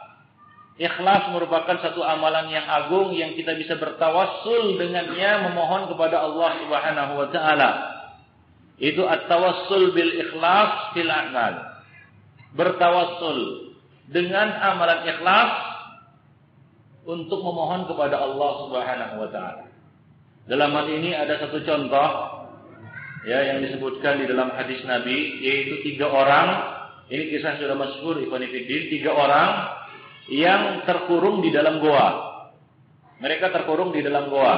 Ikhlas 0.76 1.32
merupakan 1.32 1.80
satu 1.80 2.03
amalan 2.03 2.51
yang 2.51 2.67
agung 2.67 3.15
yang 3.15 3.32
kita 3.32 3.55
bisa 3.55 3.80
bertawassul 3.80 4.76
dengannya 4.76 5.47
memohon 5.47 5.88
kepada 5.88 6.19
Allah 6.19 6.49
Subhanahu 6.59 7.13
wa 7.15 7.28
taala. 7.32 7.69
Itu 8.76 9.07
at-tawassul 9.07 9.95
bil 9.95 10.19
ikhlas 10.19 10.91
fil 10.91 11.07
a'mal. 11.07 11.80
Bertawassul 12.59 13.71
dengan 14.11 14.51
amalan 14.51 15.07
ikhlas 15.07 15.51
untuk 17.07 17.39
memohon 17.39 17.88
kepada 17.88 18.19
Allah 18.19 18.51
Subhanahu 18.67 19.15
wa 19.23 19.30
taala. 19.32 19.71
Dalam 20.43 20.76
hal 20.76 20.88
ini 20.91 21.15
ada 21.15 21.39
satu 21.39 21.63
contoh 21.63 22.09
ya 23.23 23.47
yang 23.47 23.63
disebutkan 23.63 24.19
di 24.21 24.28
dalam 24.28 24.51
hadis 24.53 24.84
Nabi 24.84 25.39
yaitu 25.39 25.88
tiga 25.88 26.11
orang 26.11 26.76
ini 27.07 27.32
kisah 27.32 27.57
sudah 27.63 27.80
masyhur 27.80 28.19
Ibnu 28.19 28.43
tiga 28.91 29.15
orang 29.15 29.84
yang 30.30 30.86
terkurung 30.86 31.41
di 31.45 31.53
dalam 31.53 31.78
goa. 31.82 32.09
Mereka 33.21 33.53
terkurung 33.53 33.93
di 33.93 34.01
dalam 34.01 34.28
goa. 34.30 34.55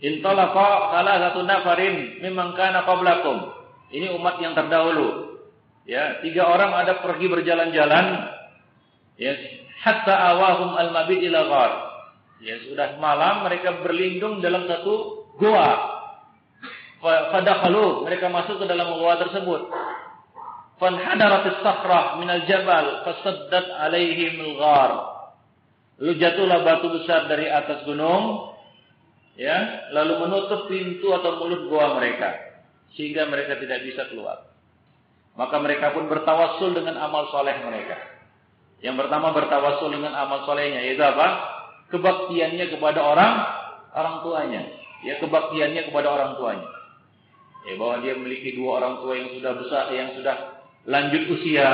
Intalaqa 0.00 0.96
salah 0.96 1.16
satu 1.28 1.44
nafarin 1.44 2.24
mimman 2.24 2.56
kana 2.56 2.88
qablakum. 2.88 3.52
Ini 3.92 4.16
umat 4.16 4.40
yang 4.40 4.56
terdahulu. 4.56 5.36
Ya, 5.84 6.22
tiga 6.22 6.46
orang 6.46 6.72
ada 6.76 7.02
pergi 7.02 7.26
berjalan-jalan 7.26 8.06
ya 9.18 9.32
hatta 9.82 10.14
awahum 10.36 10.76
al-mabit 10.76 11.20
ila 11.26 11.40
ghar. 11.48 11.72
Ya, 12.40 12.56
sudah 12.64 12.96
malam 12.96 13.44
mereka 13.44 13.84
berlindung 13.84 14.40
dalam 14.40 14.64
satu 14.64 15.28
goa. 15.36 16.00
Fadakhalu, 17.00 18.04
mereka 18.04 18.28
masuk 18.28 18.60
ke 18.60 18.66
dalam 18.68 18.96
goa 18.96 19.16
tersebut 19.20 19.72
fanhadaratis 20.80 21.60
sahrah 21.60 22.16
minal 22.16 22.42
jabal 22.48 23.04
fasaddat 23.04 23.68
alaihim 23.84 24.40
al-ghar. 24.40 24.90
Lalu 26.00 26.16
jatuhlah 26.16 26.64
batu 26.64 26.88
besar 26.96 27.28
dari 27.28 27.52
atas 27.52 27.84
gunung 27.84 28.56
ya, 29.36 29.92
lalu 29.92 30.24
menutup 30.24 30.64
pintu 30.72 31.12
atau 31.12 31.36
mulut 31.36 31.68
gua 31.68 32.00
mereka 32.00 32.32
sehingga 32.96 33.28
mereka 33.28 33.60
tidak 33.60 33.84
bisa 33.84 34.08
keluar. 34.08 34.48
Maka 35.36 35.60
mereka 35.62 35.94
pun 35.94 36.08
bertawassul 36.10 36.74
dengan 36.74 36.98
amal 36.98 37.28
soleh 37.30 37.54
mereka. 37.62 37.96
Yang 38.80 39.06
pertama 39.06 39.36
bertawassul 39.36 39.92
dengan 39.92 40.16
amal 40.16 40.48
solehnya 40.48 40.80
yaitu 40.80 41.04
apa? 41.04 41.28
Kebaktiannya 41.92 42.66
kepada 42.72 43.00
orang 43.04 43.32
orang 43.92 44.16
tuanya. 44.24 44.62
Ya 45.04 45.20
kebaktiannya 45.20 45.92
kepada 45.92 46.08
orang 46.08 46.40
tuanya. 46.40 46.68
Ya 47.68 47.76
bahwa 47.76 48.00
dia 48.00 48.16
memiliki 48.16 48.56
dua 48.56 48.80
orang 48.80 49.04
tua 49.04 49.12
yang 49.20 49.28
sudah 49.36 49.52
besar 49.60 49.84
yang 49.92 50.16
sudah 50.16 50.59
lanjut 50.88 51.22
usia, 51.36 51.70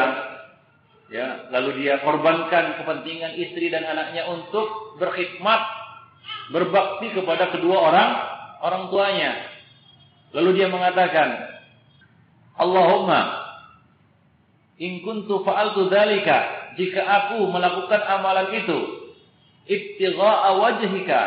ya, 1.11 1.50
lalu 1.54 1.84
dia 1.84 2.02
korbankan 2.02 2.82
kepentingan 2.82 3.38
istri 3.38 3.70
dan 3.70 3.86
anaknya 3.86 4.26
untuk 4.30 4.98
berkhidmat, 4.98 5.61
berbakti 6.50 7.14
kepada 7.14 7.54
kedua 7.54 7.76
orang 7.90 8.11
orang 8.62 8.84
tuanya. 8.90 9.32
Lalu 10.34 10.59
dia 10.59 10.68
mengatakan, 10.68 11.28
Allahumma 12.59 13.46
in 14.76 15.00
kuntu 15.04 15.44
fa'altu 15.46 15.88
dzalika, 15.88 16.72
jika 16.76 17.00
aku 17.00 17.46
melakukan 17.48 18.00
amalan 18.04 18.52
itu, 18.52 18.78
ibtigha'a 19.64 20.50
wajhika, 20.61 21.22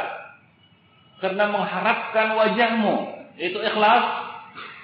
karena 1.23 1.49
mengharapkan 1.49 2.27
wajahmu, 2.37 2.95
itu 3.39 3.57
ikhlas, 3.57 4.03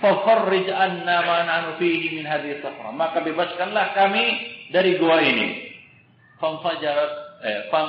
fafarrij 0.06 0.70
anna 0.70 1.18
ma 1.26 1.38
nahnu 1.42 1.82
fihi 1.82 2.22
min 2.22 2.26
hadhihi 2.30 2.62
safra. 2.62 2.94
Maka 2.94 3.26
bebaskanlah 3.26 3.98
kami 3.98 4.26
dari 4.70 5.02
gua 5.02 5.18
ini. 5.26 5.74
Fanfajarat 6.38 7.14
eh 7.42 7.60
fan 7.74 7.88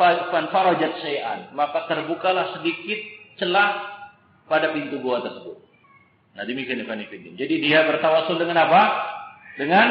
fan 0.00 0.44
farajat 0.48 0.92
syai'an. 1.04 1.52
Maka 1.52 1.84
terbukalah 1.92 2.56
sedikit 2.56 3.00
celah 3.36 3.68
pada 4.48 4.72
pintu 4.72 4.96
gua 5.04 5.20
tersebut. 5.20 5.60
Nah 6.34 6.42
demikian 6.48 6.80
Ibn 6.82 7.04
jadi 7.36 7.54
dia 7.60 7.84
bertawasul 7.84 8.40
dengan 8.40 8.64
apa? 8.64 8.82
Dengan 9.60 9.88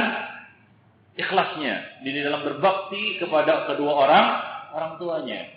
ikhlasnya. 1.16 2.02
Di 2.02 2.10
dalam 2.20 2.42
berbakti 2.42 3.22
kepada 3.22 3.70
kedua 3.70 4.10
orang 4.10 4.26
orang 4.74 4.92
tuanya. 4.98 5.54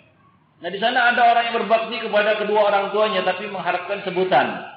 Nah 0.61 0.69
di 0.69 0.79
sana 0.79 1.11
ada 1.11 1.21
orang 1.25 1.43
yang 1.51 1.57
berbakti 1.65 1.97
kepada 2.05 2.37
kedua 2.37 2.69
orang 2.69 2.93
tuanya 2.93 3.25
tapi 3.25 3.49
mengharapkan 3.49 4.05
sebutan 4.05 4.76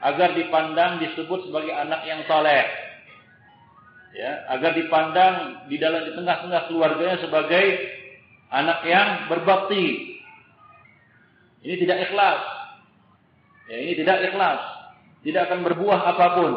agar 0.00 0.32
dipandang 0.32 1.00
disebut 1.04 1.48
sebagai 1.48 1.72
anak 1.76 2.00
yang 2.08 2.24
soleh. 2.24 2.64
Ya, 4.10 4.42
agar 4.50 4.74
dipandang 4.74 5.34
di 5.70 5.78
dalam 5.78 6.02
di 6.02 6.12
tengah-tengah 6.18 6.66
keluarganya 6.66 7.22
sebagai 7.22 7.64
anak 8.50 8.82
yang 8.82 9.08
berbakti. 9.30 10.18
Ini 11.62 11.74
tidak 11.78 12.10
ikhlas. 12.10 12.40
Ya, 13.70 13.76
ini 13.86 13.92
tidak 13.94 14.18
ikhlas. 14.32 14.60
Tidak 15.20 15.42
akan 15.46 15.60
berbuah 15.62 16.00
apa 16.16 16.26
pun. 16.40 16.52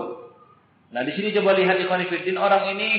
Nah, 0.95 1.01
di 1.03 1.11
sini 1.13 1.35
coba 1.35 1.53
lihat 1.57 1.77
ikhwan 1.83 2.05
fillah 2.07 2.41
orang 2.41 2.73
ini 2.79 2.89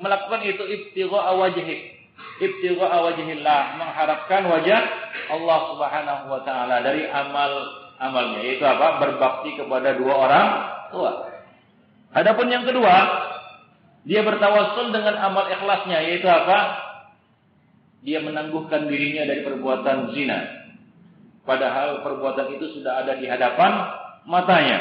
melakukan 0.00 0.40
itu 0.46 0.64
ibtigha 0.66 1.20
wajhi. 1.36 1.94
Ibtigha 2.42 2.86
wajhillah, 2.86 3.60
mengharapkan 3.76 4.50
wajah 4.50 4.82
Allah 5.30 5.58
Subhanahu 5.74 6.24
wa 6.32 6.40
taala 6.42 6.80
dari 6.82 7.06
amal 7.06 7.81
amalnya 8.02 8.42
yaitu 8.42 8.66
apa? 8.66 8.98
Berbakti 8.98 9.54
kepada 9.54 9.94
dua 9.94 10.14
orang 10.18 10.46
tua. 10.90 11.12
Adapun 12.12 12.50
yang 12.50 12.66
kedua, 12.66 12.94
dia 14.02 14.26
bertawassul 14.26 14.90
dengan 14.90 15.14
amal 15.22 15.46
ikhlasnya 15.46 16.02
yaitu 16.02 16.26
apa? 16.26 16.90
Dia 18.02 18.18
menangguhkan 18.18 18.90
dirinya 18.90 19.22
dari 19.30 19.46
perbuatan 19.46 20.10
zina. 20.10 20.66
Padahal 21.46 22.02
perbuatan 22.02 22.58
itu 22.58 22.78
sudah 22.78 23.06
ada 23.06 23.14
di 23.14 23.30
hadapan 23.30 23.72
matanya. 24.26 24.78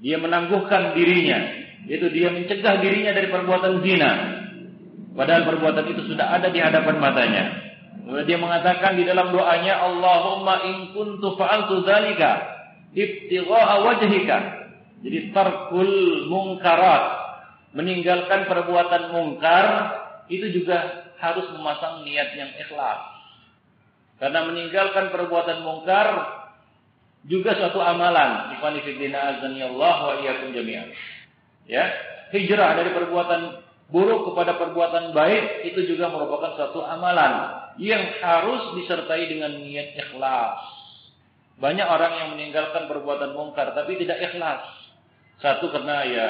Dia 0.00 0.16
menangguhkan 0.16 0.96
dirinya, 0.96 1.38
yaitu 1.84 2.08
dia 2.12 2.32
mencegah 2.32 2.80
dirinya 2.80 3.12
dari 3.12 3.28
perbuatan 3.28 3.84
zina. 3.84 4.10
Padahal 5.12 5.42
perbuatan 5.50 5.84
itu 5.90 6.02
sudah 6.14 6.38
ada 6.38 6.48
di 6.48 6.60
hadapan 6.62 6.96
matanya. 6.96 7.67
Kemudian 8.08 8.24
dia 8.24 8.40
mengatakan 8.40 8.96
di 8.96 9.04
dalam 9.04 9.36
doanya, 9.36 9.84
Allahumma 9.84 10.64
in 10.64 10.96
kuntu 10.96 11.36
fa'altu 11.36 11.84
dzalika 11.84 12.40
ibtigha'a 12.96 13.84
wajhika. 13.84 14.38
Jadi 15.04 15.28
tarkul 15.36 16.24
mungkarat, 16.24 17.04
meninggalkan 17.76 18.48
perbuatan 18.48 19.12
mungkar 19.12 19.66
itu 20.32 20.56
juga 20.56 21.04
harus 21.20 21.52
memasang 21.52 22.08
niat 22.08 22.32
yang 22.32 22.48
ikhlas. 22.56 22.96
Karena 24.16 24.40
meninggalkan 24.48 25.12
perbuatan 25.12 25.60
mungkar 25.60 26.08
juga 27.28 27.60
suatu 27.60 27.76
amalan. 27.84 28.56
Allah 28.56 29.96
wa 30.00 30.14
iyyakum 30.16 30.56
jami'an. 30.56 30.96
Ya, 31.68 31.92
hijrah 32.32 32.72
dari 32.72 32.88
perbuatan 32.96 33.67
buruk 33.88 34.32
kepada 34.32 34.60
perbuatan 34.60 35.16
baik 35.16 35.64
itu 35.64 35.88
juga 35.88 36.12
merupakan 36.12 36.52
suatu 36.56 36.84
amalan 36.84 37.56
yang 37.80 38.20
harus 38.20 38.76
disertai 38.76 39.28
dengan 39.32 39.56
niat 39.56 39.96
ikhlas. 39.96 40.60
Banyak 41.58 41.88
orang 41.88 42.12
yang 42.22 42.28
meninggalkan 42.36 42.86
perbuatan 42.86 43.34
mungkar 43.34 43.72
tapi 43.72 43.96
tidak 43.96 44.20
ikhlas. 44.28 44.62
Satu 45.40 45.72
karena 45.72 46.04
ya 46.04 46.28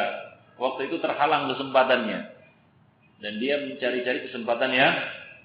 waktu 0.60 0.92
itu 0.92 1.02
terhalang 1.02 1.50
kesempatannya 1.50 2.20
dan 3.18 3.32
dia 3.42 3.58
mencari-cari 3.58 4.30
kesempatan 4.30 4.70
yang 4.70 4.94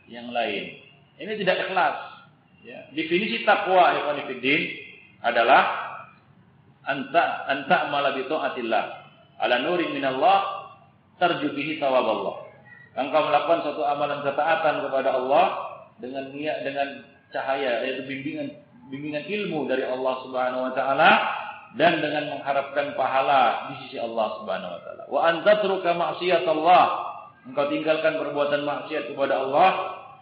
yang 0.07 0.27
lain. 0.29 0.77
Ini 1.17 1.33
tidak 1.41 1.67
ikhlas. 1.69 1.97
Ya, 2.63 2.87
definisi 2.95 3.43
takwa 3.43 3.91
ikhwan 3.91 4.23
adalah 5.23 5.63
anta 6.83 7.47
anta 7.47 7.75
amala 7.87 8.15
bi 8.15 8.23
taatillah 8.27 8.85
ala 9.39 9.55
nurin 9.63 9.95
minallah 9.95 10.52
tarju 11.23 11.55
bihi 11.55 11.79
Allah. 11.79 12.43
Engkau 12.99 13.21
melakukan 13.31 13.63
suatu 13.63 13.87
amalan 13.87 14.19
ketaatan 14.27 14.83
kepada 14.83 15.15
Allah 15.15 15.45
dengan 16.03 16.29
niat 16.35 16.67
dengan 16.67 17.07
cahaya 17.31 17.81
yaitu 17.87 18.03
bimbingan 18.05 18.51
bimbingan 18.91 19.23
ilmu 19.23 19.65
dari 19.71 19.87
Allah 19.87 20.13
Subhanahu 20.27 20.67
wa 20.69 20.73
taala 20.75 21.11
dan 21.79 22.03
dengan 22.03 22.37
mengharapkan 22.37 22.93
pahala 22.93 23.71
di 23.71 23.87
sisi 23.87 23.97
Allah 23.97 24.37
Subhanahu 24.37 24.71
wa 24.75 24.81
taala. 24.83 25.03
Wa 25.07 25.19
antatruka 25.31 25.89
Allah. 25.95 26.85
Engkau 27.43 27.67
tinggalkan 27.71 28.19
perbuatan 28.19 28.63
maksiat 28.63 29.11
kepada 29.11 29.41
Allah 29.43 29.69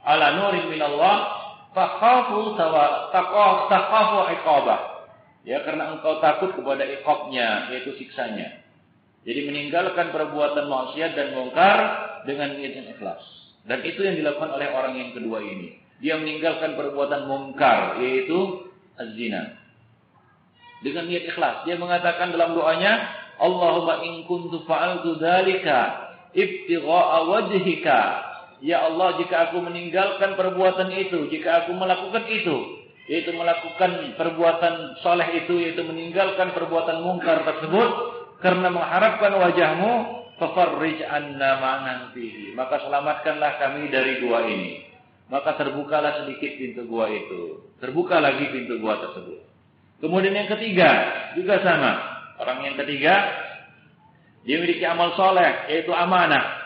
ala 0.01 0.41
nurin 0.41 0.73
minallah 0.73 1.41
Takhafu 1.71 2.59
taqaf 2.59 3.71
taqafu 3.71 4.17
iqabah. 4.35 4.79
Ya 5.47 5.63
karena 5.63 5.95
engkau 5.95 6.19
takut 6.19 6.51
kepada 6.51 6.83
iqabnya 6.83 7.71
yaitu 7.71 7.95
siksanya. 7.95 8.60
Jadi 9.21 9.39
meninggalkan 9.45 10.09
perbuatan 10.09 10.65
maksiat 10.65 11.11
dan 11.13 11.37
mungkar 11.37 11.77
dengan 12.25 12.57
niat 12.57 12.73
yang 12.73 12.87
ikhlas. 12.97 13.21
Dan 13.69 13.85
itu 13.85 14.01
yang 14.01 14.17
dilakukan 14.17 14.57
oleh 14.57 14.67
orang 14.73 14.93
yang 14.97 15.11
kedua 15.13 15.45
ini. 15.45 15.77
Dia 16.01 16.17
meninggalkan 16.17 16.73
perbuatan 16.73 17.29
mungkar 17.29 18.01
yaitu 18.01 18.65
az-zina. 18.97 19.61
Dengan 20.81 21.05
niat 21.05 21.29
ikhlas. 21.29 21.69
Dia 21.69 21.77
mengatakan 21.77 22.33
dalam 22.33 22.57
doanya, 22.57 23.05
Allahumma 23.37 24.01
in 24.01 24.25
kuntu 24.25 24.65
fa'altu 24.65 25.21
dzalika 25.21 26.09
ibtigha'a 26.33 27.17
wajhika 27.29 28.31
Ya 28.61 28.85
Allah, 28.85 29.17
jika 29.17 29.49
aku 29.49 29.57
meninggalkan 29.57 30.37
perbuatan 30.37 30.93
itu, 30.93 31.25
jika 31.33 31.65
aku 31.65 31.73
melakukan 31.73 32.29
itu, 32.29 32.85
yaitu 33.09 33.33
melakukan 33.33 34.13
perbuatan 34.13 35.01
soleh 35.01 35.25
itu, 35.33 35.57
yaitu 35.57 35.81
meninggalkan 35.81 36.53
perbuatan 36.53 37.01
mungkar 37.01 37.41
tersebut, 37.41 38.20
karena 38.41 38.73
mengharapkan 38.73 39.37
wajahmu, 39.37 39.93
fafarrij 40.41 41.05
anna 41.05 41.61
ma'nantihi. 41.61 42.57
Maka 42.57 42.81
selamatkanlah 42.81 43.61
kami 43.61 43.93
dari 43.93 44.17
gua 44.25 44.49
ini. 44.49 44.81
Maka 45.29 45.55
terbukalah 45.55 46.25
sedikit 46.25 46.57
pintu 46.57 46.89
gua 46.89 47.07
itu. 47.07 47.71
Terbuka 47.77 48.17
lagi 48.17 48.49
pintu 48.49 48.81
gua 48.81 48.97
tersebut. 48.99 49.45
Kemudian 50.01 50.33
yang 50.33 50.49
ketiga, 50.49 50.89
juga 51.37 51.61
sama. 51.61 51.93
Orang 52.41 52.65
yang 52.65 52.75
ketiga, 52.81 53.13
dia 54.41 54.57
memiliki 54.57 54.81
amal 54.89 55.13
soleh, 55.13 55.69
yaitu 55.69 55.93
amanah. 55.93 56.57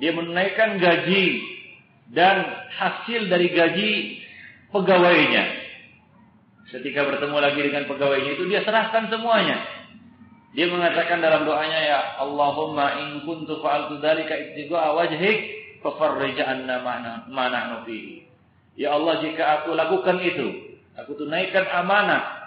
Dia 0.00 0.16
menunaikan 0.16 0.80
gaji 0.80 1.44
dan 2.08 2.48
hasil 2.72 3.28
dari 3.28 3.52
gaji 3.52 3.90
pegawainya. 4.72 5.44
Ketika 6.72 7.04
bertemu 7.04 7.36
lagi 7.36 7.60
dengan 7.60 7.84
pegawainya 7.84 8.40
itu 8.40 8.48
dia 8.48 8.64
serahkan 8.64 9.12
semuanya. 9.12 9.79
Dia 10.50 10.66
mengatakan 10.66 11.22
dalam 11.22 11.46
doanya 11.46 11.78
ya 11.78 12.00
Allahumma 12.18 12.98
in 13.06 13.22
kuntu 13.22 13.62
fa'altu 13.62 14.02
dzalika 14.02 14.34
ibtigha'a 14.34 14.98
wajhik 14.98 15.38
fafarrij 15.78 16.42
anna 16.42 16.82
ma 17.30 17.46
nahnu 17.46 17.86
fihi. 17.86 18.26
Ya 18.74 18.96
Allah 18.98 19.22
jika 19.22 19.62
aku 19.62 19.76
lakukan 19.78 20.18
itu, 20.24 20.78
aku 20.98 21.14
tunaikan 21.14 21.68
amanah 21.70 22.40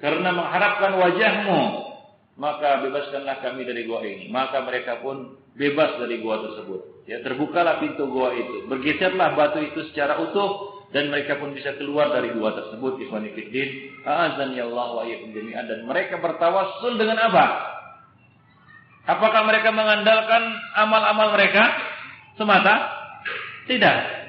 karena 0.00 0.32
mengharapkan 0.32 0.96
wajahmu, 0.96 1.60
maka 2.40 2.80
bebaskanlah 2.82 3.44
kami 3.44 3.68
dari 3.68 3.84
gua 3.84 4.00
ini. 4.00 4.32
Maka 4.32 4.64
mereka 4.64 4.98
pun 5.04 5.36
bebas 5.54 6.00
dari 6.00 6.18
gua 6.24 6.40
tersebut. 6.40 7.04
Ya, 7.04 7.20
terbukalah 7.20 7.78
pintu 7.84 8.08
gua 8.08 8.32
itu. 8.32 8.64
Bergeserlah 8.66 9.36
batu 9.36 9.60
itu 9.60 9.86
secara 9.92 10.16
utuh 10.18 10.79
dan 10.90 11.06
mereka 11.06 11.38
pun 11.38 11.54
bisa 11.54 11.78
keluar 11.78 12.10
dari 12.10 12.34
gua 12.34 12.50
tersebut. 12.54 12.98
Ikhwan 12.98 13.30
fillah. 13.30 13.68
Azan 14.02 14.58
ya 14.58 14.66
Allah 14.66 14.88
wa 14.90 15.02
iyyakum 15.06 15.30
jami'an 15.30 15.64
dan 15.70 15.86
mereka 15.86 16.18
bertawassul 16.18 16.98
dengan 16.98 17.18
apa? 17.30 17.44
Apakah 19.06 19.42
mereka 19.46 19.70
mengandalkan 19.70 20.42
amal-amal 20.74 21.34
mereka 21.34 21.62
semata? 22.34 22.90
Tidak. 23.70 24.20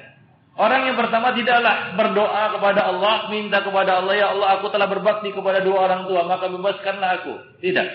Orang 0.52 0.84
yang 0.84 1.00
pertama 1.00 1.32
tidaklah 1.32 1.96
berdoa 1.96 2.52
kepada 2.52 2.84
Allah, 2.84 3.32
minta 3.32 3.64
kepada 3.64 4.04
Allah, 4.04 4.14
ya 4.14 4.26
Allah 4.36 4.60
aku 4.60 4.68
telah 4.68 4.84
berbakti 4.84 5.32
kepada 5.32 5.64
dua 5.64 5.88
orang 5.88 6.04
tua, 6.04 6.28
maka 6.28 6.46
bebaskanlah 6.52 7.10
aku. 7.24 7.34
Tidak. 7.64 7.88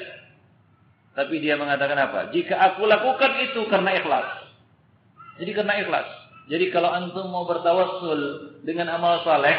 Tapi 1.13 1.35
dia 1.37 1.55
mengatakan 1.57 1.97
apa? 1.97 2.19
Jika 2.33 2.57
aku 2.57 2.89
lakukan 2.89 3.31
itu 3.45 3.61
karena 3.69 3.93
ikhlas. 4.01 4.27
Jadi 5.37 5.51
karena 5.53 5.73
ikhlas. 5.85 6.07
Jadi 6.47 6.71
kalau 6.71 6.87
antum 6.87 7.27
mau 7.27 7.43
bertawassul 7.43 8.19
dengan 8.63 8.87
amal 8.95 9.19
saleh, 9.27 9.55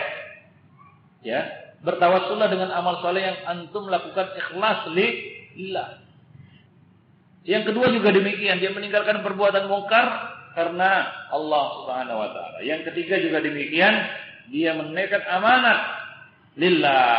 ya, 1.20 1.44
bertawassullah 1.84 2.48
dengan 2.48 2.72
amal 2.72 3.04
saleh 3.04 3.28
yang 3.28 3.38
antum 3.44 3.92
lakukan 3.92 4.32
ikhlas 4.32 4.88
lillah. 4.96 6.00
Yang 7.44 7.72
kedua 7.72 7.92
juga 7.92 8.08
demikian, 8.12 8.60
dia 8.60 8.72
meninggalkan 8.72 9.20
perbuatan 9.20 9.68
mungkar 9.68 10.04
karena 10.56 11.12
Allah 11.28 11.64
Subhanahu 11.80 12.18
wa 12.20 12.28
taala. 12.32 12.58
Yang 12.64 12.92
ketiga 12.92 13.20
juga 13.20 13.44
demikian, 13.44 13.94
dia 14.48 14.72
menunaikan 14.72 15.24
amanat 15.28 15.78
lillah, 16.56 17.16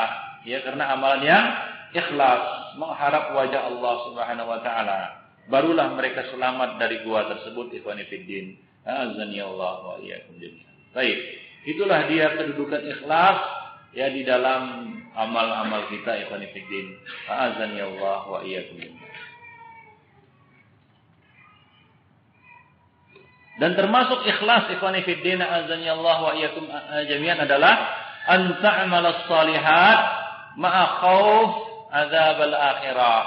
ya 0.50 0.66
karena 0.66 0.98
amalan 0.98 1.22
yang 1.26 1.46
ikhlas, 1.94 2.74
mengharap 2.78 3.38
wajah 3.38 3.70
Allah 3.70 3.94
Subhanahu 4.10 4.50
wa 4.50 4.60
taala. 4.66 5.02
Barulah 5.50 5.94
mereka 5.98 6.30
selamat 6.30 6.78
dari 6.78 7.02
gua 7.02 7.26
tersebut 7.26 7.74
ikhwan 7.74 8.02
fillah. 8.06 8.69
Azan 8.90 9.30
ya 9.30 9.46
Allah 9.46 9.74
wa 9.86 9.96
iyyakum 10.02 10.42
jami'an. 10.42 10.76
Baik, 10.92 11.20
itulah 11.70 12.10
dia 12.10 12.34
kedudukan 12.34 12.82
ikhlas 12.98 13.38
ya 13.94 14.10
di 14.10 14.26
dalam 14.26 14.94
amal-amal 15.14 15.86
kita 15.94 16.26
ikhwan 16.26 16.42
fillah. 16.50 16.86
Azan 17.30 17.78
ya 17.78 17.86
Allah 17.86 18.20
wa 18.26 18.40
iyyakum 18.42 18.78
jami'an. 18.82 19.10
Dan 23.60 23.76
termasuk 23.76 24.24
ikhlas 24.24 24.72
ikhwan 24.72 24.96
fillah 25.04 25.44
azan 25.44 25.84
ya 25.84 26.00
Allah 26.00 26.18
wa 26.24 26.32
iyyakum 26.32 26.64
jami'an 27.12 27.44
adalah 27.44 27.76
an 28.32 28.56
ta'malas 28.64 29.28
salihat 29.28 30.00
ma'a 30.56 30.84
khauf 31.04 31.52
azab 31.92 32.40
al-akhirah. 32.40 33.24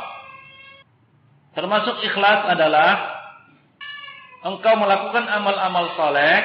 Termasuk 1.53 2.01
ikhlas 2.01 2.49
adalah 2.49 3.12
engkau 4.43 4.74
melakukan 4.78 5.24
amal-amal 5.26 5.95
soleh 5.95 6.43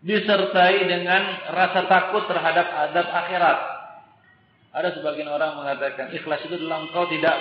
disertai 0.00 0.88
dengan 0.88 1.22
rasa 1.52 1.84
takut 1.84 2.24
terhadap 2.24 2.66
azab 2.88 3.06
akhirat. 3.06 3.58
Ada 4.70 4.96
sebagian 4.96 5.28
orang 5.28 5.60
mengatakan 5.60 6.14
ikhlas 6.14 6.40
itu 6.46 6.56
adalah 6.56 6.88
engkau 6.88 7.04
tidak 7.10 7.36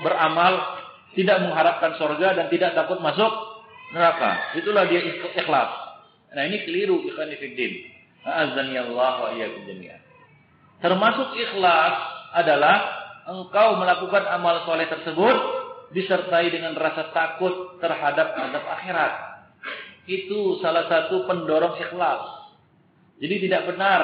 beramal, 0.00 0.80
tidak 1.12 1.36
mengharapkan 1.44 1.92
surga 1.98 2.28
dan 2.40 2.46
tidak 2.48 2.72
takut 2.72 3.02
masuk 3.02 3.32
neraka. 3.92 4.54
Itulah 4.56 4.86
dia 4.88 5.02
ikhlas. 5.36 5.70
Nah 6.30 6.42
ini 6.46 6.62
keliru 6.64 7.04
ikhwan 7.10 7.30
fiddin. 7.36 7.90
Azan 8.22 8.70
Allah 8.70 9.14
wa 9.18 9.30
iyyakum. 9.34 9.66
Termasuk 10.80 11.28
ikhlas 11.36 11.94
adalah 12.32 12.76
engkau 13.28 13.76
melakukan 13.76 14.24
amal 14.30 14.64
soleh 14.64 14.86
tersebut 14.88 15.59
disertai 15.90 16.50
dengan 16.54 16.78
rasa 16.78 17.10
takut 17.10 17.78
terhadap 17.82 18.34
azab 18.38 18.64
akhirat. 18.78 19.12
Itu 20.06 20.58
salah 20.62 20.86
satu 20.86 21.26
pendorong 21.26 21.78
ikhlas. 21.78 22.50
Jadi 23.20 23.46
tidak 23.46 23.74
benar 23.74 24.02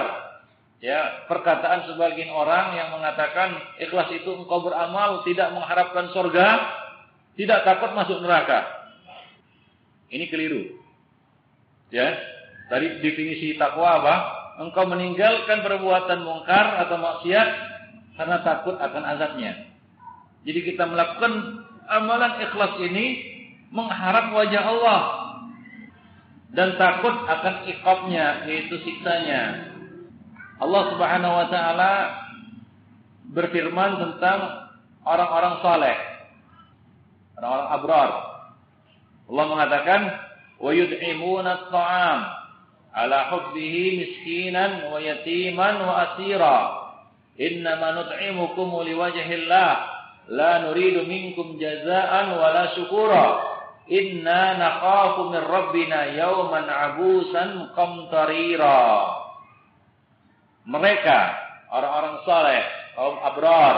ya 0.77 1.25
perkataan 1.25 1.89
sebagian 1.89 2.29
orang 2.29 2.77
yang 2.77 2.93
mengatakan 2.93 3.57
ikhlas 3.81 4.13
itu 4.13 4.29
engkau 4.29 4.61
beramal 4.61 5.25
tidak 5.25 5.49
mengharapkan 5.57 6.13
surga, 6.13 6.47
tidak 7.39 7.65
takut 7.65 7.91
masuk 7.97 8.21
neraka. 8.21 8.93
Ini 10.13 10.31
keliru. 10.31 10.79
Ya, 11.91 12.19
tadi 12.67 12.99
definisi 13.03 13.55
takwa 13.55 14.03
apa? 14.03 14.15
Engkau 14.63 14.89
meninggalkan 14.91 15.63
perbuatan 15.63 16.25
mungkar 16.25 16.83
atau 16.87 16.97
maksiat 16.99 17.49
karena 18.17 18.37
takut 18.43 18.75
akan 18.81 19.05
azabnya. 19.17 19.69
Jadi 20.47 20.61
kita 20.63 20.87
melakukan 20.87 21.63
amalan 21.87 22.43
ikhlas 22.43 22.79
ini 22.83 23.07
mengharap 23.71 24.35
wajah 24.35 24.65
Allah 24.65 25.03
dan 26.55 26.79
takut 26.81 27.15
akan 27.27 27.55
iqabnya 27.69 28.47
yaitu 28.49 28.81
siksanya. 28.83 29.75
Allah 30.57 30.83
Subhanahu 30.95 31.35
wa 31.37 31.47
taala 31.53 31.93
berfirman 33.35 34.01
tentang 34.01 34.71
orang-orang 35.05 35.55
saleh. 35.61 35.99
Orang-orang 37.37 37.69
abrar. 37.77 38.11
Allah 39.27 39.45
mengatakan 39.53 40.01
wa 40.57 40.71
yud'imuna 40.73 41.51
at-ta'am 41.67 42.21
ala 42.97 43.19
hubbihi 43.29 44.01
miskinan 44.01 44.89
wa 44.89 44.97
yatiman 44.97 45.77
wa 45.85 45.95
asira 46.09 46.59
Innama 47.37 47.93
nut'imukum 48.01 48.81
liwajhillah 48.81 49.96
la 50.31 50.67
nuridu 50.67 51.07
minkum 51.07 51.59
jazaan 51.59 52.35
wala 52.35 52.75
syukura. 52.75 53.27
Inna 53.87 54.59
nakhafu 54.59 55.31
min 55.31 55.43
rabbina 55.47 56.11
yawman 56.11 56.67
abusan 56.67 57.71
qamtarira. 57.79 58.83
mereka 60.67 61.19
orang-orang 61.71 62.17
saleh, 62.27 62.63
kaum 62.99 63.15
abrar 63.23 63.77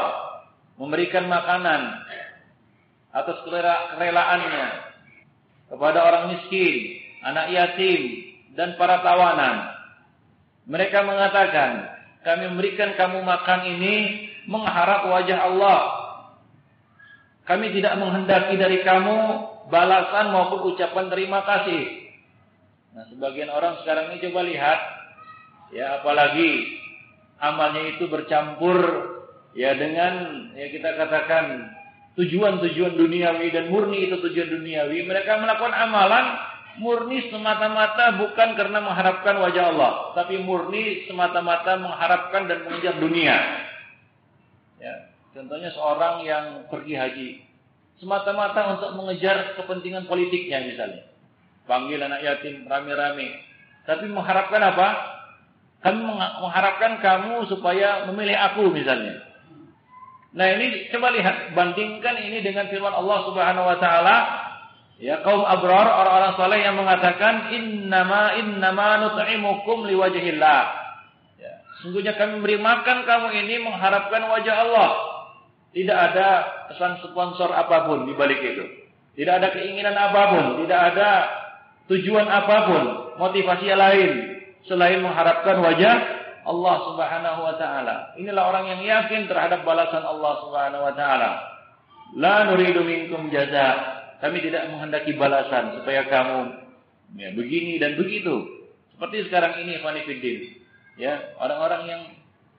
memberikan 0.80 1.28
makanan 1.28 1.92
atas 3.12 3.36
kerelaannya 3.44 4.66
kepada 5.68 5.98
orang 6.00 6.24
miskin, 6.32 7.02
anak 7.20 7.52
yatim 7.52 8.00
dan 8.56 8.78
para 8.80 9.04
tawanan. 9.04 9.76
Mereka 10.68 11.04
mengatakan, 11.04 11.88
kami 12.24 12.44
memberikan 12.52 12.92
kamu 12.96 13.24
makan 13.24 13.60
ini 13.76 13.96
mengharap 14.48 15.08
wajah 15.08 15.38
Allah. 15.48 15.80
Kami 17.48 17.72
tidak 17.72 17.96
menghendaki 17.96 18.60
dari 18.60 18.84
kamu 18.84 19.16
balasan 19.72 20.36
maupun 20.36 20.76
ucapan 20.76 21.08
terima 21.08 21.40
kasih. 21.48 22.12
Nah, 22.92 23.08
sebagian 23.08 23.48
orang 23.48 23.80
sekarang 23.80 24.12
ini 24.12 24.20
coba 24.28 24.40
lihat, 24.44 24.80
ya 25.72 26.00
apalagi 26.00 26.76
amalnya 27.40 27.96
itu 27.96 28.04
bercampur 28.04 28.76
ya 29.56 29.72
dengan 29.80 30.44
ya 30.52 30.66
kita 30.68 30.92
katakan 30.98 31.72
tujuan-tujuan 32.20 32.98
duniawi 32.98 33.48
dan 33.48 33.72
murni 33.72 34.12
itu 34.12 34.20
tujuan 34.20 34.52
duniawi, 34.52 35.08
mereka 35.08 35.40
melakukan 35.40 35.72
amalan 35.72 36.26
murni 36.82 37.32
semata-mata 37.32 38.18
bukan 38.18 38.60
karena 38.60 38.78
mengharapkan 38.82 39.40
wajah 39.40 39.64
Allah, 39.72 39.92
tapi 40.18 40.36
murni 40.36 41.06
semata-mata 41.06 41.80
mengharapkan 41.80 42.44
dan 42.44 42.66
mengejar 42.66 42.94
dunia. 42.98 43.36
Ya, 44.78 44.94
contohnya 45.38 45.70
seorang 45.70 46.26
yang 46.26 46.66
pergi 46.66 46.94
haji 46.98 47.28
semata-mata 48.02 48.78
untuk 48.78 48.90
mengejar 48.98 49.54
kepentingan 49.54 50.10
politiknya 50.10 50.66
misalnya. 50.66 51.02
Panggil 51.70 52.02
anak 52.02 52.24
yatim 52.24 52.66
rame-rame. 52.66 53.38
Tapi 53.86 54.10
mengharapkan 54.10 54.62
apa? 54.62 54.88
Kami 55.78 56.00
mengharapkan 56.42 56.98
kamu 56.98 57.46
supaya 57.46 58.08
memilih 58.10 58.34
aku 58.34 58.66
misalnya. 58.74 59.22
Nah 60.34 60.46
ini 60.58 60.90
coba 60.90 61.14
lihat, 61.14 61.54
bandingkan 61.54 62.18
ini 62.18 62.42
dengan 62.42 62.66
firman 62.66 62.94
Allah 62.94 63.18
Subhanahu 63.30 63.66
Wa 63.66 63.78
Taala. 63.78 64.16
Ya 64.98 65.22
kaum 65.22 65.46
abrar 65.46 65.86
orang-orang 65.94 66.34
saleh 66.34 66.58
yang 66.58 66.74
mengatakan 66.74 67.54
innama 67.54 68.34
innama 68.34 68.98
nut'imukum 69.06 69.86
liwajhillah. 69.86 70.62
Ya, 71.38 71.62
sungguhnya 71.78 72.18
kami 72.18 72.42
beri 72.42 72.58
makan 72.58 73.06
kamu 73.06 73.30
ini 73.46 73.62
mengharapkan 73.62 74.26
wajah 74.26 74.56
Allah. 74.66 75.07
Tidak 75.78 75.94
ada 75.94 76.28
pesan 76.66 76.98
sponsor 77.06 77.54
apa 77.54 77.86
pun 77.86 78.02
di 78.02 78.18
balik 78.18 78.42
itu. 78.42 78.66
Tidak 79.14 79.30
ada 79.30 79.54
keinginan 79.54 79.94
apa 79.94 80.22
pun, 80.34 80.44
tidak 80.66 80.80
ada 80.94 81.10
tujuan 81.86 82.26
apa 82.26 82.56
pun, 82.66 82.82
motivasi 83.22 83.70
lain 83.70 84.10
selain 84.66 84.98
mengharapkan 85.06 85.62
wajah 85.62 85.96
Allah 86.42 86.76
Subhanahu 86.82 87.40
wa 87.46 87.54
taala. 87.54 88.18
Inilah 88.18 88.42
orang 88.50 88.74
yang 88.74 88.80
yakin 88.82 89.30
terhadap 89.30 89.62
balasan 89.62 90.02
Allah 90.02 90.32
Subhanahu 90.42 90.82
wa 90.82 90.94
taala. 90.98 91.30
La 92.18 92.50
nuridu 92.50 92.82
minkum 92.82 93.30
jaza. 93.30 93.94
Kami 94.18 94.42
tidak 94.42 94.66
menghendaki 94.74 95.14
balasan 95.14 95.78
supaya 95.78 96.02
kamu 96.10 96.58
ya, 97.22 97.30
begini 97.38 97.78
dan 97.78 97.94
begitu. 97.94 98.66
Seperti 98.98 99.30
sekarang 99.30 99.62
ini 99.62 99.78
Fanifiddin. 99.78 100.58
Ya, 100.98 101.38
orang-orang 101.38 101.82
yang 101.86 102.02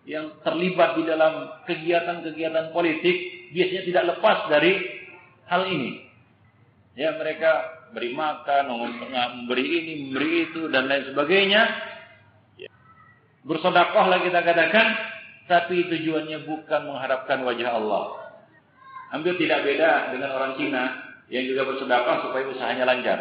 yang 0.09 0.41
terlibat 0.41 0.97
di 0.97 1.05
dalam 1.05 1.61
kegiatan-kegiatan 1.69 2.73
politik 2.73 3.49
biasanya 3.53 3.83
tidak 3.85 4.03
lepas 4.17 4.49
dari 4.49 4.73
hal 5.45 5.69
ini. 5.69 6.09
Ya, 6.97 7.13
mereka 7.13 7.85
beri 7.93 8.17
makan, 8.17 8.73
memberi 9.45 9.65
ini, 9.69 9.93
memberi 10.09 10.49
itu 10.49 10.65
dan 10.73 10.89
lain 10.89 11.13
sebagainya 11.13 11.61
Bersodakohlah 13.49 14.19
kita 14.21 14.45
katakan, 14.45 14.87
tapi 15.47 15.87
tujuannya 15.87 16.43
bukan 16.43 16.81
mengharapkan 16.85 17.41
wajah 17.47 17.81
Allah. 17.81 18.35
Hampir 19.09 19.41
tidak 19.41 19.65
beda 19.65 20.13
dengan 20.13 20.37
orang 20.37 20.53
Cina 20.59 20.83
yang 21.33 21.49
juga 21.49 21.65
bersedekah 21.65 22.29
supaya 22.29 22.45
usahanya 22.45 22.85
lancar. 22.85 23.19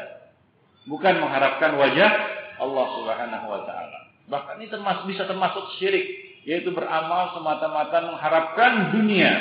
Bukan 0.85 1.23
mengharapkan 1.23 1.81
wajah 1.81 2.11
Allah 2.61 2.87
Subhanahu 2.99 3.47
wa 3.47 3.61
taala. 3.65 3.99
Bahkan 4.29 4.55
ini 4.61 4.69
termasuk 4.69 5.09
bisa 5.09 5.25
termasuk 5.25 5.65
syirik, 5.81 6.28
yaitu 6.49 6.73
beramal 6.73 7.37
semata-mata 7.37 8.09
mengharapkan 8.09 8.97
dunia. 8.97 9.37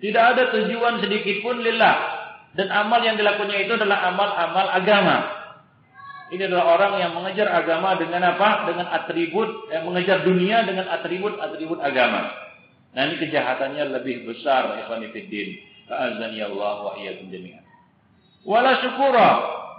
Tidak 0.00 0.24
ada 0.24 0.48
tujuan 0.56 1.04
sedikit 1.04 1.44
pun 1.44 1.60
lillah 1.60 2.24
dan 2.56 2.70
amal 2.70 3.02
yang 3.04 3.20
dilakukannya 3.20 3.66
itu 3.66 3.74
adalah 3.76 4.08
amal-amal 4.14 4.66
agama. 4.72 5.16
Ini 6.32 6.48
adalah 6.48 6.80
orang 6.80 6.92
yang 7.02 7.12
mengejar 7.12 7.50
agama 7.50 7.98
dengan 8.00 8.24
apa? 8.24 8.70
Dengan 8.70 8.88
atribut, 8.88 9.68
yang 9.68 9.84
mengejar 9.84 10.24
dunia 10.24 10.64
dengan 10.64 10.88
atribut-atribut 10.88 11.82
agama. 11.84 12.32
Nah 12.94 13.10
ini 13.10 13.20
kejahatannya 13.20 13.84
lebih 14.00 14.24
besar, 14.24 14.80
ikhwanifiddin. 14.86 15.76
Ta'azani 15.84 16.40
Allah 16.40 16.74
wa 16.80 16.92
iyyakum 16.96 17.28
jami'an. 17.28 17.60
Wala 18.46 18.80
syukura. 18.80 19.30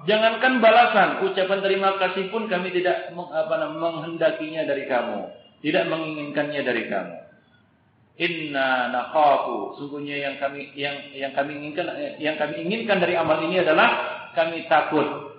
Jangankan 0.06 0.62
balasan, 0.62 1.10
ucapan 1.26 1.60
terima 1.66 1.98
kasih 1.98 2.30
pun 2.30 2.46
kami 2.46 2.70
tidak 2.70 3.10
menghendakinya 3.10 4.70
dari 4.70 4.86
kamu. 4.86 5.45
Tidak 5.66 5.90
menginginkannya 5.90 6.62
dari 6.62 6.84
kamu. 6.86 7.16
Inna 8.22 8.94
nakhafu. 8.94 9.82
Sungguhnya 9.82 10.22
yang 10.22 10.36
kami 10.38 10.70
yang 10.78 11.10
yang 11.18 11.34
kami 11.34 11.58
inginkan 11.58 11.90
yang 12.22 12.38
kami 12.38 12.62
inginkan 12.62 13.02
dari 13.02 13.18
amal 13.18 13.42
ini 13.42 13.66
adalah 13.66 13.90
kami 14.38 14.70
takut 14.70 15.34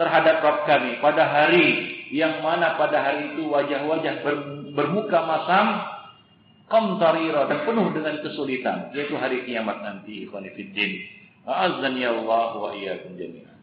terhadap 0.00 0.40
Rabb 0.40 0.64
kami 0.64 0.96
pada 1.04 1.28
hari 1.28 1.66
yang 2.14 2.40
mana 2.40 2.78
pada 2.80 3.02
hari 3.02 3.34
itu 3.34 3.50
wajah-wajah 3.50 4.14
ber, 4.22 4.34
bermuka 4.72 5.18
masam 5.26 5.66
qamtarira 6.70 7.50
dan 7.50 7.66
penuh 7.66 7.90
dengan 7.94 8.14
kesulitan 8.22 8.90
yaitu 8.94 9.16
hari 9.18 9.42
kiamat 9.46 9.82
nanti 9.82 10.26
ikhwan 10.26 10.46
fillah 10.54 10.90
a'azzani 11.46 12.02
Allah 12.06 12.50
wa 12.58 12.70
iyyakum 12.74 13.14
jami'an 13.18 13.58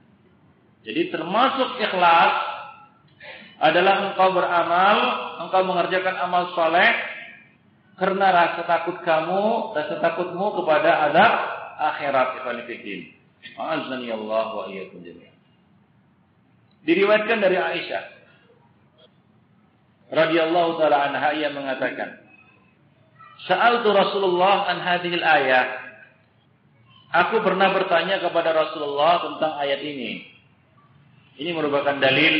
jadi 0.83 1.11
termasuk 1.11 1.79
ikhlas 1.79 2.52
adalah 3.61 4.11
engkau 4.11 4.29
beramal 4.33 4.97
engkau 5.45 5.61
mengerjakan 5.65 6.15
amal 6.23 6.53
soleh 6.57 6.89
karena 7.97 8.27
rasa 8.33 8.61
takut 8.65 8.97
kamu 9.05 9.75
rasa 9.77 10.01
takutmu 10.01 10.63
kepada 10.63 11.11
adab 11.11 11.33
akhirat 11.93 12.41
fillah 12.41 13.13
a'azzani 13.59 14.07
Allah 14.09 14.47
wa 14.55 14.65
iyyakum 14.71 15.03
Diriwayatkan 16.83 17.39
dari 17.39 17.55
Aisyah 17.55 18.03
radhiyallahu 20.13 20.77
taala 20.77 21.09
anha 21.09 21.31
ia 21.33 21.49
mengatakan, 21.49 22.21
"Sa'altu 23.49 23.89
Rasulullah 23.89 24.67
an 24.69 24.77
hadhil 24.83 25.23
ayat." 25.23 25.79
Aku 27.13 27.45
pernah 27.45 27.69
bertanya 27.71 28.19
kepada 28.19 28.51
Rasulullah 28.51 29.21
tentang 29.21 29.53
ayat 29.61 29.79
ini. 29.85 30.25
Ini 31.37 31.53
merupakan 31.53 31.97
dalil 31.97 32.35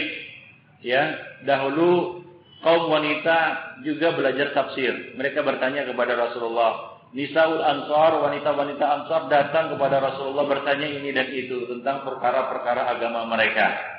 ya, 0.83 1.17
dahulu 1.47 2.21
kaum 2.61 2.91
wanita 2.91 3.37
juga 3.81 4.13
belajar 4.13 4.55
tafsir. 4.55 5.15
Mereka 5.15 5.41
bertanya 5.41 5.87
kepada 5.87 6.15
Rasulullah. 6.15 6.93
Nisaul 7.13 7.61
Ansar, 7.61 8.17
wanita-wanita 8.25 8.85
Ansar 8.89 9.29
datang 9.29 9.77
kepada 9.77 10.01
Rasulullah 10.01 10.49
bertanya 10.49 10.89
ini 10.89 11.13
dan 11.13 11.29
itu 11.29 11.69
tentang 11.69 12.01
perkara-perkara 12.01 12.89
agama 12.89 13.29
mereka. 13.29 13.93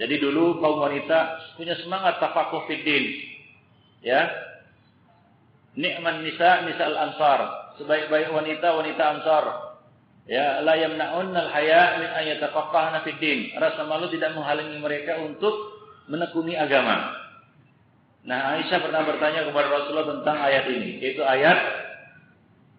Jadi 0.00 0.16
dulu 0.16 0.56
kaum 0.64 0.80
wanita 0.80 1.36
punya 1.60 1.76
semangat 1.84 2.16
tafakuh 2.16 2.64
fiddin. 2.64 3.04
Ya. 4.00 4.32
Ni'man 5.76 6.24
nisa 6.24 6.64
nisa 6.64 6.88
al-ansar. 6.88 7.40
Sebaik-baik 7.76 8.32
wanita 8.32 8.72
wanita 8.72 9.02
ansar. 9.20 9.44
Ya, 10.24 10.64
la 10.64 10.80
yamna'unnal 10.80 11.52
haya 11.52 12.00
min 12.00 12.08
an 12.08 12.96
fiddin. 13.04 13.52
Rasa 13.60 13.84
malu 13.84 14.08
tidak 14.08 14.32
menghalangi 14.32 14.80
mereka 14.80 15.20
untuk 15.20 15.79
menekuni 16.10 16.58
agama. 16.58 17.14
Nah, 18.26 18.58
Aisyah 18.58 18.84
pernah 18.84 19.06
bertanya 19.06 19.48
kepada 19.48 19.66
Rasulullah 19.70 20.10
tentang 20.18 20.36
ayat 20.36 20.64
ini, 20.68 21.00
yaitu 21.00 21.24
ayat 21.24 21.56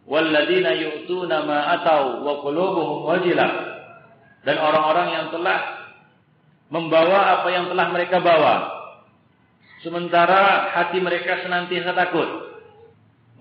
walladzina 0.05 0.75
yu'tuna 0.77 1.47
ma 1.47 1.81
atau 1.81 2.21
wa 2.21 2.43
wajilah. 3.09 3.51
Dan 4.41 4.57
orang-orang 4.57 5.07
yang 5.15 5.25
telah 5.33 5.59
membawa 6.69 7.41
apa 7.41 7.47
yang 7.49 7.69
telah 7.69 7.87
mereka 7.89 8.17
bawa. 8.21 8.55
Sementara 9.81 10.69
hati 10.77 11.01
mereka 11.01 11.41
senantiasa 11.41 11.93
takut. 11.97 12.29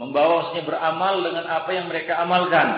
Membawa 0.00 0.40
maksudnya 0.40 0.64
beramal 0.64 1.20
dengan 1.20 1.44
apa 1.44 1.70
yang 1.76 1.88
mereka 1.92 2.16
amalkan. 2.20 2.68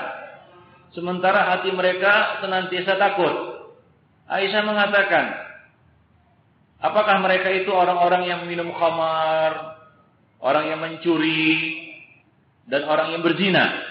Sementara 0.93 1.47
hati 1.47 1.71
mereka 1.71 2.43
senantiasa 2.43 2.99
takut. 2.99 3.35
Aisyah 4.27 4.63
mengatakan, 4.67 5.25
apakah 6.83 7.22
mereka 7.22 7.49
itu 7.55 7.70
orang-orang 7.70 8.26
yang 8.26 8.41
minum 8.45 8.74
khamar, 8.74 9.78
orang 10.43 10.74
yang 10.74 10.80
mencuri, 10.83 11.78
dan 12.66 12.85
orang 12.85 13.14
yang 13.14 13.22
berzina? 13.22 13.89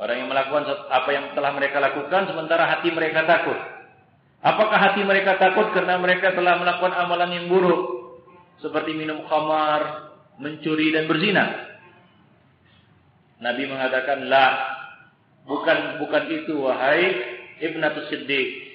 Orang 0.00 0.18
yang 0.18 0.28
melakukan 0.32 0.66
apa 0.90 1.10
yang 1.14 1.30
telah 1.36 1.52
mereka 1.54 1.78
lakukan 1.78 2.26
sementara 2.26 2.66
hati 2.66 2.90
mereka 2.90 3.22
takut. 3.22 3.54
Apakah 4.42 4.74
hati 4.90 5.06
mereka 5.06 5.38
takut 5.38 5.70
karena 5.70 5.94
mereka 6.02 6.34
telah 6.34 6.58
melakukan 6.58 6.90
amalan 6.98 7.30
yang 7.30 7.46
buruk 7.46 8.02
seperti 8.58 8.94
minum 8.94 9.22
khamar, 9.30 10.10
mencuri 10.38 10.94
dan 10.94 11.06
berzina. 11.06 11.44
Nabi 13.42 13.66
mengatakan, 13.66 14.26
"La, 14.30 14.46
bukan 15.46 15.98
bukan 15.98 16.22
itu 16.30 16.54
wahai 16.62 17.02
Ibnu 17.58 18.06
Siddiq." 18.10 18.71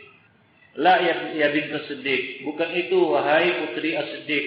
La 0.78 1.02
ya, 1.02 1.34
ya 1.34 1.50
bint 1.50 1.74
Siddiq, 1.90 2.46
bukan 2.46 2.70
itu 2.78 2.98
wahai 3.10 3.66
putri 3.66 3.98
As-Siddiq. 3.98 4.46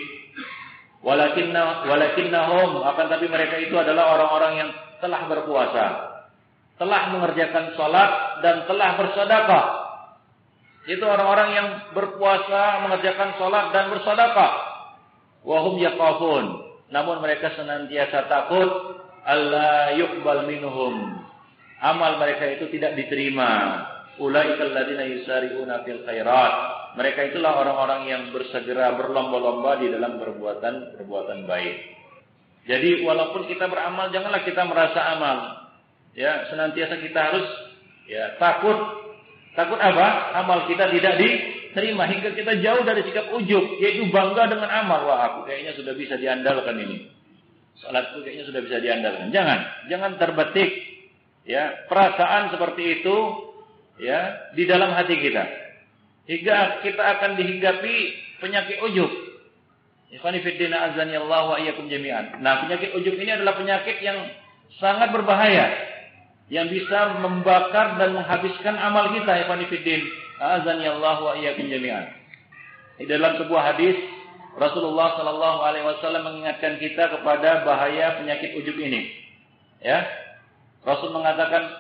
Walakinna 1.03 1.89
walakinnahum 1.91 2.87
akan 2.87 3.07
tapi 3.09 3.27
mereka 3.27 3.59
itu 3.59 3.73
adalah 3.75 4.15
orang-orang 4.15 4.53
yang 4.63 4.71
telah 5.01 5.27
berpuasa, 5.27 5.87
telah 6.79 7.03
mengerjakan 7.11 7.75
salat 7.75 8.11
dan 8.47 8.69
telah 8.71 8.91
bersedekah. 9.01 9.67
Itu 10.87 11.03
orang-orang 11.03 11.49
yang 11.57 11.69
berpuasa, 11.99 12.85
mengerjakan 12.87 13.35
salat 13.41 13.67
dan 13.75 13.91
bersedekah. 13.91 14.53
Wahum 15.43 15.83
yaqafun. 15.83 16.45
Namun 16.95 17.23
mereka 17.25 17.59
senantiasa 17.59 18.31
takut 18.31 18.71
Allah 19.27 19.99
yuqbal 19.99 20.47
minhum. 20.47 21.27
Amal 21.81 22.21
mereka 22.21 22.45
itu 22.55 22.69
tidak 22.71 22.95
diterima. 22.95 23.83
Ulaikal 24.21 24.77
ladina 24.77 25.09
yusari'una 25.09 25.81
fil 25.89 26.05
khairat. 26.05 26.53
Mereka 27.01 27.33
itulah 27.33 27.57
orang-orang 27.57 28.01
yang 28.05 28.23
bersegera 28.37 28.93
berlomba-lomba 29.01 29.81
di 29.81 29.89
dalam 29.89 30.21
perbuatan-perbuatan 30.21 31.49
baik. 31.49 31.77
Jadi 32.69 33.01
walaupun 33.01 33.49
kita 33.49 33.65
beramal 33.73 34.13
janganlah 34.13 34.45
kita 34.45 34.63
merasa 34.69 35.01
amal. 35.17 35.39
Ya, 36.13 36.45
senantiasa 36.53 37.01
kita 37.01 37.17
harus 37.17 37.47
ya 38.05 38.37
takut 38.37 38.77
takut 39.57 39.81
apa? 39.81 40.37
Amal 40.45 40.69
kita 40.69 40.93
tidak 40.93 41.17
diterima 41.17 42.05
hingga 42.05 42.37
kita 42.37 42.61
jauh 42.61 42.83
dari 42.85 43.01
sikap 43.09 43.33
ujub, 43.33 43.81
yaitu 43.81 44.05
bangga 44.13 44.53
dengan 44.53 44.69
amal. 44.69 45.09
Wah, 45.09 45.33
aku 45.33 45.49
kayaknya 45.49 45.73
sudah 45.81 45.97
bisa 45.97 46.21
diandalkan 46.21 46.77
ini. 46.77 47.09
Salatku 47.81 48.21
kayaknya 48.21 48.45
sudah 48.45 48.61
bisa 48.61 48.77
diandalkan. 48.85 49.33
Jangan, 49.33 49.89
jangan 49.89 50.13
terbetik 50.21 50.71
ya 51.49 51.89
perasaan 51.89 52.53
seperti 52.53 53.01
itu 53.01 53.17
ya 54.01 54.51
di 54.57 54.65
dalam 54.65 54.91
hati 54.97 55.15
kita. 55.21 55.45
Hingga 56.27 56.83
kita 56.83 57.03
akan 57.19 57.31
dihinggapi 57.37 57.97
penyakit 58.41 58.81
ujub. 58.81 59.11
Jami'an. 61.87 62.43
Nah, 62.43 62.67
penyakit 62.67 62.91
ujub 62.99 63.15
ini 63.15 63.31
adalah 63.31 63.55
penyakit 63.55 64.03
yang 64.03 64.19
sangat 64.83 65.15
berbahaya 65.15 65.71
yang 66.51 66.67
bisa 66.67 67.23
membakar 67.23 67.95
dan 67.95 68.19
menghabiskan 68.19 68.75
amal 68.75 69.15
kita 69.15 69.47
ikhwani 69.47 69.71
fiddin. 69.71 70.03
Azani 70.41 70.89
Allah 70.89 71.17
wa 71.21 71.33
iyyakum 71.39 71.69
jami'an. 71.71 72.11
Di 72.99 73.07
dalam 73.07 73.39
sebuah 73.39 73.75
hadis 73.75 73.97
Rasulullah 74.59 75.15
Shallallahu 75.15 75.59
Alaihi 75.63 75.87
Wasallam 75.87 76.27
mengingatkan 76.27 76.83
kita 76.83 77.13
kepada 77.13 77.63
bahaya 77.63 78.19
penyakit 78.19 78.59
ujub 78.59 78.75
ini. 78.83 79.15
Ya, 79.79 80.05
Rasul 80.83 81.15
mengatakan, 81.15 81.71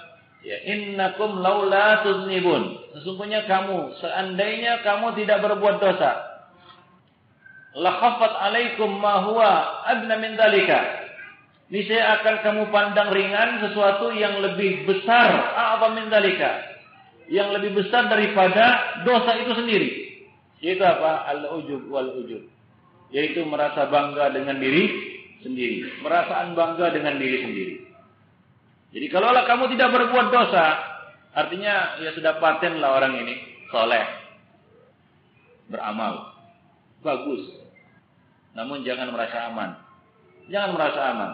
ya 0.45 0.57
innakum 0.68 1.41
laula 1.41 2.05
tuznibun. 2.07 2.78
Sesungguhnya 2.97 3.47
kamu, 3.47 3.97
seandainya 4.01 4.82
kamu 4.82 5.14
tidak 5.20 5.45
berbuat 5.45 5.76
dosa, 5.78 6.12
lakhafat 7.76 8.32
alaikum 8.51 8.99
ma 8.99 9.24
huwa 9.24 9.51
adna 9.86 10.16
min. 10.18 10.34
Niscaya 11.70 12.18
akan 12.18 12.36
kamu 12.43 12.62
pandang 12.74 13.14
ringan 13.14 13.62
sesuatu 13.62 14.11
yang 14.11 14.43
lebih 14.43 14.91
besar, 14.91 15.55
a'zam 15.55 15.95
min 15.95 16.11
dalika. 16.11 16.66
Yang 17.30 17.49
lebih 17.62 17.70
besar 17.78 18.11
daripada 18.11 18.99
dosa 19.07 19.38
itu 19.38 19.55
sendiri. 19.55 19.91
Yaitu 20.59 20.82
apa? 20.82 21.30
Al-ujub 21.30 21.86
wal 21.86 22.11
ujub 22.18 22.43
yaitu 23.11 23.43
merasa 23.47 23.91
bangga 23.91 24.30
dengan 24.34 24.57
diri 24.62 24.86
sendiri, 25.43 26.03
merasaan 26.03 26.55
bangga 26.55 26.95
dengan 26.95 27.18
diri 27.18 27.38
sendiri. 27.43 27.74
Jadi 28.91 29.07
kalaulah 29.07 29.47
kamu 29.47 29.70
tidak 29.74 29.95
berbuat 29.95 30.26
dosa, 30.34 30.66
artinya 31.30 32.03
ya 32.03 32.11
sudah 32.11 32.43
paten 32.43 32.82
lah 32.82 32.99
orang 32.99 33.22
ini, 33.22 33.38
soleh, 33.70 34.03
beramal, 35.70 36.34
bagus. 36.99 37.55
Namun 38.59 38.82
jangan 38.82 39.14
merasa 39.14 39.47
aman, 39.47 39.70
jangan 40.51 40.70
merasa 40.74 41.01
aman, 41.14 41.30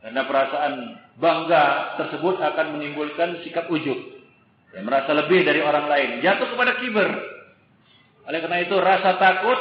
karena 0.00 0.22
perasaan 0.24 0.74
bangga 1.20 1.64
tersebut 2.00 2.40
akan 2.40 2.66
menimbulkan 2.80 3.44
sikap 3.44 3.68
ujub, 3.68 4.00
ya, 4.72 4.80
merasa 4.80 5.12
lebih 5.12 5.44
dari 5.44 5.60
orang 5.60 5.84
lain, 5.84 6.24
jatuh 6.24 6.48
kepada 6.48 6.80
kiber. 6.80 7.08
Oleh 8.24 8.40
karena 8.40 8.64
itu 8.64 8.72
rasa 8.80 9.20
takut 9.20 9.60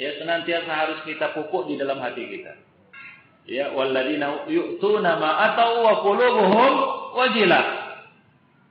ya 0.00 0.16
senantiasa 0.16 0.72
harus 0.72 0.98
kita 1.04 1.36
pupuk 1.36 1.68
di 1.68 1.76
dalam 1.76 2.00
hati 2.00 2.24
kita. 2.24 2.56
Ya 3.42 3.74
walladzina 3.74 4.46
yu'tuna 4.46 5.18
ma 5.18 5.30
atau 5.50 5.82
wa 5.82 5.94
qulubuhum 6.06 6.72
wajilah. 7.18 7.64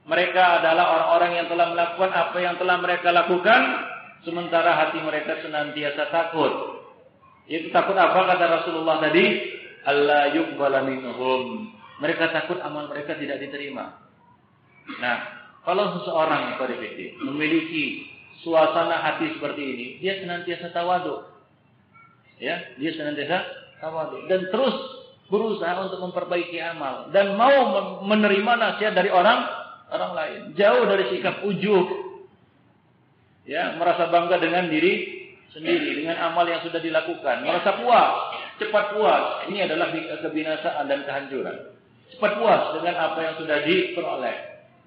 Mereka 0.07 0.43
adalah 0.59 0.85
orang-orang 0.97 1.31
yang 1.43 1.47
telah 1.51 1.67
melakukan 1.75 2.11
apa 2.11 2.37
yang 2.41 2.55
telah 2.57 2.75
mereka 2.81 3.13
lakukan 3.13 3.61
sementara 4.23 4.73
hati 4.73 4.99
mereka 5.03 5.43
senantiasa 5.43 6.09
takut. 6.09 6.81
Itu 7.45 7.69
takut 7.69 7.93
apa 7.99 8.15
kata 8.15 8.45
Rasulullah 8.63 9.03
tadi? 9.03 9.25
Allah 9.85 10.33
yuqbala 10.33 10.85
minhum. 10.87 11.73
Mereka 12.01 12.33
takut 12.33 12.57
amal 12.63 12.89
mereka 12.89 13.13
tidak 13.17 13.37
diterima. 13.43 13.97
Nah, 14.97 15.17
kalau 15.61 16.01
seseorang 16.01 16.57
memiliki 17.21 18.09
suasana 18.41 18.97
hati 18.97 19.37
seperti 19.37 19.61
ini, 19.61 19.87
dia 20.01 20.17
senantiasa 20.17 20.73
tawadu. 20.73 21.29
Ya, 22.41 22.57
dia 22.81 22.91
senantiasa 22.97 23.37
tawadu 23.81 24.29
dan 24.29 24.47
terus 24.53 24.75
berusaha 25.27 25.89
untuk 25.89 25.99
memperbaiki 26.05 26.61
amal 26.61 27.09
dan 27.09 27.33
mau 27.33 27.97
menerima 28.05 28.51
nasihat 28.55 28.93
dari 28.93 29.09
orang 29.09 29.61
orang 29.91 30.11
lain, 30.15 30.39
jauh 30.55 30.83
dari 30.87 31.11
sikap 31.11 31.43
ujub. 31.43 31.87
Ya, 33.43 33.75
merasa 33.75 34.07
bangga 34.07 34.39
dengan 34.39 34.71
diri 34.71 35.19
sendiri 35.51 35.99
dengan 35.99 36.15
amal 36.31 36.47
yang 36.47 36.63
sudah 36.63 36.79
dilakukan, 36.79 37.43
merasa 37.43 37.75
puas, 37.75 38.11
cepat 38.61 38.95
puas. 38.95 39.23
Ini 39.51 39.67
adalah 39.67 39.91
kebinasaan 39.91 40.87
dan 40.87 41.03
kehancuran. 41.03 41.57
Cepat 42.15 42.31
puas 42.39 42.61
dengan 42.79 42.95
apa 43.01 43.19
yang 43.19 43.35
sudah 43.35 43.57
diperoleh. 43.65 44.37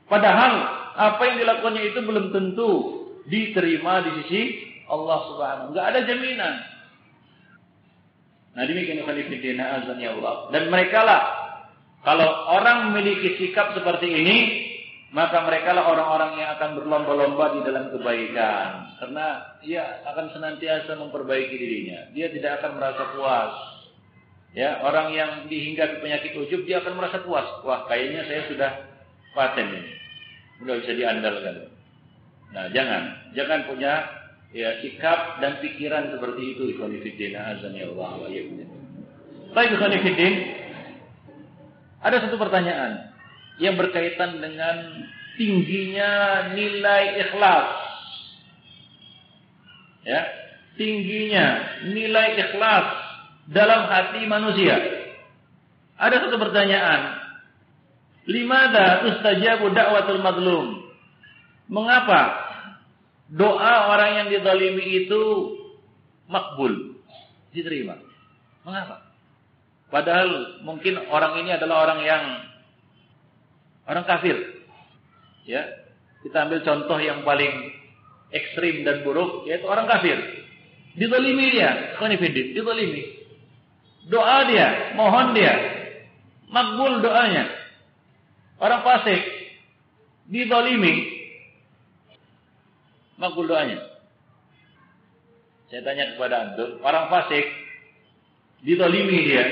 Padahal 0.09 0.53
apa 0.95 1.21
yang 1.29 1.37
dilakukannya 1.45 1.83
itu 1.93 2.01
belum 2.01 2.27
tentu 2.33 2.71
diterima 3.29 4.05
di 4.05 4.11
sisi 4.23 4.43
Allah 4.89 5.19
Subhanahu. 5.33 5.67
Enggak 5.73 5.87
ada 5.93 6.01
jaminan. 6.05 6.55
Nah 8.55 8.63
demikian 8.67 9.03
khalifidina 9.03 9.83
azan 9.83 9.99
ya 9.99 10.15
Allah. 10.15 10.51
Dan 10.55 10.71
mereka 10.71 11.03
lah 11.03 11.23
kalau 12.05 12.29
orang 12.53 12.93
memiliki 12.93 13.41
sikap 13.41 13.73
seperti 13.73 14.13
ini, 14.13 14.37
maka 15.17 15.41
mereka 15.49 15.73
lah 15.73 15.89
orang-orang 15.89 16.37
yang 16.37 16.53
akan 16.61 16.71
berlomba-lomba 16.77 17.57
di 17.57 17.61
dalam 17.65 17.89
kebaikan. 17.97 18.93
Karena 19.01 19.57
ia 19.65 20.05
akan 20.13 20.27
senantiasa 20.37 21.01
memperbaiki 21.01 21.57
dirinya. 21.57 22.13
Dia 22.13 22.29
tidak 22.29 22.61
akan 22.61 22.77
merasa 22.77 23.03
puas. 23.17 23.53
Ya, 24.55 24.85
orang 24.87 25.11
yang 25.17 25.31
dihinggapi 25.51 25.99
penyakit 25.99 26.37
ujub 26.39 26.63
dia 26.69 26.79
akan 26.79 26.95
merasa 26.95 27.25
puas. 27.25 27.49
Wah, 27.67 27.89
kayaknya 27.91 28.23
saya 28.29 28.43
sudah 28.53 28.71
paten 29.33 29.67
ini. 29.67 29.93
Sudah 30.63 30.75
bisa 30.79 30.93
diandalkan. 30.95 31.57
Nah, 32.55 32.71
jangan, 32.71 33.03
jangan 33.35 33.67
punya 33.67 33.93
ya 34.55 34.79
sikap 34.79 35.43
dan 35.43 35.59
pikiran 35.59 36.15
seperti 36.15 36.55
itu 36.55 36.63
ikhwan 36.71 36.95
fillah 37.03 37.43
azan 37.59 37.75
ya 37.75 37.91
Allah 37.91 38.11
wa 38.23 38.29
Baik 39.55 39.71
ikhwan 39.75 39.95
Ada 42.05 42.17
satu 42.23 42.37
pertanyaan 42.39 43.11
yang 43.59 43.75
berkaitan 43.75 44.39
dengan 44.39 45.07
tingginya 45.35 46.13
nilai 46.55 47.05
ikhlas. 47.27 47.69
Ya, 50.05 50.21
tingginya 50.77 51.47
nilai 51.91 52.39
ikhlas 52.39 52.87
dalam 53.51 53.91
hati 53.91 54.23
manusia. 54.29 54.77
Ada 55.99 56.29
satu 56.29 56.37
pertanyaan. 56.39 57.25
Limada 58.25 59.05
tustajabu 59.05 59.73
da'watul 59.73 60.21
mazlum? 60.25 60.67
Mengapa 61.69 62.44
doa 63.31 63.73
orang 63.93 64.11
yang 64.25 64.29
dizalimi 64.33 65.07
itu 65.07 65.23
makbul, 66.29 66.99
diterima. 67.53 67.97
Mengapa? 68.65 69.05
Padahal 69.93 70.61
mungkin 70.67 70.99
orang 71.07 71.45
ini 71.45 71.55
adalah 71.55 71.87
orang 71.87 72.01
yang 72.03 72.25
orang 73.87 74.05
kafir. 74.09 74.37
Ya, 75.45 75.69
kita 76.25 76.49
ambil 76.49 76.65
contoh 76.65 76.99
yang 76.99 77.21
paling 77.23 77.53
ekstrim 78.33 78.83
dan 78.83 79.05
buruk 79.07 79.47
yaitu 79.47 79.69
orang 79.69 79.87
kafir. 79.87 80.19
Dizalimi 80.99 81.55
dia, 81.55 81.95
konfidit, 82.01 82.55
dizalimi. 82.55 83.03
Doa 84.11 84.47
dia, 84.51 84.95
mohon 84.99 85.35
dia, 85.37 85.53
makbul 86.51 87.03
doanya. 87.03 87.51
Orang 88.59 88.83
fasik 88.83 89.21
dizalimi, 90.31 91.14
makbul 93.21 93.47
doanya. 93.47 93.81
Saya 95.69 95.81
tanya 95.83 96.15
kepada 96.15 96.35
antum, 96.51 96.79
orang 96.85 97.11
fasik 97.11 97.65
Didolimi 98.65 99.29
dia. 99.29 99.45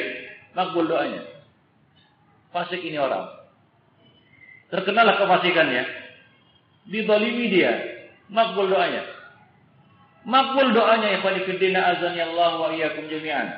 Makbul 0.56 0.88
doanya. 0.88 1.20
Fasik 2.48 2.80
ini 2.80 2.96
orang. 2.96 3.28
Terkenalah 4.72 5.20
kefasikannya. 5.20 5.84
Didolimi 6.88 7.52
dia. 7.52 7.72
Makbul 8.32 8.72
doanya. 8.72 9.04
Makbul 10.24 10.72
doanya 10.72 11.12
ya 11.12 11.18
Fadifidina 11.20 11.92
azani 11.92 12.24
Allah 12.24 12.56
wa 12.56 12.68
iyyakum 12.72 13.04
jami'an. 13.12 13.52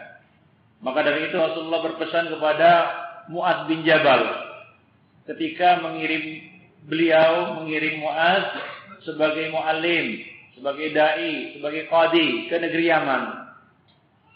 Maka 0.83 1.07
dari 1.07 1.31
itu 1.31 1.39
Rasulullah 1.39 1.87
berpesan 1.87 2.35
kepada 2.35 2.71
Mu'ad 3.31 3.71
bin 3.71 3.87
Jabal 3.87 4.21
ketika 5.25 5.81
mengirim 5.81 6.45
beliau 6.85 7.63
mengirim 7.63 8.05
Mu'ad 8.05 8.45
sebagai 9.05 9.53
muallim, 9.53 10.25
sebagai 10.57 10.91
dai, 10.97 11.57
sebagai 11.57 11.87
qadi 11.87 12.51
ke 12.51 12.57
negeri 12.59 12.91
Yaman. 12.91 13.23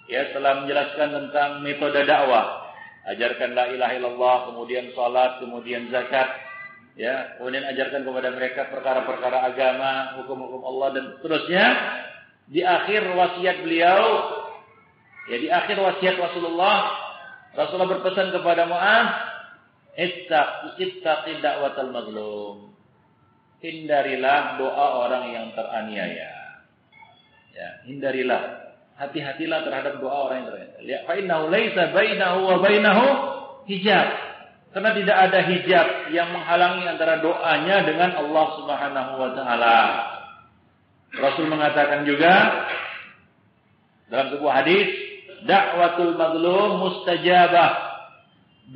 Ya, 0.09 0.33
setelah 0.33 0.65
menjelaskan 0.65 1.09
tentang 1.13 1.51
metode 1.61 2.01
dakwah, 2.09 2.73
ajarkan 3.13 3.53
la 3.53 3.69
ilaha 3.73 3.93
illallah, 3.93 4.37
kemudian 4.53 4.93
salat, 4.97 5.37
kemudian 5.41 5.93
zakat, 5.93 6.29
ya, 6.97 7.37
kemudian 7.37 7.65
ajarkan 7.69 8.09
kepada 8.09 8.29
mereka 8.33 8.73
perkara-perkara 8.73 9.45
agama, 9.53 10.17
hukum-hukum 10.21 10.65
Allah 10.65 10.89
dan 10.97 11.05
seterusnya. 11.19 11.67
Di 12.49 12.65
akhir 12.65 13.05
wasiat 13.13 13.61
beliau 13.61 14.05
Ya 15.29 15.37
di 15.37 15.49
akhir 15.53 15.77
wasiat 15.77 16.17
Rasulullah, 16.17 16.89
Rasulullah 17.53 18.01
berpesan 18.01 18.33
kepada 18.33 18.65
Mu'ad, 18.65 19.09
Ittaq, 19.93 20.79
ittaqi 20.81 21.45
da'watal 21.45 21.93
mazlum. 21.93 22.68
Hindarilah 23.59 24.55
doa 24.55 24.87
orang 25.07 25.35
yang 25.35 25.47
teraniaya. 25.51 26.31
Ya, 27.51 27.69
hindarilah. 27.91 28.71
Hati-hatilah 28.99 29.67
terhadap 29.67 29.99
doa 29.99 30.31
orang 30.31 30.47
yang 30.47 30.49
teraniaya. 30.55 30.79
Ya, 30.87 30.99
fa 31.03 31.19
innahu 31.19 31.51
laisa 31.51 31.91
bainahu 31.91 32.39
wa 32.47 32.57
bainahu 32.63 33.07
hijab. 33.67 34.09
Karena 34.69 34.91
tidak 34.95 35.17
ada 35.17 35.39
hijab 35.49 35.87
yang 36.13 36.29
menghalangi 36.31 36.85
antara 36.87 37.19
doanya 37.25 37.89
dengan 37.89 38.11
Allah 38.21 38.47
Subhanahu 38.63 39.13
wa 39.17 39.31
taala. 39.33 39.79
Rasul 41.19 41.49
mengatakan 41.49 42.05
juga 42.05 42.35
dalam 44.13 44.29
sebuah 44.37 44.53
hadis 44.61 44.87
dakwatul 45.49 46.15
mazlum 46.15 46.85
mustajabah. 46.85 47.71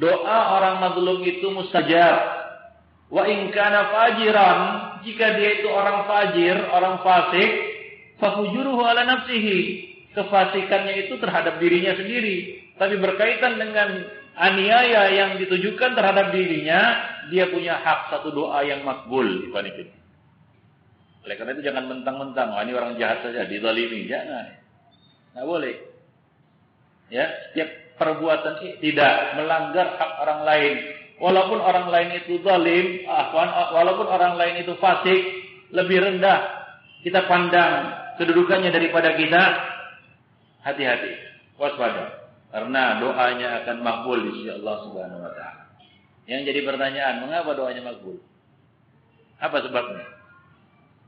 Doa 0.01 0.39
orang 0.57 0.81
mazlum 0.81 1.21
itu 1.23 1.53
mustajab. 1.53 2.42
Wa 3.13 3.29
in 3.29 3.53
kana 3.53 3.93
fajiran, 3.93 4.59
jika 5.05 5.37
dia 5.37 5.61
itu 5.61 5.69
orang 5.69 6.09
fajir, 6.09 6.57
orang 6.73 7.05
fasik, 7.05 7.51
fahujuruhu 8.17 8.81
ala 8.81 9.05
nafsihi. 9.05 9.85
Kefasikannya 10.17 11.09
itu 11.09 11.21
terhadap 11.21 11.61
dirinya 11.61 11.93
sendiri, 11.97 12.61
tapi 12.77 12.97
berkaitan 13.01 13.57
dengan 13.61 14.05
aniaya 14.37 15.13
yang 15.13 15.31
ditujukan 15.41 15.93
terhadap 15.93 16.33
dirinya, 16.33 16.81
dia 17.29 17.49
punya 17.49 17.81
hak 17.81 18.13
satu 18.13 18.33
doa 18.33 18.61
yang 18.65 18.85
makbul, 18.85 19.25
Oleh 21.23 21.35
karena 21.39 21.53
itu 21.57 21.65
jangan 21.65 21.85
mentang-mentang, 21.89 22.49
oh, 22.53 22.61
ini 22.61 22.73
orang 22.77 22.97
jahat 23.01 23.25
saja, 23.25 23.49
dizalimi, 23.49 24.05
jangan. 24.05 24.53
Nggak 25.33 25.47
boleh. 25.49 25.75
Ya 27.09 27.29
setiap 27.49 27.69
perbuatan 27.97 28.81
tidak 28.81 29.37
melanggar 29.37 29.97
hak 30.01 30.13
orang 30.25 30.41
lain 30.49 31.02
walaupun 31.23 31.63
orang 31.63 31.87
lain 31.87 32.19
itu 32.19 32.43
zalim 32.43 33.07
walaupun 33.71 34.07
orang 34.11 34.35
lain 34.35 34.67
itu 34.67 34.75
fasik 34.83 35.23
lebih 35.71 36.03
rendah 36.03 36.67
kita 37.07 37.31
pandang 37.31 37.95
kedudukannya 38.19 38.75
daripada 38.75 39.15
kita 39.15 39.43
hati-hati 40.63 41.13
waspada. 41.59 42.35
Karena 42.53 43.01
doanya 43.01 43.65
akan 43.65 43.77
makbul 43.81 44.19
di 44.29 44.31
sisi 44.37 44.51
Allah 44.53 44.77
Subhanahu 44.85 45.25
wa 45.25 45.33
taala. 45.33 45.73
Yang 46.29 46.53
jadi 46.53 46.61
pertanyaan 46.69 47.25
mengapa 47.25 47.57
doanya 47.57 47.83
makbul? 47.83 48.21
Apa 49.41 49.65
sebabnya? 49.65 50.05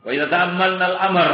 Wa 0.02 0.10
idza 0.10 0.26
ta'ammalna 0.32 0.84
al-amr. 0.96 1.32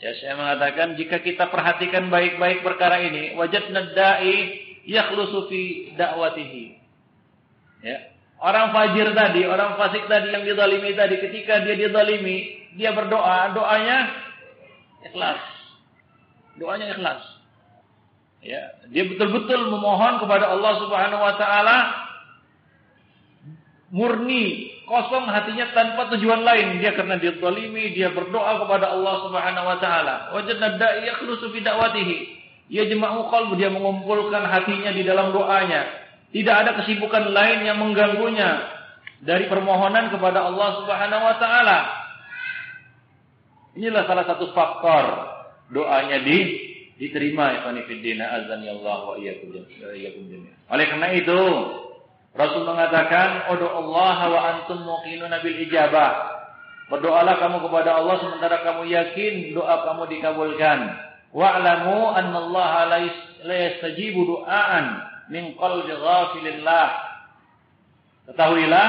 Ya 0.00 0.12
saya 0.16 0.36
mengatakan 0.36 0.96
jika 0.96 1.20
kita 1.20 1.48
perhatikan 1.48 2.08
baik-baik 2.08 2.60
perkara 2.64 3.00
ini, 3.04 3.36
wajat 3.36 3.72
nadai 3.72 4.60
yakhlusu 4.88 5.48
fi 5.48 5.92
dakwatihi. 5.96 6.75
Ya. 7.84 8.16
Orang 8.36 8.76
fajir 8.76 9.16
tadi, 9.16 9.48
orang 9.48 9.80
fasik 9.80 10.04
tadi 10.12 10.28
yang 10.28 10.44
dizalimi 10.44 10.92
tadi, 10.92 11.16
ketika 11.24 11.64
dia 11.64 11.72
dizalimi, 11.72 12.68
dia 12.76 12.92
berdoa, 12.92 13.56
doanya 13.56 14.12
ikhlas. 15.08 15.40
Doanya 16.60 16.92
ikhlas. 16.92 17.24
Ya, 18.44 18.62
dia 18.92 19.08
betul-betul 19.08 19.72
memohon 19.72 20.20
kepada 20.20 20.52
Allah 20.52 20.72
Subhanahu 20.78 21.18
wa 21.24 21.34
taala 21.40 21.76
murni 23.90 24.70
kosong 24.86 25.26
hatinya 25.26 25.72
tanpa 25.74 26.12
tujuan 26.14 26.46
lain. 26.46 26.78
Dia 26.78 26.94
karena 26.94 27.18
dia 27.18 27.34
zalimi, 27.40 27.96
dia 27.96 28.14
berdoa 28.14 28.62
kepada 28.62 28.94
Allah 28.94 29.14
Subhanahu 29.26 29.66
wa 29.66 29.78
taala. 29.82 30.14
Wajadna 30.36 30.78
da'i 30.78 31.10
yakhlusu 31.10 31.50
fi 31.50 31.58
da'watihi. 31.64 32.16
Ya 32.70 32.86
jema'u 32.86 33.30
qalbu, 33.30 33.58
dia 33.58 33.70
mengumpulkan 33.70 34.46
hatinya 34.46 34.94
di 34.94 35.02
dalam 35.02 35.34
doanya. 35.34 36.05
Tidak 36.36 36.52
ada 36.52 36.76
kesibukan 36.76 37.32
lain 37.32 37.64
yang 37.64 37.80
mengganggunya 37.80 38.60
dari 39.24 39.48
permohonan 39.48 40.12
kepada 40.12 40.44
Allah 40.44 40.68
Subhanahu 40.84 41.24
wa 41.24 41.36
taala. 41.40 41.78
Inilah 43.72 44.04
salah 44.04 44.28
satu 44.28 44.52
faktor 44.52 45.04
doanya 45.72 46.20
di 46.20 46.60
diterima 47.00 47.56
ya 47.56 47.64
azan 47.64 48.60
ya 48.68 48.76
Allah 48.76 48.98
wa 49.08 49.16
iyyakum 49.16 50.28
jami'an. 50.28 50.60
Oleh 50.68 50.84
karena 50.92 51.08
itu, 51.16 51.40
Rasul 52.36 52.68
mengatakan, 52.68 53.56
"Udu 53.56 53.72
Allah 53.72 54.18
wa 54.28 54.40
antum 54.52 54.84
muqinun 54.84 55.32
bil 55.40 55.56
ijabah." 55.56 56.36
Berdoalah 56.92 57.40
kamu 57.40 57.64
kepada 57.64 57.96
Allah 57.96 58.20
sementara 58.20 58.60
kamu 58.60 58.92
yakin 58.92 59.56
doa 59.56 59.88
kamu 59.88 60.04
dikabulkan. 60.12 61.00
Wa'lamu 61.32 62.12
anna 62.12 62.44
Allah 62.44 62.72
la 63.40 63.56
yastajibu 63.56 64.20
du'aan 64.20 65.15
min 65.32 65.54
qalbi 65.58 65.92
ghafilillah. 65.92 66.88
Ketahuilah 68.26 68.88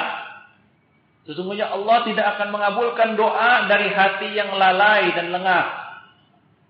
sesungguhnya 1.30 1.70
Allah 1.70 1.98
tidak 2.08 2.26
akan 2.38 2.48
mengabulkan 2.56 3.10
doa 3.20 3.70
dari 3.70 3.92
hati 3.94 4.34
yang 4.34 4.54
lalai 4.56 5.14
dan 5.14 5.30
lengah. 5.30 5.66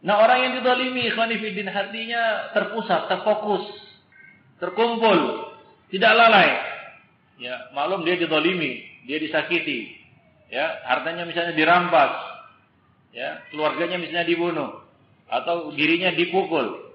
Nah, 0.03 0.15
orang 0.22 0.39
yang 0.45 0.53
dizalimi 0.61 1.10
ikhwanifidin 1.10 1.68
hatinya 1.73 2.53
terpusat, 2.53 3.10
terfokus, 3.10 3.65
terkumpul 4.61 5.48
tidak 5.88 6.11
lalai. 6.14 6.49
Ya, 7.38 7.72
malum 7.72 8.03
dia 8.03 8.18
didolimi, 8.19 8.84
dia 9.06 9.18
disakiti. 9.22 9.95
Ya, 10.52 10.84
hartanya 10.88 11.23
misalnya 11.23 11.53
dirampas. 11.56 12.11
Ya, 13.15 13.41
keluarganya 13.49 13.98
misalnya 13.98 14.27
dibunuh 14.27 14.84
atau 15.27 15.72
dirinya 15.76 16.11
dipukul. 16.11 16.86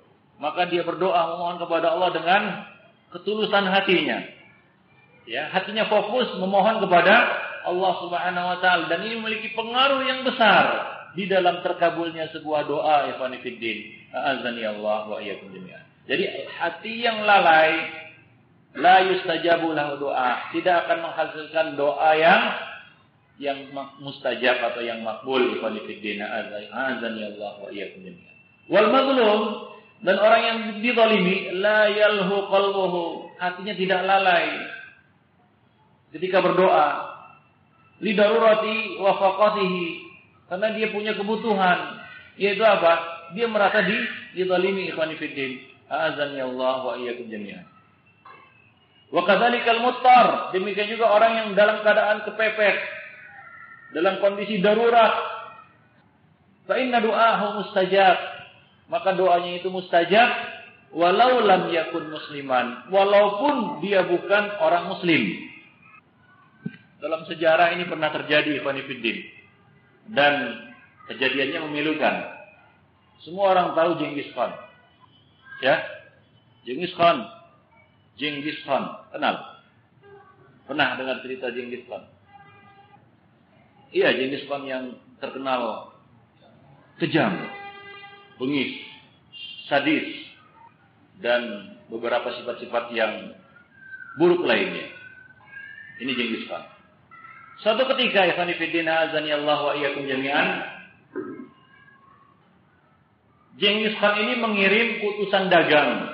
Maka 0.42 0.66
dia 0.66 0.82
berdoa 0.82 1.38
memohon 1.38 1.62
kepada 1.62 1.94
Allah 1.94 2.10
dengan 2.10 2.42
ketulusan 3.14 3.62
hatinya. 3.70 4.18
Ya, 5.22 5.46
hatinya 5.54 5.86
fokus 5.86 6.34
memohon 6.34 6.82
kepada 6.82 7.14
Allah 7.62 7.92
Subhanahu 8.02 8.46
wa 8.50 8.58
taala 8.58 8.90
dan 8.90 9.06
ini 9.06 9.22
memiliki 9.22 9.54
pengaruh 9.54 10.02
yang 10.02 10.26
besar 10.26 10.66
di 11.14 11.30
dalam 11.30 11.62
terkabulnya 11.62 12.26
sebuah 12.34 12.66
doa 12.66 13.06
ikhwan 13.14 13.38
fillah. 13.38 13.78
Azani 14.12 14.66
Allah 14.66 15.06
wa 15.06 15.22
iyyakum 15.22 15.54
jami'an. 15.54 15.86
Jadi 16.10 16.50
hati 16.58 17.06
yang 17.06 17.22
lalai 17.22 17.86
la 18.74 18.98
yustajabu 19.14 19.72
lahu 19.78 20.10
doa, 20.10 20.50
tidak 20.50 20.84
akan 20.84 20.98
menghasilkan 21.06 21.66
doa 21.78 22.10
yang 22.18 22.42
yang 23.38 23.58
mustajab 24.02 24.58
atau 24.58 24.82
yang 24.82 25.06
makbul 25.06 25.38
ikhwan 25.38 25.78
fillah 25.86 26.28
azan 26.98 27.14
ya 27.14 27.30
Allah 27.38 27.52
wa 27.62 27.68
iyyakum 27.70 28.10
jami'an. 28.10 28.36
Wal 28.66 28.90
mazlum 28.90 29.71
dan 30.02 30.16
orang 30.18 30.42
yang 30.42 30.58
dizalimi 30.82 31.62
la 31.62 31.86
yalhu 31.86 32.50
qalbuhu, 32.50 33.32
hatinya 33.38 33.74
tidak 33.78 34.00
lalai 34.02 34.46
ketika 36.10 36.42
berdoa 36.42 36.88
li 38.02 38.12
darurati 38.12 38.98
wa 38.98 39.14
faqatihi 39.16 39.86
karena 40.50 40.68
dia 40.74 40.90
punya 40.90 41.14
kebutuhan 41.14 42.02
yaitu 42.36 42.66
apa? 42.66 43.10
Dia 43.32 43.48
merasa 43.48 43.80
di 43.86 43.96
dizalimi 44.36 44.92
ikhwan 44.92 45.14
fillah 45.16 45.72
azan 45.92 46.32
ya 46.36 46.48
Allah 46.48 46.76
wa 46.80 46.94
iyyakum 46.96 47.28
jami'an. 47.28 47.68
Wa 49.12 49.28
kadzalikal 49.28 49.84
muttar, 49.84 50.56
demikian 50.56 50.88
juga 50.88 51.12
orang 51.12 51.32
yang 51.36 51.48
dalam 51.52 51.84
keadaan 51.84 52.24
kepepet, 52.24 52.76
dalam 53.92 54.16
kondisi 54.24 54.64
darurat. 54.64 55.12
Fa 56.64 56.80
inna 56.80 56.96
du'ahu 57.04 57.60
mustajab. 57.60 58.31
Maka 58.92 59.16
doanya 59.16 59.56
itu 59.56 59.72
mustajab 59.72 60.28
walau 60.92 61.40
lam 61.40 61.72
yakun 61.72 62.12
musliman, 62.12 62.92
walaupun 62.92 63.80
dia 63.80 64.04
bukan 64.04 64.44
orang 64.60 64.92
muslim. 64.92 65.48
Dalam 67.00 67.24
sejarah 67.24 67.72
ini 67.72 67.88
pernah 67.88 68.12
terjadi 68.12 68.60
Ikhwanifiddin. 68.60 69.18
Dan 70.12 70.60
kejadiannya 71.08 71.72
memilukan. 71.72 72.14
Semua 73.24 73.56
orang 73.56 73.72
tahu 73.72 73.96
Genghis 73.96 74.28
Khan. 74.36 74.52
Ya, 75.64 75.80
Genghis 76.68 76.92
Khan. 76.94 77.26
Genghis 78.20 78.60
Khan. 78.68 79.08
Kenal? 79.10 79.40
Pernah 80.68 81.00
dengar 81.00 81.24
cerita 81.24 81.48
Genghis 81.50 81.82
Khan? 81.88 82.06
Iya, 83.90 84.12
Genghis 84.14 84.44
Khan 84.46 84.62
yang 84.68 84.94
terkenal 85.18 85.90
kejam, 87.00 87.34
bengis, 88.42 88.74
sadis, 89.70 90.26
dan 91.22 91.72
beberapa 91.86 92.34
sifat-sifat 92.42 92.90
yang 92.90 93.38
buruk 94.18 94.42
lainnya. 94.42 94.90
Ini 96.02 96.10
Genghis 96.18 96.50
Khan. 96.50 96.66
Suatu 97.62 97.86
ketika, 97.94 98.26
Fanifidina 98.34 99.06
azani 99.06 99.30
Allah 99.30 99.58
wa 99.62 99.72
iyyakum 99.78 100.02
jami'an, 100.02 100.48
Genghis 103.62 103.94
Khan 104.02 104.18
ini 104.18 104.34
mengirim 104.42 104.98
utusan 105.06 105.46
dagang 105.46 106.10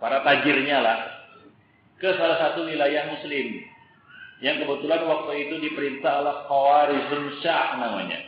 para 0.00 0.24
tajirnya 0.24 0.80
lah 0.80 0.98
ke 1.98 2.14
salah 2.16 2.38
satu 2.38 2.64
wilayah 2.64 3.10
muslim 3.12 3.60
yang 4.38 4.62
kebetulan 4.62 5.02
waktu 5.02 5.50
itu 5.50 5.54
diperintah 5.66 6.22
oleh 6.22 6.34
Khawarizm 6.46 7.22
Shah 7.42 7.74
namanya. 7.74 8.22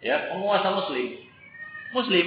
Ya, 0.00 0.32
penguasa 0.32 0.72
muslim. 0.72 1.25
Muslim 1.94 2.26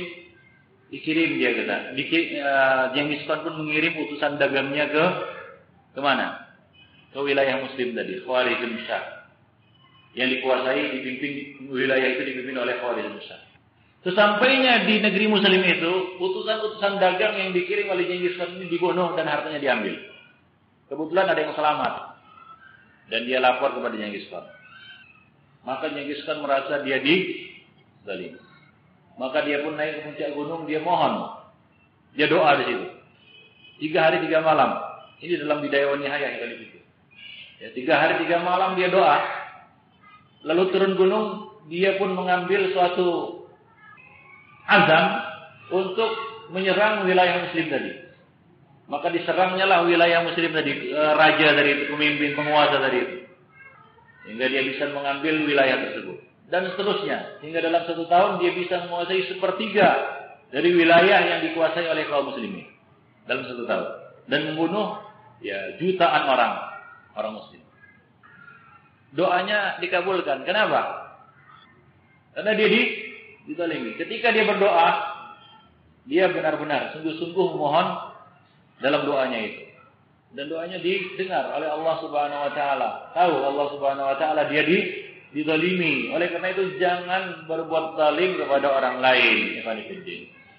dikirim 0.93 1.29
dia 1.37 1.51
kata. 1.55 1.77
Dikirim, 1.97 2.27
uh, 2.37 2.43
eh, 2.43 2.83
Genghis 2.97 3.23
Khan 3.25 3.45
pun 3.45 3.55
mengirim 3.59 3.97
utusan 4.07 4.37
dagangnya 4.37 4.89
ke 4.89 5.05
ke 5.97 5.99
mana? 6.01 6.49
Ke 7.09 7.19
wilayah 7.25 7.65
muslim 7.65 7.97
tadi, 7.97 8.21
Khawarizm 8.21 8.85
Shah. 8.85 9.25
Yang 10.13 10.41
dikuasai 10.41 10.81
dipimpin 10.93 11.31
wilayah 11.69 12.07
itu 12.17 12.21
dipimpin 12.25 12.57
oleh 12.61 12.77
Khawarizm 12.77 13.17
Shah. 13.25 13.41
Sesampainya 13.99 14.87
di 14.87 15.03
negeri 15.03 15.27
Muslim 15.27 15.59
itu, 15.59 16.15
utusan-utusan 16.23 17.03
dagang 17.03 17.35
yang 17.35 17.51
dikirim 17.51 17.91
oleh 17.91 18.07
Genghis 18.07 18.39
Khan 18.39 18.55
ini 18.55 18.71
dibunuh 18.71 19.11
dan 19.19 19.27
hartanya 19.27 19.59
diambil. 19.59 19.99
Kebetulan 20.87 21.27
ada 21.27 21.41
yang 21.43 21.51
selamat. 21.51 21.93
Dan 23.11 23.27
dia 23.27 23.43
lapor 23.43 23.75
kepada 23.75 23.99
Genghis 23.99 24.23
Khan. 24.31 24.47
Maka 25.67 25.91
Genghis 25.91 26.23
Khan 26.23 26.39
merasa 26.39 26.79
dia 26.79 27.03
di 27.03 27.43
zalim. 28.07 28.39
Maka 29.19 29.43
dia 29.43 29.59
pun 29.59 29.75
naik 29.75 29.99
ke 29.99 30.01
puncak 30.07 30.31
gunung, 30.31 30.63
dia 30.63 30.79
mohon. 30.79 31.43
Dia 32.15 32.31
doa 32.31 32.55
di 32.55 32.63
situ. 32.71 32.87
Tiga 33.83 34.07
hari 34.07 34.23
tiga 34.23 34.39
malam. 34.39 34.79
Ini 35.19 35.43
dalam 35.43 35.59
bidaya 35.59 35.91
Nihaya 35.99 36.23
yang 36.23 36.39
kali 36.39 36.55
itu. 36.55 36.79
Ya, 37.59 37.67
tiga 37.75 37.99
hari 37.99 38.23
tiga 38.23 38.39
malam 38.39 38.79
dia 38.79 38.87
doa. 38.87 39.19
Lalu 40.47 40.71
turun 40.71 40.95
gunung, 40.95 41.25
dia 41.67 41.99
pun 41.99 42.15
mengambil 42.15 42.71
suatu 42.71 43.43
azam 44.71 45.05
untuk 45.75 46.11
menyerang 46.55 47.03
wilayah 47.03 47.43
muslim 47.43 47.67
tadi. 47.67 47.91
Maka 48.87 49.11
diserangnya 49.11 49.67
lah 49.67 49.83
wilayah 49.83 50.23
muslim 50.23 50.49
tadi, 50.55 50.95
raja 50.95 51.47
dari 51.53 51.69
itu, 51.75 51.83
pemimpin, 51.91 52.39
penguasa 52.39 52.79
dari 52.79 52.97
itu. 53.03 53.15
Hingga 54.31 54.45
dia 54.47 54.63
bisa 54.63 54.89
mengambil 54.95 55.43
wilayah 55.43 55.77
tersebut. 55.91 56.28
Dan 56.49 56.73
seterusnya. 56.73 57.41
Hingga 57.45 57.59
dalam 57.61 57.85
satu 57.85 58.09
tahun 58.09 58.41
dia 58.41 58.51
bisa 58.57 58.89
menguasai 58.89 59.29
sepertiga 59.29 59.89
dari 60.49 60.73
wilayah 60.73 61.21
yang 61.21 61.39
dikuasai 61.45 61.85
oleh 61.85 62.09
kaum 62.09 62.33
muslimin. 62.33 62.65
Dalam 63.29 63.45
satu 63.45 63.63
tahun. 63.69 63.87
Dan 64.25 64.39
membunuh 64.53 64.97
ya 65.45 65.77
jutaan 65.77 66.25
orang. 66.25 66.53
Orang 67.13 67.33
muslim. 67.37 67.61
Doanya 69.13 69.77
dikabulkan. 69.77 70.45
Kenapa? 70.45 71.13
Karena 72.33 72.51
dia 72.57 72.67
di 72.69 72.81
dizalimi. 73.49 73.97
Ketika 73.97 74.29
dia 74.29 74.45
berdoa, 74.45 74.89
dia 76.05 76.29
benar-benar 76.29 76.93
sungguh-sungguh 76.93 77.45
memohon 77.57 77.87
dalam 78.81 79.05
doanya 79.05 79.39
itu. 79.41 79.63
Dan 80.29 80.45
doanya 80.45 80.77
didengar 80.77 81.49
oleh 81.57 81.65
Allah 81.65 81.95
Subhanahu 82.05 82.41
wa 82.49 82.51
taala. 82.53 82.89
Tahu 83.17 83.33
Allah 83.41 83.65
Subhanahu 83.73 84.07
wa 84.13 84.17
taala 84.21 84.45
dia 84.45 84.61
di 84.61 84.77
dizalimi. 85.33 86.09
Oleh 86.13 86.33
karena 86.33 86.49
itu 86.53 86.77
jangan 86.81 87.45
berbuat 87.45 87.97
zalim 87.97 88.37
kepada 88.39 88.67
orang 88.69 89.01
lain, 89.01 89.61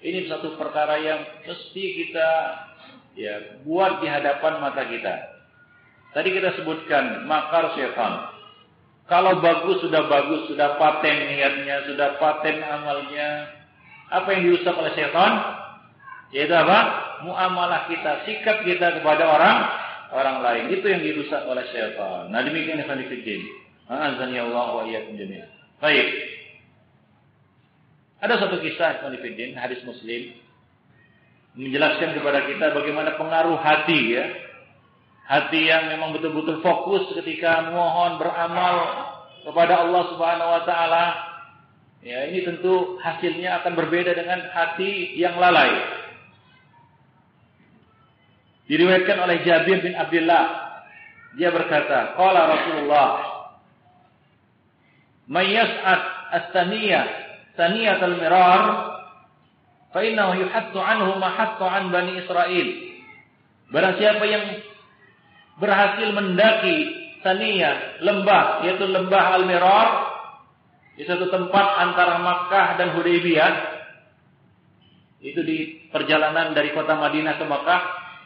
Ini 0.01 0.25
satu 0.25 0.57
perkara 0.57 0.97
yang 0.97 1.21
mesti 1.45 1.83
kita 2.01 2.29
ya 3.13 3.61
buat 3.67 4.01
di 4.01 4.07
hadapan 4.07 4.63
mata 4.63 4.87
kita. 4.87 5.15
Tadi 6.11 6.29
kita 6.33 6.59
sebutkan 6.59 7.23
makar 7.29 7.71
syaitan. 7.77 8.31
Kalau 9.07 9.43
bagus 9.43 9.83
sudah 9.83 10.07
bagus, 10.07 10.47
sudah 10.47 10.79
paten 10.79 11.15
niatnya, 11.35 11.83
sudah 11.87 12.15
paten 12.19 12.63
amalnya. 12.63 13.47
Apa 14.11 14.35
yang 14.35 14.51
dirusak 14.51 14.75
oleh 14.75 14.91
setan? 14.95 15.31
Yaitu 16.31 16.55
apa? 16.55 16.79
Muamalah 17.27 17.91
kita, 17.91 18.23
sikap 18.27 18.63
kita 18.63 18.99
kepada 18.99 19.23
orang 19.27 19.57
orang 20.15 20.37
lain. 20.43 20.63
Itu 20.79 20.87
yang 20.87 21.03
dirusak 21.03 21.43
oleh 21.47 21.63
setan. 21.71 22.31
Nah 22.31 22.39
demikian 22.43 22.79
yang 22.83 22.87
kami 22.91 23.07
Azani 23.89 24.37
Allah 24.37 24.67
wa 24.75 24.83
iyyakum 24.85 25.17
jami'an. 25.17 25.49
Baik. 25.81 26.07
Ada 28.21 28.37
satu 28.37 28.61
kisah 28.61 29.01
Ikhwanifidin, 29.01 29.57
hadis 29.57 29.81
Muslim 29.81 30.37
menjelaskan 31.57 32.15
kepada 32.15 32.47
kita 32.47 32.71
bagaimana 32.71 33.19
pengaruh 33.19 33.59
hati 33.59 34.15
ya 34.15 34.25
hati 35.27 35.67
yang 35.67 35.91
memang 35.91 36.15
betul-betul 36.15 36.63
fokus 36.63 37.11
ketika 37.19 37.71
mohon 37.71 38.19
beramal 38.19 38.75
kepada 39.43 39.83
Allah 39.83 40.03
Subhanahu 40.15 40.49
wa 40.49 40.63
taala 40.63 41.05
ya 41.99 42.31
ini 42.31 42.47
tentu 42.47 42.95
hasilnya 43.03 43.63
akan 43.63 43.73
berbeda 43.75 44.15
dengan 44.15 44.47
hati 44.55 45.11
yang 45.19 45.35
lalai 45.35 45.75
diriwayatkan 48.71 49.17
oleh 49.19 49.43
Jabir 49.43 49.83
bin 49.83 49.91
Abdullah 49.91 50.45
dia 51.35 51.51
berkata 51.51 52.15
qala 52.15 52.47
Rasulullah 52.47 53.07
may 55.31 55.55
yas'ad 55.55 56.01
as-saniyah 56.35 57.07
saniyatul 57.55 58.19
mirar 58.19 58.63
fa 59.95 59.99
innahu 60.03 60.43
yuhattu 60.43 60.75
anhu 60.75 61.15
ma 61.15 61.31
an 61.39 61.83
bani 61.87 62.19
Israel 62.19 62.67
barang 63.71 63.95
siapa 63.95 64.23
yang 64.27 64.45
berhasil 65.55 66.11
mendaki 66.11 67.01
Saniyah, 67.21 68.01
lembah, 68.01 68.65
yaitu 68.65 68.89
lembah 68.89 69.37
Al-Mirar, 69.37 69.89
di 70.97 71.05
satu 71.05 71.29
tempat 71.29 71.67
antara 71.77 72.17
Makkah 72.17 72.81
dan 72.81 72.97
Hudaybiyah. 72.97 73.53
Itu 75.21 75.45
di 75.45 75.85
perjalanan 75.93 76.57
dari 76.57 76.73
kota 76.73 76.97
Madinah 76.97 77.37
ke 77.37 77.45
Makkah 77.45 77.81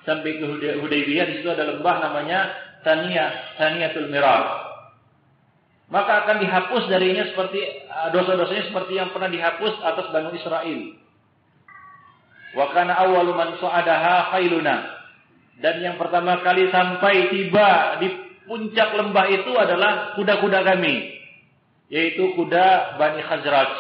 sampai 0.08 0.40
ke 0.40 0.46
Hudaybiyah, 0.80 1.26
di 1.28 1.34
situ 1.44 1.52
ada 1.52 1.76
lembah 1.76 1.96
namanya 2.08 2.40
Saniyah, 2.88 3.60
Saniyatul 3.60 4.08
Mirar. 4.08 4.65
Maka 5.86 6.26
akan 6.26 6.42
dihapus 6.42 6.90
darinya 6.90 7.30
seperti 7.30 7.62
dosa-dosanya 8.10 8.74
seperti 8.74 8.98
yang 8.98 9.14
pernah 9.14 9.30
dihapus 9.30 9.74
atas 9.86 10.10
Bani 10.10 10.34
Israel. 10.34 10.82
Wa 12.58 12.66
kana 12.74 12.98
awwalu 13.06 13.38
man. 13.38 13.54
Dan 15.56 15.76
yang 15.80 15.96
pertama 16.02 16.42
kali 16.42 16.74
sampai 16.74 17.30
tiba 17.32 18.02
di 18.02 18.08
puncak 18.50 18.98
lembah 18.98 19.26
itu 19.30 19.52
adalah 19.54 20.18
kuda-kuda 20.18 20.66
kami. 20.66 21.16
Yaitu 21.94 22.34
kuda 22.34 22.98
Bani 22.98 23.22
Khazraj. 23.22 23.72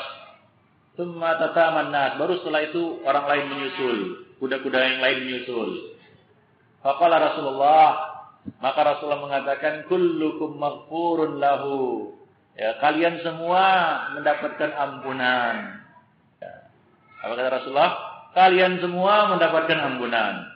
Tumma 0.95 1.41
tataman 1.41 1.90
nas. 1.90 2.22
Baru 2.22 2.38
setelah 2.40 2.69
itu 2.69 3.02
orang 3.02 3.26
lain 3.27 3.45
menyusul. 3.49 3.98
Kuda-kuda 4.38 4.77
yang 4.77 4.99
lain 5.02 5.18
menyusul. 5.26 5.98
Faqala 6.86 7.18
Rasulullah. 7.34 8.15
Maka 8.61 8.80
Rasulullah 8.85 9.23
mengatakan. 9.26 9.89
Kullukum 9.89 10.57
maghfurun 10.57 11.41
lahu. 11.41 12.13
Ya, 12.55 12.80
kalian 12.80 13.19
semua 13.19 13.63
mendapatkan 14.15 14.72
ampunan. 14.72 15.84
Ya. 16.39 16.53
Apa 17.26 17.34
kata 17.35 17.49
Rasulullah? 17.61 17.93
Kalian 18.31 18.80
semua 18.80 19.35
mendapatkan 19.35 19.80
ampunan. 19.80 20.55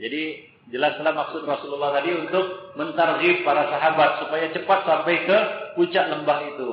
Jadi 0.00 0.48
jelaslah 0.72 1.12
maksud 1.12 1.44
Rasulullah 1.44 2.00
tadi 2.00 2.10
untuk 2.16 2.74
mentarghib 2.74 3.44
para 3.44 3.68
sahabat 3.68 4.24
supaya 4.24 4.48
cepat 4.50 4.80
sampai 4.82 5.14
ke 5.28 5.38
puncak 5.76 6.08
lembah 6.08 6.38
itu. 6.56 6.72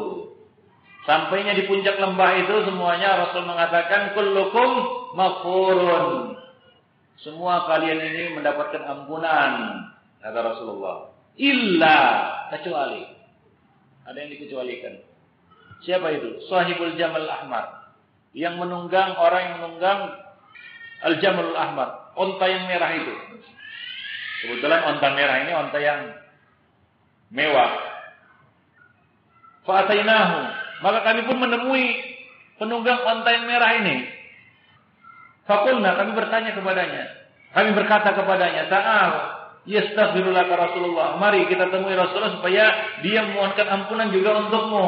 Sampainya 1.08 1.56
di 1.56 1.64
puncak 1.68 2.00
lembah 2.00 2.32
itu 2.42 2.56
semuanya 2.68 3.28
Rasul 3.28 3.48
mengatakan 3.48 4.14
kullukum 4.16 4.70
maghfurun. 5.16 6.36
Semua 7.20 7.68
kalian 7.68 8.00
ini 8.00 8.24
mendapatkan 8.40 8.84
ampunan 8.88 9.52
kata 10.20 10.40
Rasulullah. 10.40 11.12
Illa 11.40 11.98
kecuali 12.52 13.04
ada 14.04 14.18
yang 14.18 14.32
dikecualikan. 14.34 15.00
Siapa 15.86 16.08
itu? 16.12 16.44
Sahibul 16.50 16.98
Jamal 17.00 17.30
Ahmad. 17.30 17.94
Yang 18.36 18.62
menunggang 18.62 19.16
orang 19.18 19.42
yang 19.42 19.54
menunggang 19.64 20.00
Al 21.00 21.16
Jamal 21.24 21.56
Ahmad 21.56 21.90
onta 22.20 22.46
yang 22.50 22.68
merah 22.68 22.92
itu. 22.92 23.14
Kebetulan 24.44 24.82
onta 24.84 25.08
merah 25.16 25.38
ini 25.46 25.52
onta 25.56 25.80
yang 25.80 26.02
mewah. 27.32 27.72
Fa'atainahu. 29.64 30.38
Maka 30.80 31.00
kami 31.04 31.22
pun 31.28 31.38
menemui 31.40 31.86
penunggang 32.60 33.00
onta 33.08 33.30
yang 33.32 33.46
merah 33.48 33.72
ini. 33.80 33.96
Fakulna 35.48 35.96
kami 35.96 36.12
bertanya 36.14 36.52
kepadanya. 36.54 37.04
Kami 37.50 37.74
berkata 37.74 38.14
kepadanya, 38.14 38.70
Ta'al, 38.70 39.39
yastaghfirullah 39.68 40.46
ke 40.48 40.56
Rasulullah. 40.56 41.18
Mari 41.20 41.50
kita 41.52 41.68
temui 41.68 41.98
Rasulullah 41.98 42.38
supaya 42.40 42.66
dia 43.04 43.26
memohonkan 43.28 43.68
ampunan 43.68 44.08
juga 44.14 44.40
untukmu. 44.48 44.88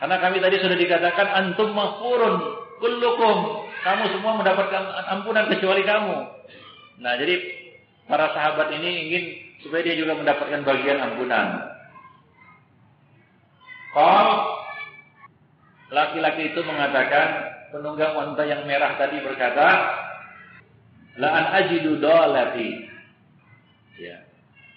Karena 0.00 0.16
kami 0.16 0.40
tadi 0.40 0.56
sudah 0.64 0.78
dikatakan 0.80 1.26
antum 1.28 1.76
maghfurun 1.76 2.34
kullukum. 2.80 3.68
Kamu 3.80 4.04
semua 4.16 4.32
mendapatkan 4.40 4.82
ampunan 5.12 5.48
kecuali 5.48 5.84
kamu. 5.84 6.16
Nah, 7.00 7.12
jadi 7.16 7.34
para 8.08 8.32
sahabat 8.32 8.76
ini 8.76 9.08
ingin 9.08 9.24
supaya 9.64 9.84
dia 9.84 9.96
juga 9.96 10.16
mendapatkan 10.16 10.60
bagian 10.64 11.00
ampunan. 11.00 11.68
Kalau 13.90 14.60
laki-laki 15.90 16.52
itu 16.52 16.60
mengatakan 16.62 17.28
penunggang 17.72 18.12
wanita 18.16 18.42
yang 18.44 18.62
merah 18.68 18.96
tadi 19.00 19.20
berkata, 19.24 19.68
La 21.18 21.28
an 21.34 21.46
ajidu 21.64 21.98
dolati. 21.98 22.89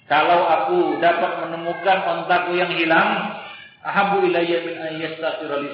Kalau 0.07 0.39
aku 0.45 0.99
dapat 0.99 1.47
menemukan 1.47 1.97
ontaku 2.03 2.59
yang 2.59 2.71
hilang, 2.75 3.39
ahabu 3.83 4.27
ilayya 4.27 4.67
min 4.67 4.75
an 4.79 4.93
yastaghfira 4.99 5.63
li. 5.63 5.71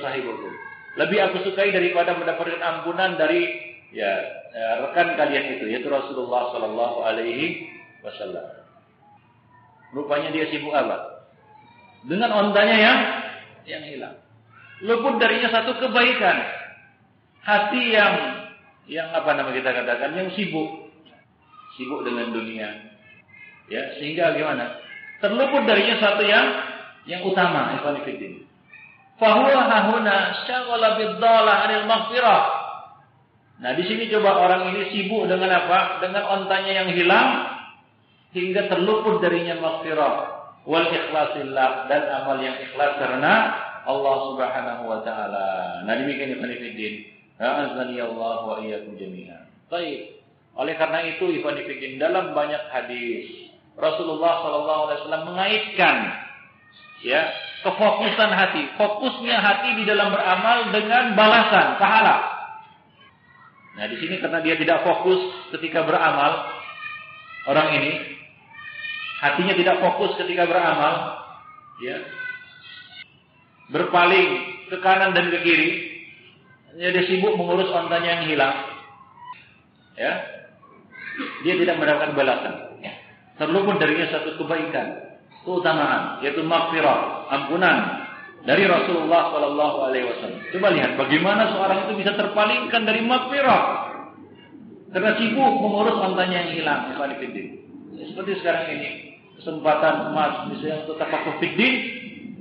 Lebih 0.97 1.17
aku 1.29 1.49
sukai 1.49 1.73
daripada 1.73 2.13
mendapatkan 2.17 2.61
ampunan 2.61 3.17
dari 3.17 3.45
ya, 3.89 4.11
ya 4.53 4.85
rekan 4.85 5.17
kalian 5.17 5.57
itu 5.57 5.65
yaitu 5.69 5.89
Rasulullah 5.89 6.53
sallallahu 6.53 6.97
alaihi 7.05 7.69
wasallam. 8.05 8.65
Rupanya 9.93 10.29
dia 10.29 10.45
sibuk 10.53 10.73
apa? 10.73 11.25
Dengan 12.05 12.29
ontanya 12.33 12.77
yang 12.77 12.99
yang 13.65 13.83
hilang. 13.85 14.15
Luput 14.85 15.17
darinya 15.17 15.49
satu 15.49 15.77
kebaikan. 15.77 16.37
Hati 17.41 17.81
yang 17.93 18.13
yang 18.89 19.09
apa 19.13 19.29
nama 19.37 19.53
kita 19.53 19.69
katakan 19.69 20.17
yang 20.17 20.29
sibuk 20.33 20.89
sibuk 21.77 22.01
dengan 22.03 22.33
dunia 22.33 22.88
ya 23.69 23.95
sehingga 24.01 24.35
gimana? 24.35 24.81
Terluput 25.21 25.63
darinya 25.69 25.95
satu 26.01 26.23
yang 26.25 26.47
yang 27.07 27.21
utama 27.23 27.77
ikhwan 27.79 28.01
fillah. 28.03 28.43
Fahuwa 29.19 29.61
hahuna 29.67 30.47
syaghala 30.47 30.95
biddala 30.95 31.53
anil 31.67 31.85
maghfirah. 31.85 32.41
Nah 33.59 33.75
di 33.75 33.83
sini 33.83 34.07
coba 34.07 34.39
orang 34.39 34.71
ini 34.71 34.87
sibuk 34.95 35.27
dengan 35.27 35.51
apa? 35.51 35.99
Dengan 35.99 36.23
ontanya 36.39 36.71
yang 36.71 36.89
hilang 36.95 37.29
hingga 38.31 38.71
terluput 38.71 39.19
darinya 39.19 39.59
maghfirah. 39.59 40.13
Wal 40.63 40.87
ikhlasillah 40.87 41.91
dan 41.91 42.03
amal 42.23 42.39
yang 42.39 42.55
ikhlas 42.63 42.95
karena 42.99 43.33
Allah 43.83 44.15
Subhanahu 44.31 44.83
wa 44.87 44.99
taala. 45.03 45.83
Nah 45.83 45.93
demikian 45.99 46.39
ikhwan 46.39 46.55
fillah. 46.55 46.95
Allah 48.07 48.39
wa 48.43 48.55
iyyakum 48.63 48.95
jami'an. 48.95 49.51
Baik. 49.67 50.19
Oleh 50.55 50.75
karena 50.79 50.99
itu 51.03 51.27
ikhwan 51.27 51.59
fillah 51.59 51.99
dalam 51.99 52.31
banyak 52.31 52.63
hadis 52.71 53.48
Rasulullah 53.79 54.43
wasallam 54.43 55.31
mengaitkan 55.31 55.95
ya 56.99 57.31
kefokusan 57.63 58.31
hati, 58.31 58.75
fokusnya 58.75 59.39
hati 59.39 59.69
di 59.79 59.83
dalam 59.87 60.11
beramal 60.11 60.71
dengan 60.75 61.15
balasan 61.15 61.79
pahala. 61.79 62.17
Nah, 63.79 63.87
di 63.87 63.95
sini 64.03 64.19
karena 64.19 64.43
dia 64.43 64.59
tidak 64.59 64.83
fokus 64.83 65.19
ketika 65.55 65.87
beramal 65.87 66.51
orang 67.47 67.79
ini 67.79 67.91
hatinya 69.23 69.55
tidak 69.55 69.79
fokus 69.79 70.19
ketika 70.19 70.43
beramal 70.43 71.23
ya 71.79 72.03
berpaling 73.71 74.29
ke 74.67 74.77
kanan 74.83 75.15
dan 75.15 75.31
ke 75.31 75.39
kiri 75.43 75.69
dia 76.77 77.01
sibuk 77.09 77.33
mengurus 77.33 77.71
ontanya 77.73 78.21
yang 78.21 78.23
hilang. 78.29 78.55
Ya. 79.97 80.13
Dia 81.43 81.53
tidak 81.59 81.75
mendapatkan 81.81 82.15
balasan. 82.15 82.68
Terluput 83.39 83.79
darinya 83.79 84.11
satu 84.11 84.35
kebaikan, 84.35 84.87
keutamaan, 85.47 86.19
yaitu 86.19 86.43
maghfirah, 86.43 87.31
ampunan 87.31 88.03
dari 88.43 88.67
Rasulullah 88.67 89.31
Shallallahu 89.31 89.77
Alaihi 89.87 90.05
Wasallam. 90.11 90.41
Coba 90.51 90.67
lihat 90.75 90.91
bagaimana 90.99 91.55
seorang 91.55 91.87
itu 91.87 92.03
bisa 92.03 92.11
terpalingkan 92.19 92.83
dari 92.83 92.99
maghfirah 93.03 93.61
karena 94.89 95.11
sibuk 95.21 95.53
mengurus 95.61 95.97
ontanya 96.01 96.43
yang 96.43 96.51
hilang. 96.59 96.81
Ya, 96.91 98.03
seperti 98.09 98.31
sekarang 98.43 98.65
ini 98.75 98.89
kesempatan 99.39 100.11
emas 100.11 100.51
misalnya 100.51 100.83
untuk 100.83 100.99
tafakuh 100.99 101.39
fikih 101.39 101.73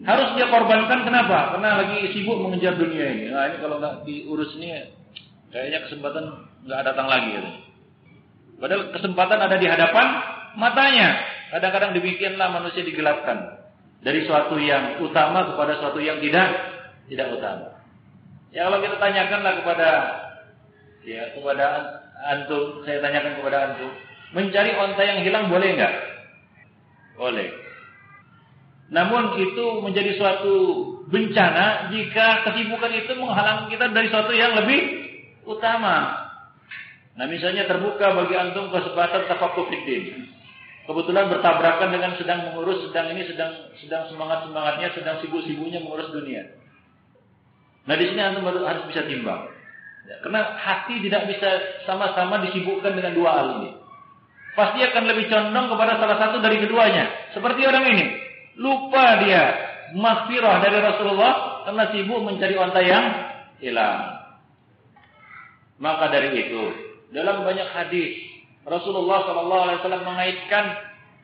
harus 0.07 0.29
dia 0.39 0.47
korbankan 0.49 1.05
kenapa? 1.05 1.55
Karena 1.55 1.85
lagi 1.85 2.09
sibuk 2.15 2.41
mengejar 2.41 2.79
dunia 2.79 3.07
ini. 3.13 3.25
Nah 3.29 3.53
ini 3.53 3.57
kalau 3.61 3.77
nggak 3.83 4.09
diurus 4.09 4.55
ini, 4.57 4.95
kayaknya 5.53 5.79
kesempatan 5.87 6.25
nggak 6.65 6.83
datang 6.87 7.07
lagi. 7.11 7.31
Ya. 7.37 7.43
Padahal 8.59 8.83
kesempatan 8.97 9.39
ada 9.39 9.57
di 9.61 9.67
hadapan 9.69 10.07
matanya. 10.59 11.23
Kadang-kadang 11.55 11.97
demikianlah 11.97 12.53
manusia 12.53 12.85
digelapkan 12.85 13.63
dari 14.03 14.27
suatu 14.29 14.59
yang 14.61 15.01
utama 15.01 15.49
kepada 15.55 15.81
suatu 15.81 16.03
yang 16.03 16.21
tidak 16.21 16.51
tidak 17.09 17.33
utama. 17.33 17.79
Ya 18.53 18.69
kalau 18.69 18.83
kita 18.85 18.97
tanyakanlah 19.01 19.53
kepada 19.65 19.89
ya 21.07 21.23
kepada 21.33 21.67
antum, 22.29 22.85
saya 22.85 23.01
tanyakan 23.01 23.33
kepada 23.41 23.57
antum, 23.71 23.91
mencari 24.37 24.71
onta 24.77 25.03
yang 25.07 25.25
hilang 25.25 25.49
boleh 25.49 25.69
nggak? 25.79 25.95
Boleh. 27.17 27.49
Namun 28.89 29.37
itu 29.37 29.67
menjadi 29.85 30.17
suatu 30.17 30.57
bencana 31.13 31.93
jika 31.93 32.45
kesibukan 32.49 32.93
itu 32.93 33.13
menghalangi 33.17 33.73
kita 33.73 33.93
dari 33.93 34.09
suatu 34.09 34.33
yang 34.33 34.57
lebih 34.57 34.81
utama. 35.45 36.29
Nah 37.19 37.27
misalnya 37.27 37.69
terbuka 37.69 38.15
bagi 38.15 38.35
antum 38.37 38.73
kesempatan 38.73 39.29
tafakuh 39.29 39.69
fiddin. 39.69 40.38
Kebetulan 40.89 41.29
bertabrakan 41.29 41.93
dengan 41.93 42.17
sedang 42.17 42.49
mengurus, 42.49 42.89
sedang 42.89 43.13
ini 43.13 43.29
sedang 43.29 43.53
sedang 43.77 44.09
semangat 44.09 44.49
semangatnya, 44.49 44.89
sedang 44.97 45.21
sibuk 45.21 45.45
sibuknya 45.45 45.85
mengurus 45.85 46.09
dunia. 46.17 46.49
Nah 47.85 47.93
di 47.93 48.09
sini 48.09 48.21
antum 48.25 48.49
harus 48.49 48.89
bisa 48.89 49.05
timbang. 49.05 49.53
Ya, 50.09 50.17
karena 50.25 50.57
hati 50.57 51.05
tidak 51.05 51.29
bisa 51.29 51.49
sama-sama 51.85 52.41
disibukkan 52.49 52.97
dengan 52.97 53.13
dua 53.13 53.31
hal 53.37 53.47
ini. 53.61 53.77
Pasti 54.57 54.81
akan 54.81 55.05
lebih 55.13 55.29
condong 55.29 55.69
kepada 55.69 56.01
salah 56.01 56.17
satu 56.25 56.41
dari 56.41 56.57
keduanya. 56.57 57.37
Seperti 57.37 57.69
orang 57.69 57.85
ini. 57.93 58.07
Lupa 58.57 59.21
dia 59.29 59.45
maghfirah 59.93 60.57
dari 60.65 60.79
Rasulullah 60.81 61.69
karena 61.69 61.85
sibuk 61.93 62.21
mencari 62.25 62.57
onta 62.57 62.81
yang 62.81 63.05
hilang. 63.61 64.25
Maka 65.77 66.09
dari 66.09 66.33
itu, 66.33 66.65
dalam 67.13 67.45
banyak 67.45 67.69
hadis 67.77 68.28
Rasulullah 68.69 69.19
Shallallahu 69.25 69.63
Alaihi 69.65 69.79
Wasallam 69.83 70.05
mengaitkan 70.05 70.65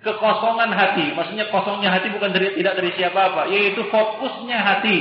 kekosongan 0.04 0.70
hati, 0.72 1.16
maksudnya 1.16 1.48
kosongnya 1.48 1.92
hati 1.92 2.12
bukan 2.12 2.32
dari 2.32 2.56
tidak 2.60 2.74
dari 2.76 2.90
siapa 2.96 3.20
apa, 3.32 3.42
yaitu 3.48 3.84
fokusnya 3.88 4.58
hati 4.60 4.98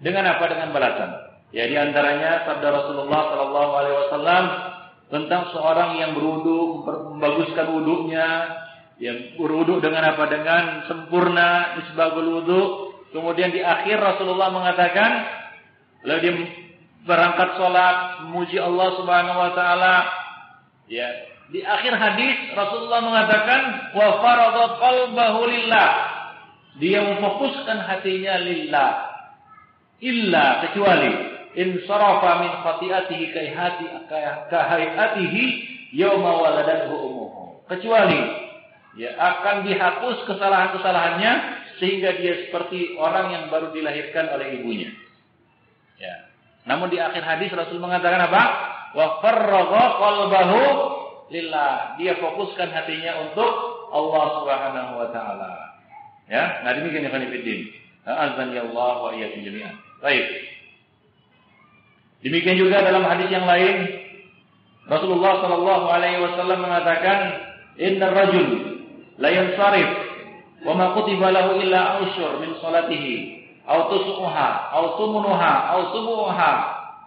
dengan 0.00 0.28
apa 0.28 0.44
dengan 0.48 0.68
balasan. 0.72 1.10
Ya 1.50 1.66
di 1.66 1.74
antaranya 1.74 2.46
sabda 2.46 2.68
Rasulullah 2.68 3.22
Shallallahu 3.32 3.72
Alaihi 3.74 3.96
Wasallam 4.06 4.44
tentang 5.10 5.50
seorang 5.50 5.98
yang 5.98 6.14
berudu 6.14 6.86
membaguskan 6.86 7.66
wudhunya, 7.74 8.28
yang 9.02 9.34
berwudu 9.34 9.82
dengan 9.82 10.14
apa? 10.14 10.24
Dengan 10.30 10.86
sempurna 10.86 11.80
isbagul 11.82 12.40
wudu. 12.40 12.62
Kemudian 13.10 13.50
di 13.50 13.58
akhir 13.58 13.98
Rasulullah 13.98 14.54
mengatakan, 14.54 15.10
lalu 16.06 16.18
dia 16.22 16.32
berangkat 17.02 17.58
sholat, 17.58 18.22
memuji 18.22 18.62
Allah 18.62 18.88
Subhanahu 19.02 19.38
Wa 19.40 19.52
Taala. 19.58 19.94
Ya, 20.86 21.10
di 21.50 21.66
akhir 21.66 21.98
hadis 21.98 22.54
Rasulullah 22.54 23.02
mengatakan, 23.02 23.60
wa 23.98 24.22
faradha 24.22 24.64
qalbahu 24.78 25.40
lillah. 25.50 25.90
Dia 26.78 27.02
memfokuskan 27.02 27.90
hatinya 27.90 28.38
lillah. 28.38 28.90
Illa 30.00 30.64
kecuali 30.64 31.10
in 31.58 31.82
sarafa 31.84 32.46
min 32.46 32.52
khati'atihi 32.62 33.24
kaihati 33.34 33.84
kahayatihi 34.46 35.42
yawma 35.98 36.38
waladathu 36.38 36.94
umuhu. 36.94 37.66
Kecuali 37.66 38.22
ya 38.94 39.18
akan 39.18 39.66
dihapus 39.66 40.30
kesalahan-kesalahannya 40.30 41.32
sehingga 41.82 42.14
dia 42.14 42.46
seperti 42.46 42.94
orang 42.94 43.34
yang 43.34 43.44
baru 43.50 43.74
dilahirkan 43.74 44.30
oleh 44.38 44.62
ibunya. 44.62 44.94
Ya. 45.98 46.30
Namun 46.70 46.94
di 46.94 47.02
akhir 47.02 47.26
hadis 47.26 47.50
Rasul 47.50 47.82
mengatakan 47.82 48.30
apa? 48.30 48.42
Wa 48.94 49.06
farragha 49.18 49.84
qalbahu 49.98 50.62
lillah. 51.30 51.96
Dia 51.96 52.18
fokuskan 52.18 52.68
hatinya 52.74 53.30
untuk 53.30 53.50
Allah 53.90 54.24
Subhanahu 54.42 54.92
wa 55.00 55.08
taala. 55.14 55.52
Ya, 56.30 56.62
nah 56.62 56.74
demikian 56.78 57.06
ya 57.06 57.10
Khanifuddin. 57.10 57.60
Azan 58.06 58.54
ya 58.54 58.66
Allah 58.70 58.94
wa 59.02 59.10
iyyakum 59.14 59.42
jami'an. 59.42 59.74
Baik. 60.02 60.26
Demikian 62.20 62.60
juga 62.60 62.84
dalam 62.84 63.02
hadis 63.06 63.32
yang 63.32 63.48
lain 63.48 64.06
Rasulullah 64.90 65.40
sallallahu 65.40 65.86
alaihi 65.88 66.20
wasallam 66.20 66.66
mengatakan 66.66 67.18
inna 67.78 68.10
rajul 68.10 68.48
la 69.16 69.30
yansarif 69.30 69.88
wa 70.66 70.74
ma 70.76 70.86
kutiba 70.98 71.30
lahu 71.30 71.62
illa 71.62 72.02
ausyur 72.02 72.42
min 72.42 72.52
salatihi 72.60 73.46
aw 73.64 73.88
tusuha 73.88 74.50
aw 74.74 74.84
tumunuha 74.98 75.52
aw 75.72 75.80
subuha 75.94 76.52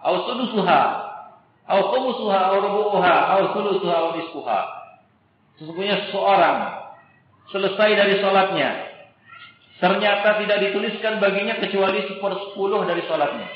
aw 0.02 0.14
sudusuha 0.26 0.80
au 1.68 1.80
khumusuha 1.92 2.38
au 2.52 2.56
rubu'uha 2.60 3.14
au 3.36 3.42
thuluthuha 3.56 3.96
au 3.96 4.08
nisfuha. 4.20 4.60
Sesungguhnya 5.56 6.08
seseorang 6.08 6.58
selesai 7.54 7.90
dari 7.94 8.14
sholatnya, 8.18 8.70
ternyata 9.78 10.42
tidak 10.42 10.58
dituliskan 10.70 11.22
baginya 11.22 11.60
kecuali 11.62 12.02
sepersepuluh 12.08 12.82
dari 12.88 13.04
sholatnya. 13.06 13.48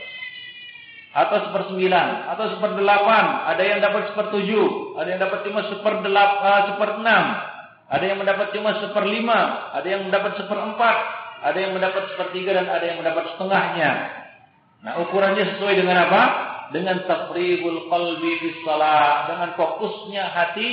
Atau 1.09 1.51
sepersembilan, 1.51 2.31
atau 2.37 2.53
seperdelapan, 2.55 3.25
ada 3.49 3.63
yang 3.65 3.81
dapat 3.81 4.13
sepertujuh, 4.13 4.95
ada 5.01 5.09
yang 5.09 5.21
dapat 5.25 5.41
cuma 5.49 5.67
seperdelapan, 5.67 6.45
uh, 6.45 6.63
seperenam, 6.71 7.25
ada 7.89 8.05
yang 8.05 8.19
mendapat 8.21 8.53
cuma 8.53 8.77
seperlima, 8.79 9.73
ada 9.73 9.89
yang 9.89 10.05
mendapat 10.05 10.37
seperempat, 10.37 10.97
ada 11.43 11.59
yang 11.59 11.73
mendapat 11.73 12.13
sepertiga 12.13 12.61
dan 12.61 12.69
ada 12.69 12.85
yang 12.85 13.01
mendapat 13.01 13.35
setengahnya. 13.35 13.91
Nah, 14.85 14.93
ukurannya 15.03 15.57
sesuai 15.57 15.75
dengan 15.75 16.07
apa? 16.07 16.23
Dengan 16.69 17.05
tafribul 17.09 17.89
qalbi 17.89 18.32
shalah, 18.65 19.28
dengan 19.32 19.57
fokusnya 19.57 20.24
hati 20.32 20.70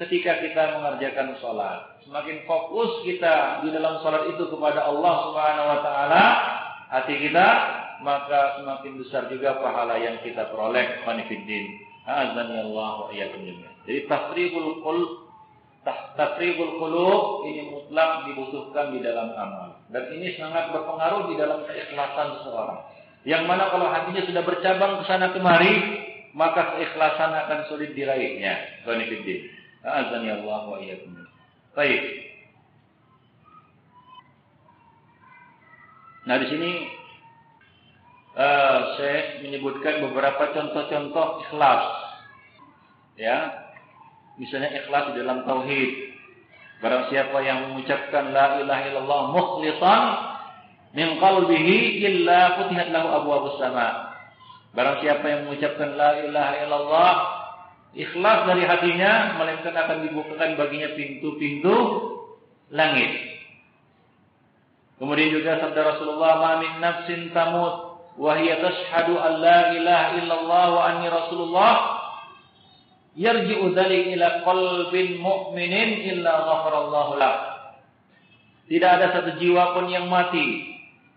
ketika 0.00 0.40
kita 0.40 0.80
mengerjakan 0.80 1.36
sholat. 1.40 2.00
Semakin 2.04 2.46
fokus 2.46 3.02
kita 3.02 3.66
di 3.66 3.74
dalam 3.74 4.00
sholat 4.00 4.30
itu 4.30 4.48
kepada 4.48 4.86
Allah 4.86 5.14
Subhanahu 5.28 5.66
wa 5.68 5.80
taala, 5.84 6.24
hati 6.92 7.14
kita, 7.20 7.46
maka 8.00 8.60
semakin 8.60 8.92
besar 9.00 9.28
juga 9.28 9.60
pahala 9.60 10.00
yang 10.00 10.20
kita 10.24 10.48
peroleh. 10.52 11.04
Khonifuddin. 11.04 11.84
Azani 12.06 12.62
Allah 12.62 12.92
wa 13.02 13.10
iyyakum 13.10 13.42
Jadi 13.82 14.06
tafribul 14.06 14.78
qalb 14.86 15.26
Tafribul 15.86 16.82
qulub 16.82 17.46
ini 17.46 17.70
mutlak 17.70 18.26
dibutuhkan 18.26 18.90
di 18.90 19.06
dalam 19.06 19.30
amal. 19.38 19.78
Dan 19.94 20.10
ini 20.18 20.34
sangat 20.34 20.74
berpengaruh 20.74 21.30
di 21.30 21.38
dalam 21.38 21.62
keikhlasan 21.62 22.42
seseorang. 22.42 22.82
Yang 23.26 23.42
mana 23.50 23.74
kalau 23.74 23.90
hatinya 23.90 24.22
sudah 24.22 24.42
bercabang 24.46 25.02
ke 25.02 25.10
sana 25.10 25.34
kemari, 25.34 25.74
maka 26.30 26.78
keikhlasan 26.78 27.34
akan 27.34 27.58
sulit 27.66 27.90
diraihnya. 27.98 28.86
Banifiddin. 28.86 29.50
Azani 29.82 30.30
Allah 30.30 30.62
wa 30.62 30.78
iyyakum. 30.78 31.26
Baik. 31.74 32.02
Nah 36.26 36.38
di 36.42 36.46
sini 36.50 36.72
uh, 38.38 38.78
saya 38.94 39.42
menyebutkan 39.42 40.06
beberapa 40.06 40.54
contoh-contoh 40.54 41.46
ikhlas. 41.46 41.82
Ya, 43.16 43.66
Misalnya 44.36 44.68
ikhlas 44.76 45.16
dalam 45.16 45.48
tauhid. 45.48 46.12
Barang 46.84 47.08
siapa 47.08 47.40
yang 47.40 47.72
mengucapkan 47.72 48.36
la 48.36 48.60
ilaha 48.60 48.82
illallah 48.92 49.22
mukhlishan 49.32 50.02
min 50.96 51.20
qalbihi 51.20 52.00
illa 52.08 52.56
futihat 52.56 52.88
lahu 52.88 53.08
abwaabus 53.20 53.60
sama. 53.60 54.16
Barang 54.72 55.04
siapa 55.04 55.24
yang 55.28 55.40
mengucapkan 55.44 55.92
la 55.92 56.24
ilaha 56.24 56.54
illallah 56.64 57.12
ikhlas 57.92 58.38
dari 58.48 58.64
hatinya 58.64 59.36
melainkan 59.36 59.76
akan 59.76 60.08
dibukakan 60.08 60.56
baginya 60.56 60.88
pintu-pintu 60.96 61.76
langit. 62.72 63.12
Kemudian 64.96 65.36
juga 65.36 65.60
sabda 65.60 65.80
Rasulullah, 65.84 66.32
"Ma 66.40 66.52
min 66.64 66.72
nafsin 66.80 67.28
tamut 67.36 68.00
wa 68.16 68.32
hiya 68.40 68.64
tashhadu 68.64 69.20
an 69.20 69.32
la 69.44 69.76
ilaha 69.76 70.06
illallah 70.16 70.66
wa 70.72 70.82
anni 70.88 71.06
rasulullah 71.12 71.72
yarji'u 73.16 73.72
ila 73.72 74.26
qalbin 74.44 75.20
mu'minin 75.20 75.88
illa 76.16 76.32
ghafarallahu 76.40 77.12
lah. 77.20 77.34
Tidak 78.68 78.88
ada 78.88 79.12
satu 79.12 79.36
jiwa 79.36 79.76
pun 79.76 79.92
yang 79.92 80.08
mati 80.08 80.75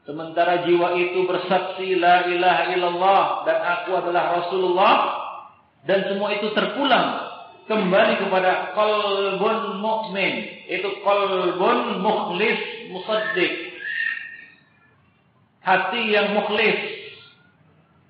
sementara 0.10 0.65
jiwa 0.65 0.98
itu 0.98 1.22
bersaksi 1.30 1.94
la 2.02 2.26
ilaha 2.26 2.64
illallah 2.73 3.23
dan 3.45 3.57
aku 3.61 3.94
adalah 3.94 4.41
Rasulullah 4.41 4.95
dan 5.86 6.10
semua 6.10 6.34
itu 6.34 6.49
terpulang 6.57 7.30
kembali 7.69 8.18
kepada 8.18 8.73
qalbun 8.73 9.77
mukmin 9.77 10.65
itu 10.65 10.90
qalbun 11.06 12.02
mukhlis 12.02 12.90
musaddiq. 12.90 13.53
Hati 15.61 16.02
yang 16.10 16.34
mukhlis 16.34 16.80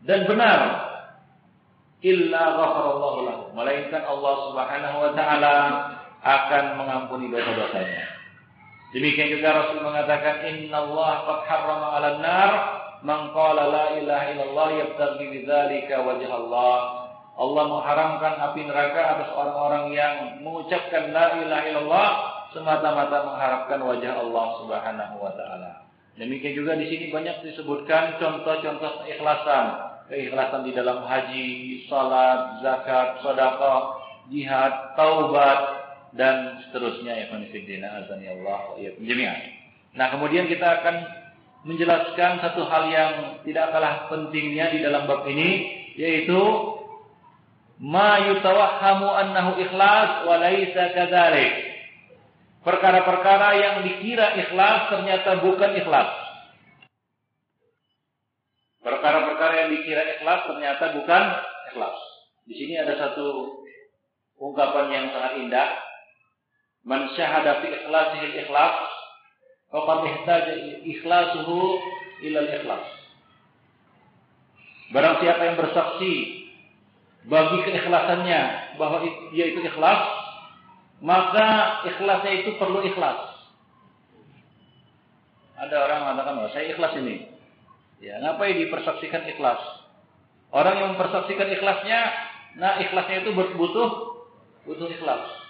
dan 0.08 0.24
benar. 0.24 0.88
Illa 2.00 2.56
ghafarallahu 2.56 3.20
lahu. 3.28 3.44
Melainkan 3.60 4.08
Allah 4.08 4.36
Subhanahu 4.48 4.98
wa 5.04 5.12
taala 5.20 5.56
akan 6.24 6.64
mengampuni 6.80 7.28
dosa-dosanya 7.28 8.19
demikian 8.96 9.34
juga 9.38 9.50
Rasul 9.54 9.86
mengatakan 9.86 10.46
innallaha 10.46 11.26
qad 11.26 11.40
harrama 11.50 11.88
'alan 11.96 12.18
nar 12.22 12.52
man 13.06 13.32
qala 13.32 13.64
la 13.70 13.86
ilaha 14.00 14.26
illallah 14.36 14.68
yabtaghi 14.84 15.26
bidzalika 15.32 16.04
wajh 16.04 16.28
Allah 16.28 16.78
Allah 17.40 17.64
mengharamkan 17.72 18.34
api 18.52 18.68
neraka 18.68 19.02
atas 19.16 19.30
orang-orang 19.32 19.96
yang 19.96 20.16
mengucapkan 20.44 21.16
la 21.16 21.40
ilaha 21.40 21.64
illallah 21.72 22.10
semata-mata 22.52 23.18
mengharapkan 23.24 23.80
wajah 23.80 24.14
Allah 24.20 24.46
Subhanahu 24.60 25.16
wa 25.24 25.32
taala. 25.40 25.88
Demikian 26.20 26.52
juga 26.52 26.76
di 26.76 26.92
sini 26.92 27.16
banyak 27.16 27.48
disebutkan 27.48 28.20
contoh-contoh 28.20 29.08
keikhlasan 29.08 29.90
keikhlasan 30.10 30.66
di 30.66 30.74
dalam 30.74 31.06
haji, 31.06 31.48
salat, 31.86 32.60
zakat, 32.66 33.22
sedekah, 33.22 33.82
jihad, 34.34 34.74
taubat 34.98 35.79
dan 36.14 36.64
seterusnya 36.68 37.14
ya 37.14 37.26
fillah 37.30 37.92
azan 38.02 38.20
ya 38.22 38.34
Allah. 38.38 38.62
Nah, 39.94 40.08
kemudian 40.14 40.46
kita 40.50 40.82
akan 40.82 40.96
menjelaskan 41.68 42.40
satu 42.40 42.64
hal 42.66 42.84
yang 42.88 43.12
tidak 43.44 43.74
kalah 43.76 44.08
pentingnya 44.08 44.72
di 44.72 44.80
dalam 44.80 45.06
bab 45.06 45.28
ini 45.28 45.68
yaitu 46.00 46.40
ma 47.84 48.32
yutawahhamu 48.32 49.08
annahu 49.12 49.60
ikhlas 49.60 50.24
wa 50.24 50.36
laisa 50.40 50.96
kadzalik. 50.96 51.52
Perkara-perkara 52.60 53.50
yang 53.56 53.76
dikira 53.88 54.36
ikhlas 54.36 54.92
ternyata 54.92 55.40
bukan 55.40 55.72
ikhlas. 55.80 56.10
Perkara-perkara 58.80 59.54
yang 59.68 59.70
dikira 59.76 60.04
ikhlas 60.16 60.48
ternyata 60.48 60.86
bukan 60.96 61.24
ikhlas. 61.72 61.98
Di 62.48 62.54
sini 62.56 62.80
ada 62.80 62.96
satu 63.00 63.60
ungkapan 64.40 64.88
yang 64.92 65.06
sangat 65.12 65.34
indah. 65.44 65.70
Man 66.88 67.12
syahada 67.16 67.60
fi 67.60 67.68
ikhlasihi 67.76 68.28
ikhlas, 68.46 68.76
faqad 69.72 70.00
ihtaja 70.08 70.54
ikhlasuhu 70.88 71.60
ila 72.24 72.40
ikhlas. 72.48 72.86
Barang 74.90 75.22
siapa 75.22 75.42
yang 75.46 75.58
bersaksi 75.60 76.14
bagi 77.30 77.58
keikhlasannya 77.68 78.42
bahwa 78.80 79.06
dia 79.36 79.46
itu 79.54 79.62
ikhlas, 79.62 80.02
maka 81.04 81.48
ikhlasnya 81.86 82.34
itu 82.42 82.56
perlu 82.58 82.82
ikhlas. 82.88 83.30
Ada 85.60 85.76
orang 85.76 86.00
mengatakan, 86.08 86.40
oh, 86.40 86.52
saya 86.56 86.72
ikhlas 86.72 86.96
ini. 87.04 87.28
Ya, 88.00 88.16
ngapain 88.24 88.56
dipersaksikan 88.56 89.28
ikhlas? 89.28 89.60
Orang 90.56 90.80
yang 90.80 90.96
mempersaksikan 90.96 91.52
ikhlasnya, 91.52 92.00
nah 92.56 92.80
ikhlasnya 92.80 93.28
itu 93.28 93.36
butuh 93.36 93.90
butuh 94.64 94.88
ikhlas. 94.88 95.49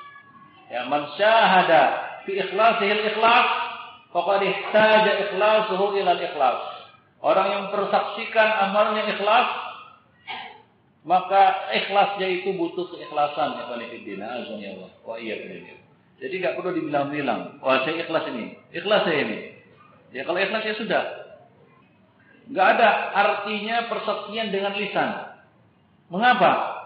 Ya, 0.70 0.86
man 0.86 1.10
syahada 1.18 1.84
fi 2.24 2.38
ikhlasihi 2.38 3.14
ikhlas 3.14 3.48
faqad 4.14 4.42
ihtaja 4.46 5.12
ikhlasuhu 5.28 5.98
ila 5.98 6.14
ikhlas. 6.18 6.60
Orang 7.20 7.48
yang 7.52 7.62
mempersaksikan 7.68 8.48
amalnya 8.70 9.12
ikhlas, 9.12 9.48
maka 11.04 11.68
ikhlasnya 11.76 12.28
itu 12.32 12.56
butuh 12.56 12.88
keikhlasan 12.96 13.60
ya 13.60 13.64
Filipina 13.76 14.40
azan 14.40 14.62
ya 14.62 14.78
Allah. 14.78 14.92
Wa 15.04 15.20
iya 15.20 15.36
Jadi 16.20 16.36
nggak 16.40 16.56
perlu 16.56 16.72
dibilang-bilang, 16.76 17.60
wah 17.60 17.84
saya 17.84 18.08
ikhlas 18.08 18.30
ini, 18.32 18.56
ikhlas 18.72 19.04
saya 19.04 19.20
ini. 19.28 19.38
Ya 20.16 20.24
kalau 20.24 20.40
ikhlas 20.40 20.64
ya 20.64 20.76
sudah, 20.80 21.04
Gak 22.50 22.68
ada 22.78 23.14
artinya 23.14 23.86
persaksian 23.94 24.50
dengan 24.50 24.74
lisan. 24.74 25.38
Mengapa? 26.10 26.79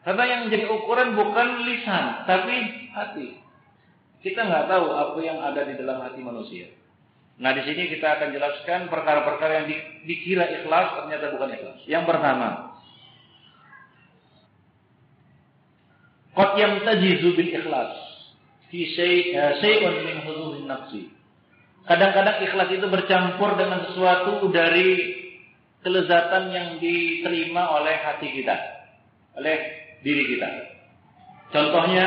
Karena 0.00 0.24
yang 0.24 0.40
menjadi 0.48 0.64
ukuran 0.72 1.12
bukan 1.12 1.48
lisan, 1.68 2.24
tapi 2.24 2.88
hati. 2.96 3.36
Kita 4.20 4.48
nggak 4.48 4.68
tahu 4.68 4.86
apa 4.92 5.18
yang 5.20 5.40
ada 5.40 5.64
di 5.64 5.76
dalam 5.76 6.00
hati 6.00 6.20
manusia. 6.24 6.68
Nah 7.40 7.56
di 7.56 7.64
sini 7.64 7.88
kita 7.88 8.20
akan 8.20 8.36
jelaskan 8.36 8.80
perkara-perkara 8.92 9.64
yang 9.64 9.66
di, 9.72 9.76
dikira 10.04 10.44
ikhlas 10.60 10.92
ternyata 11.00 11.32
bukan 11.32 11.50
ikhlas. 11.56 11.80
Yang 11.88 12.04
pertama, 12.04 12.48
qad 16.36 16.50
yamtajizu 16.60 17.28
bil 17.32 17.52
ikhlas 17.56 17.92
fi 18.68 18.84
eh, 19.32 19.56
min 20.04 20.16
hududin 20.28 20.68
nafsi. 20.68 21.08
Kadang-kadang 21.88 22.44
ikhlas 22.44 22.68
itu 22.76 22.86
bercampur 22.92 23.56
dengan 23.56 23.88
sesuatu 23.88 24.44
dari 24.52 25.16
kelezatan 25.80 26.52
yang 26.52 26.68
diterima 26.76 27.72
oleh 27.72 28.04
hati 28.04 28.36
kita, 28.36 28.56
oleh 29.40 29.79
diri 30.00 30.24
kita. 30.36 30.50
Contohnya, 31.50 32.06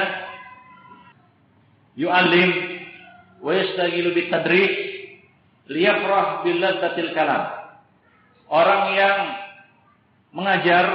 yu'alim 2.00 2.52
wa 3.44 3.52
yastagilu 3.52 4.16
bitadris 4.16 4.74
liyafrah 5.68 6.42
billadzatil 6.48 7.12
kalam. 7.12 7.44
Orang 8.48 8.94
yang 8.96 9.18
mengajar 10.34 10.86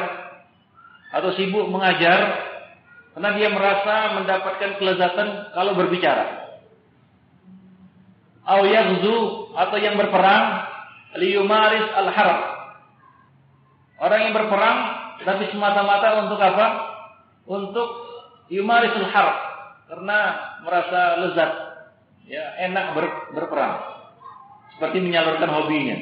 atau 1.09 1.31
sibuk 1.39 1.67
mengajar 1.73 2.49
karena 3.17 3.31
dia 3.35 3.49
merasa 3.51 3.95
mendapatkan 4.21 4.79
kelezatan 4.79 5.51
kalau 5.51 5.75
berbicara. 5.75 6.55
Au 8.49 8.65
yaghzu 8.65 9.53
atau 9.59 9.77
yang 9.77 9.99
berperang 10.01 10.45
liyumaris 11.19 11.89
al-harb. 11.99 12.39
Orang 13.99 14.21
yang 14.29 14.35
berperang 14.39 14.79
tapi 15.27 15.51
semata-mata 15.51 16.25
untuk 16.25 16.39
apa? 16.39 16.67
Untuk 17.49 17.89
yumaris 18.53 18.93
al-harb 18.93 19.37
karena 19.89 20.19
merasa 20.61 21.01
lezat, 21.25 21.53
ya 22.29 22.45
enak 22.69 22.93
ber, 22.93 23.07
berperang. 23.33 23.81
Seperti 24.77 25.01
menyalurkan 25.01 25.49
hobinya. 25.49 25.97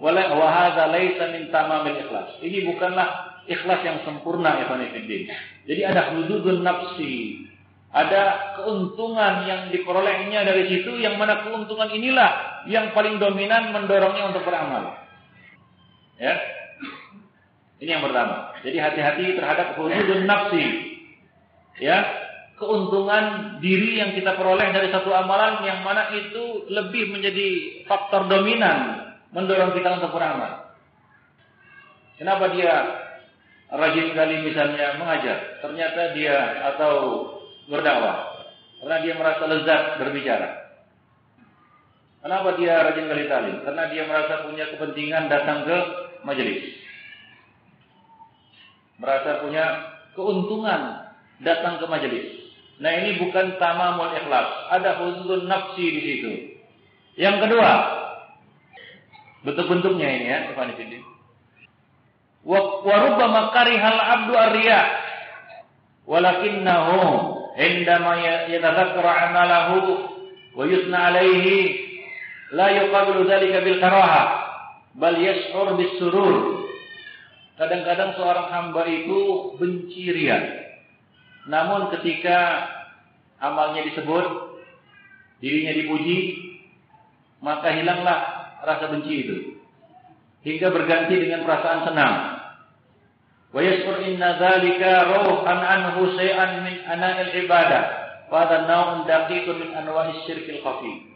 Wala 0.00 0.32
wa 0.36 0.48
hadza 0.48 0.92
laisa 0.92 1.32
min 1.32 1.48
tamamil 1.48 2.04
ikhlas. 2.04 2.36
Ini 2.44 2.68
bukanlah 2.68 3.40
ikhlas 3.48 3.80
yang 3.84 3.98
sempurna 4.04 4.60
ya 4.60 4.68
Jadi 5.64 5.80
ada 5.84 6.12
hududun 6.12 6.64
nafsi, 6.64 7.44
ada 7.90 8.54
keuntungan 8.60 9.50
yang 9.50 9.60
diperolehnya 9.74 10.46
dari 10.46 10.70
situ 10.70 10.94
yang 11.02 11.18
mana 11.18 11.42
keuntungan 11.42 11.90
inilah 11.90 12.62
yang 12.70 12.94
paling 12.94 13.18
dominan 13.18 13.74
mendorongnya 13.74 14.30
untuk 14.30 14.46
beramal. 14.46 14.94
Ya. 16.20 16.59
Ini 17.80 17.96
yang 17.96 18.04
pertama. 18.04 18.52
Jadi 18.60 18.76
hati-hati 18.76 19.40
terhadap 19.40 19.80
hududun 19.80 20.28
nafsi. 20.28 20.64
Ya, 21.80 22.04
keuntungan 22.60 23.56
diri 23.64 23.96
yang 24.04 24.12
kita 24.12 24.36
peroleh 24.36 24.68
dari 24.68 24.92
satu 24.92 25.08
amalan 25.16 25.64
yang 25.64 25.80
mana 25.80 26.12
itu 26.12 26.68
lebih 26.68 27.08
menjadi 27.08 27.80
faktor 27.88 28.28
dominan 28.28 29.10
mendorong 29.32 29.72
kita 29.72 29.96
untuk 29.96 30.12
beramal. 30.12 30.76
Kenapa 32.20 32.52
dia 32.52 32.74
rajin 33.72 34.12
kali 34.12 34.44
misalnya 34.44 35.00
mengajar, 35.00 35.64
ternyata 35.64 36.12
dia 36.12 36.36
atau 36.68 36.92
berdakwah 37.64 38.44
karena 38.84 38.96
dia 39.00 39.14
merasa 39.16 39.44
lezat 39.48 39.82
berbicara. 40.04 40.48
Kenapa 42.20 42.60
dia 42.60 42.84
rajin 42.84 43.08
kali 43.08 43.24
talim? 43.24 43.56
Karena 43.64 43.88
dia 43.88 44.04
merasa 44.04 44.44
punya 44.44 44.68
kepentingan 44.68 45.32
datang 45.32 45.64
ke 45.64 45.76
majelis. 46.28 46.79
Merasa 49.00 49.40
punya 49.40 49.64
keuntungan 50.12 51.10
datang 51.40 51.80
ke 51.80 51.88
majelis. 51.88 52.26
Nah 52.80 52.92
ini 52.96 53.20
bukan 53.20 53.56
tamamul 53.56 54.12
ikhlas. 54.12 54.48
Ada 54.72 55.00
huzul 55.00 55.48
nafsi 55.48 55.84
di 55.84 56.00
situ. 56.00 56.32
Yang 57.16 57.48
kedua, 57.48 57.70
bentuk-bentuknya 59.44 60.08
ini 60.08 60.26
ya, 60.32 60.38
Ikhwan 60.52 60.72
Wa 62.40 62.96
rubbama 63.04 63.52
karihal 63.52 64.00
abdu 64.00 64.32
ar-riya. 64.32 64.80
Walakinnahu 66.08 66.96
indama 67.60 68.16
yatadhakkar 68.48 69.04
amalahu 69.04 69.76
wa 70.56 70.64
yusna 70.64 71.12
alaihi 71.12 71.86
la 72.56 72.72
yuqabilu 72.80 73.28
dhalika 73.28 73.60
bil 73.62 73.78
karaha 73.78 74.22
bal 74.96 75.14
yash'ur 75.20 75.76
bis 75.76 75.92
surur. 76.00 76.59
Kadang-kadang 77.60 78.16
seorang 78.16 78.48
hamba 78.48 78.88
itu 78.88 79.52
benci 79.60 80.08
riya. 80.08 80.40
Namun 81.44 81.92
ketika 81.92 82.64
amalnya 83.36 83.84
disebut, 83.84 84.56
dirinya 85.44 85.76
dipuji, 85.76 86.40
maka 87.44 87.68
hilanglah 87.76 88.48
rasa 88.64 88.88
benci 88.88 89.12
itu 89.12 89.36
hingga 90.40 90.72
berganti 90.72 91.20
dengan 91.20 91.44
perasaan 91.44 91.84
senang. 91.84 92.14
Wa 93.52 93.60
yasur 93.60 94.08
inna 94.08 94.40
dzalika 94.40 95.20
ruhan 95.20 95.60
anhu 95.60 96.16
shay'an 96.16 96.64
min 96.64 96.80
ana'il 96.88 97.44
ibadah. 97.44 97.82
Wa 98.32 98.48
hadha 98.48 98.64
naw'un 98.72 99.04
daqiqun 99.04 99.60
min 99.60 99.76
anwa'is 99.76 100.24
syirkil 100.24 100.64
khafi. 100.64 101.12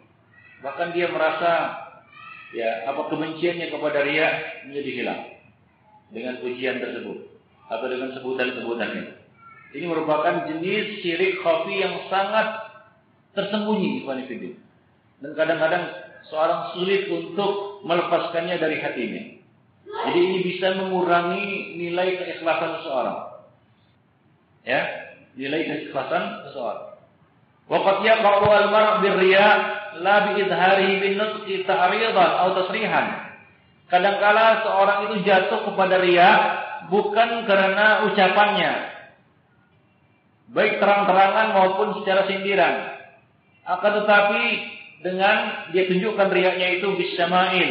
Bahkan 0.61 0.93
dia 0.93 1.09
merasa 1.09 1.73
ya 2.53 2.85
apa 2.85 3.09
kebenciannya 3.09 3.73
kepada 3.73 4.05
riya 4.05 4.29
menjadi 4.69 4.93
hilang 4.93 5.34
dengan 6.11 6.41
pujian 6.43 6.83
tersebut 6.83 7.31
atau 7.71 7.87
dengan 7.89 8.13
sebutan-sebutannya. 8.19 9.05
Ini 9.75 9.85
merupakan 9.91 10.47
jenis 10.47 11.03
syirik 11.03 11.43
khafi 11.43 11.83
yang 11.83 12.07
sangat 12.07 12.47
tersembunyi, 13.35 14.03
Ikhwan 14.03 14.23
Dan 15.19 15.31
kadang-kadang 15.35 15.85
seorang 16.31 16.79
sulit 16.79 17.11
untuk 17.11 17.83
melepaskannya 17.83 18.57
dari 18.59 18.79
hatinya. 18.79 19.23
Jadi 19.85 20.19
ini 20.21 20.39
bisa 20.47 20.79
mengurangi 20.79 21.79
nilai 21.79 22.19
keikhlasan 22.19 22.83
seseorang. 22.83 23.19
Ya, 24.65 24.81
nilai 25.35 25.61
keikhlasan 25.67 26.49
seseorang. 26.49 26.95
Waqad 27.65 28.05
yaqa'u 28.05 28.47
al-mar' 28.49 29.01
birriya 29.01 29.49
la 30.05 30.17
bi 30.29 30.45
idharihi 30.45 31.01
bin 31.01 31.13
nutqi 31.17 31.65
ta'ridan 31.65 32.31
aw 32.45 32.49
tasrihan. 32.63 33.24
Kadangkala 33.95 34.67
seorang 34.67 34.99
itu 35.07 35.23
jatuh 35.23 35.71
kepada 35.71 36.03
riya 36.03 36.31
bukan 36.91 37.47
karena 37.47 38.03
ucapannya. 38.11 38.73
Baik 40.51 40.83
terang-terangan 40.83 41.55
maupun 41.55 42.03
secara 42.03 42.27
sindiran. 42.27 42.91
Akan 43.63 44.03
tetapi 44.03 44.43
dengan 44.99 45.71
dia 45.71 45.87
tunjukkan 45.87 46.27
riaknya 46.27 46.83
itu 46.83 46.91
bisyama'il 46.91 47.71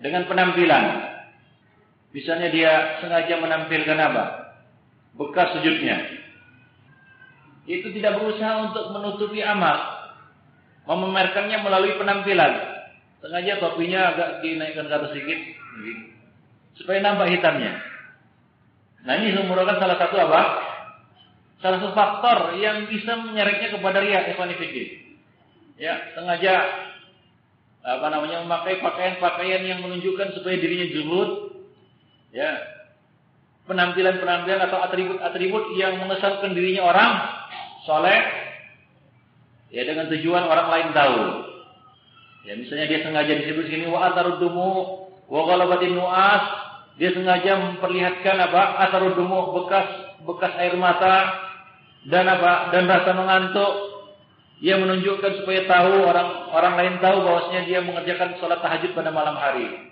dengan 0.00 0.24
penampilan. 0.24 0.84
Misalnya 2.16 2.48
dia 2.48 2.72
sengaja 3.04 3.44
menampilkan 3.44 3.98
apa? 4.00 4.56
Bekas 5.20 5.52
sujudnya. 5.60 6.00
Itu 7.68 7.92
tidak 7.92 8.24
berusaha 8.24 8.72
untuk 8.72 8.88
menutupi 8.88 9.44
amal. 9.44 10.00
Memamerkannya 10.88 11.60
melalui 11.60 11.92
penampilan. 12.00 12.73
Sengaja 13.24 13.56
topinya 13.56 14.00
agak 14.12 14.44
dinaikkan 14.44 14.84
ke 14.84 14.94
atas 14.94 15.10
sedikit. 15.16 15.38
Supaya 16.76 17.00
nampak 17.00 17.32
hitamnya. 17.32 17.80
Nah 19.08 19.16
ini 19.16 19.32
merupakan 19.48 19.80
salah 19.80 19.96
satu 19.96 20.16
apa? 20.20 20.42
Salah 21.64 21.80
satu 21.80 21.96
faktor 21.96 22.60
yang 22.60 22.84
bisa 22.92 23.16
menyeretnya 23.16 23.72
kepada 23.72 24.04
riak 24.04 24.36
Evanifidin 24.36 25.04
ya 25.74 26.14
sengaja 26.14 26.54
apa 27.84 28.06
namanya 28.08 28.46
memakai 28.46 28.80
pakaian-pakaian 28.80 29.62
yang 29.66 29.80
menunjukkan 29.84 30.32
supaya 30.38 30.56
dirinya 30.56 30.86
zuhud 30.94 31.30
ya 32.32 32.50
penampilan-penampilan 33.68 34.60
atau 34.70 34.78
atribut-atribut 34.88 35.76
yang 35.76 35.98
mengesankan 36.00 36.56
dirinya 36.56 36.82
orang 36.88 37.10
soleh 37.84 38.20
ya 39.74 39.82
dengan 39.84 40.08
tujuan 40.08 40.44
orang 40.46 40.68
lain 40.70 40.88
tahu 40.96 41.20
ya 42.44 42.52
misalnya 42.60 42.86
dia 42.86 43.00
sengaja 43.00 43.32
disebut 43.40 43.64
sini 43.66 43.88
wa 43.88 44.12
atarudumu 44.12 44.70
wa 45.28 45.40
ghalabatin 45.48 45.96
nuas. 45.96 46.44
Dia 46.94 47.10
sengaja 47.10 47.58
memperlihatkan 47.58 48.36
apa? 48.38 48.86
Atarudumu 48.86 49.50
bekas 49.58 49.88
bekas 50.22 50.52
air 50.62 50.78
mata 50.78 51.42
dan 52.06 52.28
apa? 52.30 52.70
Dan 52.70 52.86
rasa 52.86 53.10
mengantuk. 53.16 53.72
Ia 54.62 54.78
menunjukkan 54.78 55.42
supaya 55.42 55.66
tahu 55.66 56.06
orang 56.06 56.28
orang 56.54 56.74
lain 56.78 56.94
tahu 57.02 57.26
bahwasanya 57.26 57.66
dia 57.66 57.82
mengerjakan 57.82 58.38
sholat 58.38 58.62
tahajud 58.62 58.94
pada 58.94 59.10
malam 59.10 59.34
hari. 59.34 59.90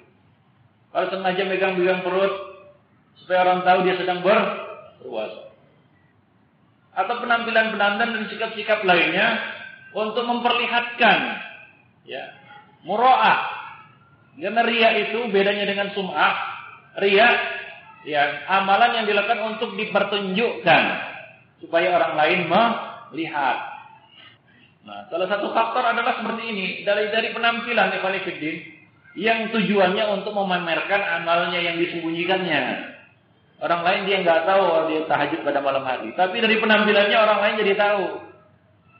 Kalau 0.95 1.09
sengaja 1.11 1.43
megang-megang 1.49 2.07
perut 2.07 2.31
supaya 3.19 3.49
orang 3.49 3.66
tahu 3.66 3.79
dia 3.85 3.99
sedang 3.99 4.23
berpuasa. 4.23 5.51
Atau 6.93 7.24
penampilan-penampilan 7.24 8.11
dan 8.12 8.24
sikap-sikap 8.29 8.85
lainnya 8.85 9.41
untuk 9.97 10.24
memperlihatkan 10.29 11.19
ya 12.07 12.23
muroah. 12.87 13.39
Karena 14.39 14.63
ria 14.65 14.91
itu 15.09 15.29
bedanya 15.29 15.69
dengan 15.69 15.93
sum'ah. 15.93 16.35
Ria 16.99 17.29
ya 18.03 18.49
amalan 18.51 19.03
yang 19.03 19.07
dilakukan 19.07 19.41
untuk 19.57 19.79
dipertunjukkan 19.79 20.83
supaya 21.63 21.89
orang 21.95 22.15
lain 22.19 22.41
melihat. 22.51 23.57
Nah, 24.83 25.07
salah 25.07 25.31
satu 25.31 25.55
faktor 25.55 25.85
adalah 25.87 26.19
seperti 26.19 26.43
ini 26.51 26.67
dari 26.83 27.07
dari 27.15 27.31
penampilan 27.31 27.95
Ikhwanifiddin 28.03 28.57
yang 29.15 29.55
tujuannya 29.55 30.05
untuk 30.11 30.35
memamerkan 30.35 31.23
amalnya 31.23 31.61
yang 31.63 31.79
disembunyikannya. 31.79 32.91
Orang 33.63 33.87
lain 33.87 34.11
dia 34.11 34.27
nggak 34.27 34.43
tahu 34.43 34.63
kalau 34.67 34.85
dia 34.91 35.07
tahajud 35.07 35.47
pada 35.47 35.63
malam 35.63 35.87
hari, 35.87 36.11
tapi 36.19 36.43
dari 36.43 36.59
penampilannya 36.59 37.15
orang 37.15 37.39
lain 37.47 37.55
jadi 37.63 37.75
tahu. 37.79 38.05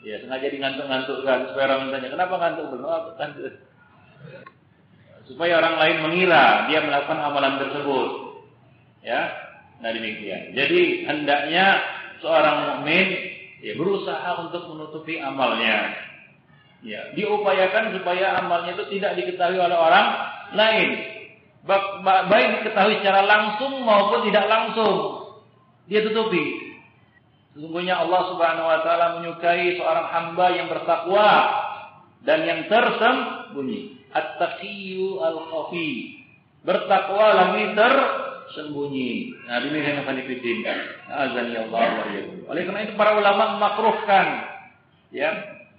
Ya 0.07 0.23
sengaja 0.23 0.47
digantung-gantungkan 0.51 1.51
supaya 1.51 1.67
orang 1.67 1.91
tanya 1.91 2.15
kenapa 2.15 2.35
ngantuk 2.39 2.75
belum? 2.75 2.87
Oh, 2.87 3.03
supaya 5.27 5.63
orang 5.63 5.77
lain 5.79 5.97
mengira 6.07 6.67
dia 6.67 6.83
melakukan 6.83 7.21
amalan 7.23 7.59
tersebut. 7.63 8.11
Ya, 9.03 9.31
nah 9.83 9.91
demikian. 9.91 10.55
Jadi 10.55 11.07
hendaknya 11.07 11.83
seorang 12.23 12.57
mukmin 12.79 13.07
ya 13.63 13.75
berusaha 13.75 14.31
untuk 14.47 14.71
menutupi 14.71 15.19
amalnya. 15.19 15.95
Ya, 16.83 17.15
diupayakan 17.15 17.95
supaya 17.95 18.43
amalnya 18.43 18.75
itu 18.75 18.99
tidak 18.99 19.15
diketahui 19.15 19.59
oleh 19.59 19.79
orang 19.79 20.07
lain. 20.55 20.91
baik 22.03 22.59
diketahui 22.59 22.99
secara 22.99 23.23
langsung 23.23 23.87
maupun 23.87 24.27
tidak 24.27 24.51
langsung. 24.51 24.95
Dia 25.87 26.03
tutupi. 26.03 26.75
Sesungguhnya 27.55 28.01
Allah 28.03 28.33
Subhanahu 28.33 28.67
wa 28.67 28.79
taala 28.81 29.07
menyukai 29.21 29.77
seorang 29.79 30.07
hamba 30.09 30.47
yang 30.57 30.67
bertakwa 30.73 31.29
dan 32.25 32.49
yang 32.49 32.61
tersembunyi. 32.67 33.92
At-taqiyyu 34.13 35.21
al-khafi. 35.21 36.23
Bertakwa 36.63 37.27
lagi 37.35 37.75
tersembunyi. 37.75 39.35
Nah, 39.51 39.59
demikian 39.67 39.99
yang 39.99 40.07
kami 40.07 40.23
fitin. 40.31 40.63
Azan 41.11 41.51
ya 41.51 41.67
Allah 41.67 42.07
Oleh 42.47 42.63
karena 42.69 42.81
itu 42.87 42.95
para 42.95 43.19
ulama 43.19 43.59
memakruhkan 43.59 44.27
ya, 45.11 45.31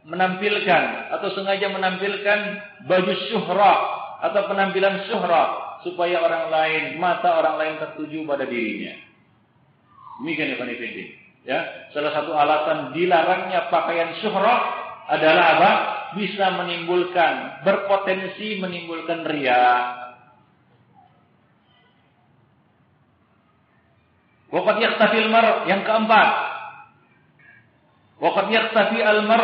menampilkan 0.04 0.84
atau 1.16 1.28
sengaja 1.32 1.72
menampilkan 1.72 2.40
baju 2.84 3.14
syuhrah 3.32 3.80
atau 4.28 4.42
penampilan 4.52 5.08
syuhrah 5.08 5.80
supaya 5.84 6.20
orang 6.24 6.52
lain, 6.52 6.84
mata 7.00 7.40
orang 7.40 7.56
lain 7.60 7.76
tertuju 7.80 8.24
pada 8.28 8.48
dirinya. 8.48 8.96
Demikian 10.24 10.56
ya 10.56 10.58
Fani 10.60 10.76
Ya, 11.44 11.60
salah 11.92 12.16
satu 12.16 12.32
alasan 12.32 12.96
dilarangnya 12.96 13.68
pakaian 13.68 14.16
syuhrah 14.24 14.60
adalah 15.12 15.46
apa? 15.60 15.72
Bisa 16.14 16.45
menimbulkan, 16.61 17.65
berpotensi 17.65 18.61
menimbulkan 18.61 19.26
ria. 19.26 19.65
Waqad 24.53 24.77
yaktafi 24.77 25.18
al-mar 25.18 25.65
yang 25.65 25.81
keempat. 25.81 26.30
Waqad 28.22 28.48
yaktafi 28.53 29.02
al-mar 29.02 29.41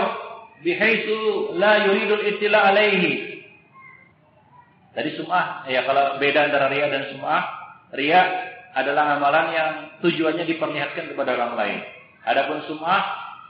bihaitsu 0.62 1.58
la 1.58 1.90
yuridu 1.90 2.14
al-ittila 2.22 2.70
alaihi. 2.70 3.42
Tadi 4.94 5.10
sum'ah, 5.18 5.66
ya 5.66 5.86
kalau 5.90 6.22
beda 6.22 6.50
antara 6.50 6.70
ria 6.70 6.94
dan 6.94 7.10
sum'ah, 7.14 7.42
ria 7.98 8.22
adalah 8.78 9.18
amalan 9.18 9.48
yang 9.50 9.72
tujuannya 10.06 10.46
diperlihatkan 10.46 11.10
kepada 11.10 11.34
orang 11.34 11.54
lain. 11.58 11.80
Adapun 12.30 12.62
sum'ah, 12.70 13.02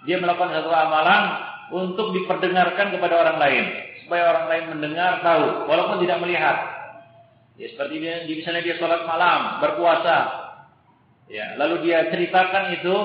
dia 0.08 0.16
melakukan 0.16 0.56
satu 0.56 0.72
amalan 0.72 1.24
untuk 1.70 2.14
diperdengarkan 2.14 2.94
kepada 2.94 3.16
orang 3.18 3.38
lain. 3.38 3.64
Supaya 4.06 4.24
orang 4.34 4.46
lain 4.50 4.64
mendengar, 4.78 5.22
tahu, 5.22 5.70
walaupun 5.70 6.02
tidak 6.02 6.22
melihat. 6.22 6.58
Ya, 7.60 7.68
seperti 7.74 7.96
dia, 8.00 8.24
misalnya 8.26 8.64
dia 8.64 8.76
sholat 8.80 9.06
malam, 9.06 9.62
berpuasa. 9.62 10.18
Ya, 11.30 11.54
lalu 11.62 11.86
dia 11.90 12.10
ceritakan 12.10 12.74
itu 12.80 12.96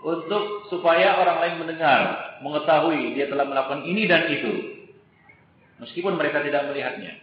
untuk 0.00 0.70
supaya 0.72 1.18
orang 1.20 1.38
lain 1.42 1.54
mendengar, 1.66 2.00
mengetahui 2.40 3.12
dia 3.18 3.26
telah 3.28 3.44
melakukan 3.44 3.84
ini 3.84 4.08
dan 4.08 4.30
itu. 4.32 4.52
Meskipun 5.82 6.16
mereka 6.16 6.40
tidak 6.40 6.72
melihatnya. 6.72 7.20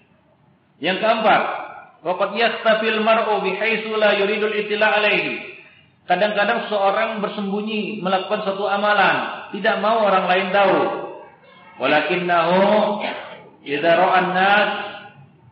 Yang 0.77 0.97
keempat, 1.01 1.41
Waqad 2.03 2.35
yastafil 2.35 2.99
mar'u 2.99 3.39
bihaitsu 3.39 3.95
la 3.95 4.19
yuridul 4.19 4.51
itila 4.51 4.99
alaihi. 4.99 5.52
Kadang-kadang 6.03 6.67
seorang 6.67 7.23
bersembunyi 7.23 8.03
melakukan 8.03 8.43
suatu 8.43 8.67
amalan, 8.67 9.47
tidak 9.55 9.79
mau 9.79 10.03
orang 10.03 10.27
lain 10.27 10.47
tahu. 10.51 10.79
Walakinnahu 11.79 12.59
idza 13.63 13.91
ra'an 13.95 14.27
nas 14.35 14.69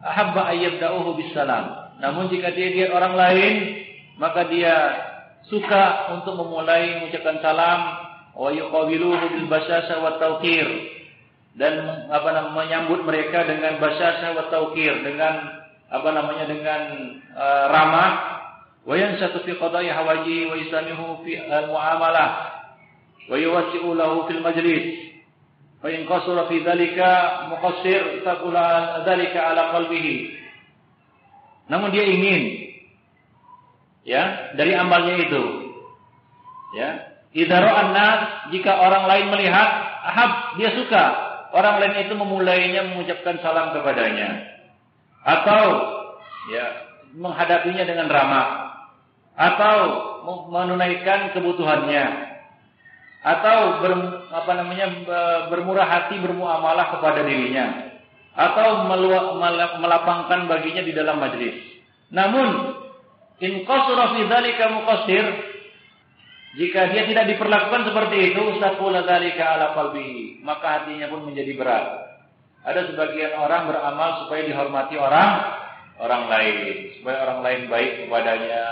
ahabba 0.04 0.52
ayyabda'uhu 0.52 1.16
bisalam. 1.16 1.96
Namun 2.04 2.28
jika 2.28 2.52
dia 2.52 2.68
lihat 2.68 2.92
orang 2.92 3.16
lain, 3.16 3.54
maka 4.20 4.44
dia 4.52 4.76
suka 5.48 6.14
untuk 6.20 6.36
memulai 6.36 7.00
mengucapkan 7.00 7.40
salam 7.40 7.82
wa 8.36 8.50
yuqabiluhu 8.52 9.36
bil 9.36 9.48
basyasha 9.48 10.00
wa 10.00 10.20
tawqir 10.20 10.68
dan 11.60 12.08
apa 12.08 12.30
namanya 12.32 12.56
menyambut 12.56 13.04
mereka 13.04 13.44
dengan 13.44 13.82
basyasha 13.82 14.32
wa 14.32 14.48
tawqir 14.48 15.04
dengan 15.04 15.64
apa 15.92 16.10
namanya 16.16 16.48
dengan 16.48 16.82
uh, 17.36 17.66
ramah 17.68 18.12
hawaji 19.94 20.38
wa 20.50 20.56
yusamihu 20.58 21.22
fi 21.22 21.38
al-muamalah 21.38 22.30
wa 23.30 23.36
yuwasi'u 23.38 23.94
lahu 23.94 24.26
fil 24.26 24.42
majlis. 24.42 25.14
Fa 25.82 25.90
in 25.90 26.06
qasara 26.06 26.50
fi 26.50 26.62
dhalika 26.62 27.46
muqassir 27.50 28.26
taqula 28.26 29.02
dhalika 29.06 29.54
ala 29.54 29.74
qalbihi. 29.78 30.18
Namun 31.70 31.94
dia 31.94 32.06
ingin 32.06 32.42
ya 34.06 34.54
dari 34.58 34.74
amalnya 34.74 35.16
itu. 35.30 35.44
Ya. 36.78 36.90
Idza 37.32 37.64
nas 37.96 38.52
jika 38.52 38.76
orang 38.76 39.08
lain 39.08 39.26
melihat 39.32 39.70
ahab 40.04 40.60
dia 40.60 40.74
suka. 40.76 41.06
Orang 41.52 41.84
lain 41.84 42.08
itu 42.08 42.16
memulainya 42.16 42.92
mengucapkan 42.92 43.40
salam 43.44 43.76
kepadanya. 43.76 44.52
Atau 45.24 45.64
ya 46.52 46.66
menghadapinya 47.16 47.84
dengan 47.84 48.08
ramah 48.08 48.71
atau 49.36 49.78
menunaikan 50.52 51.34
kebutuhannya 51.34 52.32
atau 53.22 53.86
ber, 53.86 53.92
apa 54.34 54.52
namanya 54.58 54.86
bermurah 55.54 55.86
hati 55.86 56.18
bermuamalah 56.18 56.98
kepada 56.98 57.22
dirinya 57.22 57.94
atau 58.34 58.88
melapangkan 59.78 60.50
baginya 60.50 60.82
di 60.82 60.94
dalam 60.96 61.22
majlis. 61.22 61.58
Namun 62.10 62.76
in 63.44 63.62
qasara 63.68 64.18
fi 64.18 64.22
dzalika 64.26 64.66
jika 66.52 66.92
dia 66.92 67.08
tidak 67.08 67.32
diperlakukan 67.32 67.88
seperti 67.88 68.36
itu, 68.36 68.42
dzalika 68.60 69.44
ala 69.56 69.72
qalbihi, 69.72 70.44
maka 70.44 70.84
hatinya 70.84 71.08
pun 71.08 71.32
menjadi 71.32 71.56
berat. 71.56 71.86
Ada 72.68 72.92
sebagian 72.92 73.40
orang 73.40 73.72
beramal 73.72 74.26
supaya 74.26 74.44
dihormati 74.44 75.00
orang 75.00 75.30
orang 76.02 76.24
lain, 76.28 76.98
supaya 77.00 77.18
orang 77.24 77.40
lain 77.46 77.62
baik 77.72 77.92
kepadanya, 78.06 78.66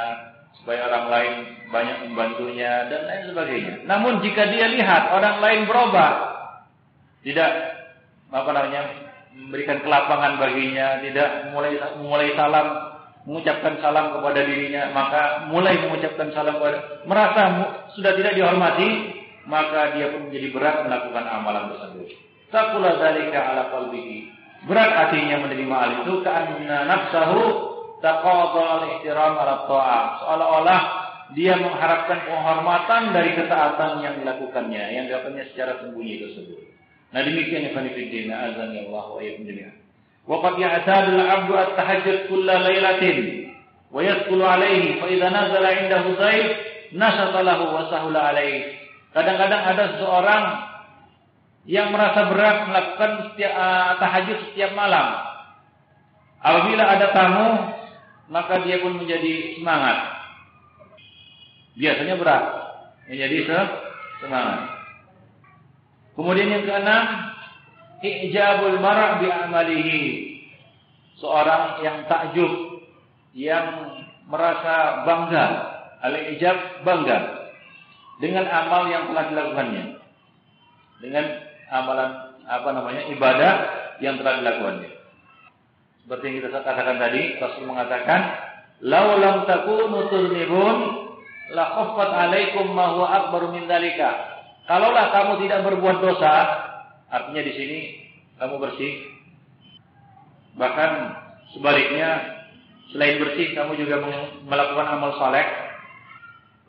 supaya 0.62 0.92
orang 0.92 1.06
lain 1.08 1.34
banyak 1.70 1.98
membantunya 2.10 2.86
dan 2.92 3.02
lain 3.08 3.24
sebagainya. 3.32 3.76
Namun 3.88 4.20
jika 4.26 4.50
dia 4.52 4.68
lihat 4.68 5.14
orang 5.16 5.40
lain 5.40 5.62
berubah, 5.70 6.12
tidak 7.24 7.52
apa 8.30 8.50
namanya 8.54 8.82
memberikan 9.34 9.80
kelapangan 9.82 10.38
baginya, 10.38 11.00
tidak 11.00 11.54
mulai 11.56 11.80
mulai 12.02 12.30
salam 12.36 12.68
mengucapkan 13.28 13.78
salam 13.84 14.16
kepada 14.16 14.42
dirinya, 14.42 14.90
maka 14.90 15.46
mulai 15.52 15.78
mengucapkan 15.86 16.34
salam 16.34 16.58
kepada 16.58 17.06
merasa 17.06 17.42
sudah 17.94 18.18
tidak 18.18 18.34
dihormati, 18.36 18.90
maka 19.46 19.94
dia 19.96 20.10
pun 20.10 20.28
menjadi 20.28 20.48
berat 20.50 20.76
melakukan 20.88 21.26
amalan 21.30 21.70
tersebut. 21.76 22.10
Sakula 22.50 22.98
dzalika 22.98 23.40
ala 23.54 23.70
qalbihi. 23.70 24.18
Berat 24.66 24.92
hatinya 24.92 25.40
menerima 25.46 25.76
hal 25.76 25.92
itu 26.04 26.14
karena 26.20 26.84
nafsahu 26.84 27.44
taqadha 28.00 28.64
al-ihtiram 28.82 29.34
ala 29.38 29.68
ta'ah. 29.68 30.04
Seolah-olah 30.24 30.82
dia 31.38 31.54
mengharapkan 31.62 32.26
penghormatan 32.26 33.14
dari 33.14 33.38
ketaatan 33.38 34.02
yang 34.02 34.16
dilakukannya, 34.24 34.84
yang 34.98 35.06
dilakukannya 35.06 35.46
secara 35.54 35.78
sembunyi 35.84 36.26
tersebut. 36.26 36.60
Nah 37.14 37.22
demikian 37.26 37.70
ya 37.70 37.72
fanifidina 37.74 38.34
azan 38.50 38.74
ya 38.74 38.86
Allah 38.90 39.06
wa 39.14 39.20
iyyakum 39.22 39.46
jami'an. 39.46 39.76
Wa 40.26 40.42
qad 40.42 40.54
ya'tadu 40.58 41.10
al-'abdu 41.18 41.54
at-tahajjud 41.58 42.18
kulla 42.30 42.62
lailatin 42.66 43.50
wa 43.90 44.02
yadkhulu 44.02 44.46
alayhi 44.46 45.02
fa 45.02 45.06
idza 45.10 45.28
nazala 45.30 45.70
'indahu 45.74 46.10
zaid 46.18 46.48
nasata 46.94 47.42
lahu 47.46 47.74
wa 47.74 47.90
sahula. 47.90 48.34
Kadang-kadang 49.10 49.62
ada 49.74 49.84
seseorang 49.98 50.44
yang 51.66 51.94
merasa 51.94 52.30
berat 52.30 52.58
melakukan 52.70 53.12
setiap, 53.30 53.54
uh, 53.54 53.98
tahajud 53.98 54.38
setiap 54.50 54.72
malam. 54.78 55.18
Apabila 56.40 56.84
ada 56.88 57.08
tamu, 57.14 57.48
maka 58.30 58.62
dia 58.64 58.80
pun 58.80 59.02
menjadi 59.02 59.58
semangat. 59.58 59.98
Biasanya 61.76 62.16
berat, 62.16 62.46
menjadi 63.10 63.38
semangat. 64.22 64.60
Kemudian 66.14 66.54
yang 66.54 66.64
keenam, 66.66 67.06
ijabul 68.06 68.78
marah 68.78 69.18
bi 69.18 69.28
amalihi. 69.28 70.02
Seorang 71.20 71.84
yang 71.84 72.08
takjub, 72.08 72.80
yang 73.36 73.66
merasa 74.30 75.04
bangga, 75.04 75.46
al-ijab 76.00 76.86
bangga 76.88 77.18
dengan 78.24 78.46
amal 78.48 78.88
yang 78.88 79.12
telah 79.12 79.26
dilakukannya. 79.32 79.86
Dengan 81.00 81.26
amalan 81.72 82.12
apa 82.44 82.70
namanya 82.76 83.02
ibadah 83.12 83.54
yang 84.04 84.20
telah 84.20 84.44
dilakukannya. 84.44 84.99
Seperti 86.10 86.26
yang 86.26 86.38
kita 86.42 86.66
katakan 86.66 86.98
tadi, 86.98 87.38
Rasul 87.38 87.70
mengatakan, 87.70 88.34
"Lau 88.82 89.22
lam 89.22 89.46
takunu 89.46 90.10
tuznibun 90.10 91.06
la 91.54 91.70
khaffat 91.70 92.10
alaikum 92.18 92.74
ma 92.74 92.98
huwa 92.98 93.14
akbaru 93.14 93.54
min 93.54 93.70
dalika." 93.70 94.42
Kalaulah 94.66 95.14
kamu 95.14 95.46
tidak 95.46 95.70
berbuat 95.70 96.02
dosa, 96.02 96.34
artinya 97.14 97.46
di 97.46 97.54
sini 97.54 97.80
kamu 98.42 98.58
bersih. 98.58 99.06
Bahkan 100.58 100.92
sebaliknya, 101.54 102.42
selain 102.90 103.22
bersih 103.22 103.54
kamu 103.54 103.78
juga 103.78 104.02
melakukan 104.50 104.90
amal 104.90 105.14
saleh. 105.14 105.46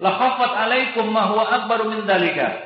La 0.04 0.20
khaffat 0.20 0.52
alaikum 0.68 1.08
ma 1.08 1.32
huwa 1.32 1.48
akbaru 1.48 1.88
min 1.88 2.04
dalika 2.04 2.60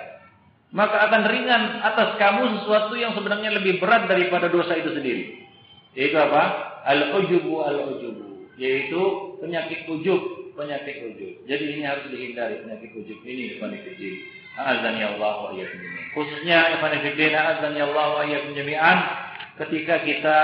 maka 0.75 1.07
akan 1.07 1.23
ringan 1.31 1.87
atas 1.87 2.19
kamu 2.19 2.59
sesuatu 2.59 2.99
yang 2.99 3.15
sebenarnya 3.15 3.55
lebih 3.63 3.79
berat 3.79 4.11
daripada 4.11 4.51
dosa 4.51 4.75
itu 4.75 4.91
sendiri. 4.91 5.44
Yaitu 5.95 6.17
apa? 6.19 6.43
Al-ujubu 6.85 7.65
al-ujubu. 7.65 8.25
yaitu 8.55 9.03
penyakit 9.43 9.83
ujub, 9.91 10.55
penyakit 10.55 11.03
ujub. 11.11 11.33
Jadi 11.51 11.65
ini 11.75 11.83
harus 11.83 12.07
dihindari 12.07 12.63
penyakit 12.63 12.91
ujub 12.95 13.19
ini 13.27 13.59
fillah. 13.59 14.15
Azan 14.55 14.95
ya 14.95 15.19
Allah 15.19 15.51
wa 15.51 15.55
Khususnya 16.15 16.79
ikhwan 16.79 16.95
fillah 17.03 17.43
azan 17.59 17.75
ya 17.75 17.91
Allah 17.91 18.07
wa 18.23 18.25
jami'an 18.31 18.99
ketika 19.59 20.07
kita 20.07 20.39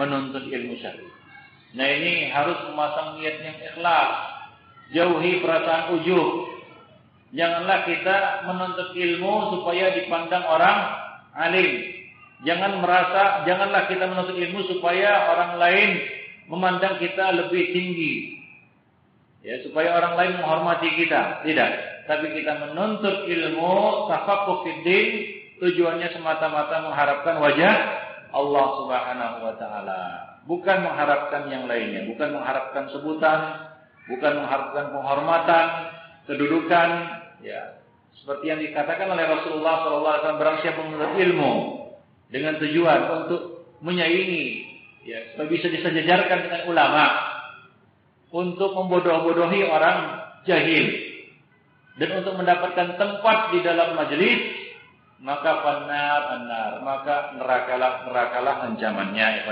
menuntut 0.00 0.48
ilmu 0.48 0.80
syar'i. 0.80 1.04
Nah 1.76 1.86
ini 1.90 2.32
harus 2.32 2.56
memasang 2.70 3.20
niat 3.20 3.36
yang 3.44 3.58
ikhlas. 3.60 4.10
Jauhi 4.94 5.44
perasaan 5.44 6.00
ujub. 6.00 6.54
Janganlah 7.34 7.82
kita 7.84 8.46
menuntut 8.46 8.94
ilmu 8.94 9.58
supaya 9.58 9.92
dipandang 9.92 10.44
orang 10.48 10.78
alim. 11.36 11.93
Jangan 12.44 12.84
merasa, 12.84 13.48
janganlah 13.48 13.88
kita 13.88 14.04
menuntut 14.04 14.36
ilmu 14.36 14.68
supaya 14.68 15.32
orang 15.32 15.56
lain 15.56 15.90
memandang 16.52 17.00
kita 17.00 17.32
lebih 17.32 17.72
tinggi. 17.72 18.36
Ya, 19.40 19.64
supaya 19.64 19.96
orang 19.96 20.14
lain 20.20 20.32
menghormati 20.40 20.92
kita. 20.92 21.40
Tidak. 21.44 21.70
Tapi 22.04 22.36
kita 22.36 22.68
menuntut 22.68 23.24
ilmu, 23.24 24.08
tafaqquh 24.12 24.60
fiddin, 24.60 25.08
tujuannya 25.56 26.12
semata-mata 26.12 26.84
mengharapkan 26.84 27.40
wajah 27.40 27.74
Allah 28.36 28.66
Subhanahu 28.76 29.36
wa 29.40 29.54
taala. 29.56 30.00
Bukan 30.44 30.84
mengharapkan 30.84 31.48
yang 31.48 31.64
lainnya, 31.64 32.04
bukan 32.04 32.36
mengharapkan 32.36 32.92
sebutan, 32.92 33.40
bukan 34.12 34.44
mengharapkan 34.44 34.92
penghormatan, 34.92 35.66
kedudukan, 36.28 36.88
ya. 37.40 37.80
Seperti 38.20 38.52
yang 38.52 38.60
dikatakan 38.60 39.08
oleh 39.08 39.24
Rasulullah 39.24 39.84
SAW, 39.88 40.36
barang 40.36 40.58
siapa 40.60 40.80
menuntut 40.84 41.16
ilmu 41.16 41.83
dengan 42.28 42.56
tujuan 42.60 43.00
untuk 43.24 43.42
menyaingi, 43.84 44.46
ya, 45.04 45.34
supaya 45.34 45.48
bisa 45.48 45.66
disejajarkan 45.68 46.38
dengan 46.48 46.62
ulama, 46.68 47.04
untuk 48.34 48.74
membodoh-bodohi 48.74 49.64
orang 49.68 50.24
jahil, 50.44 50.84
dan 52.00 52.10
untuk 52.24 52.34
mendapatkan 52.34 52.98
tempat 52.98 53.38
di 53.54 53.58
dalam 53.62 53.94
majelis 53.94 54.64
maka 55.24 55.62
benar 55.64 56.20
benar 56.36 56.70
maka 56.84 57.16
nerakalah 57.38 58.04
nerakalah 58.04 58.56
ancamannya 58.68 59.46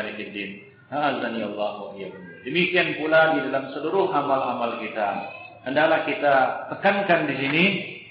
Allah 0.93 1.73
wa 1.89 1.97
demikian 2.45 3.01
pula 3.01 3.33
di 3.33 3.49
dalam 3.49 3.73
seluruh 3.73 4.13
amal-amal 4.13 4.77
kita. 4.85 5.33
Hendaklah 5.65 6.05
kita 6.05 6.35
tekankan 6.77 7.31
di 7.31 7.35
sini 7.41 7.65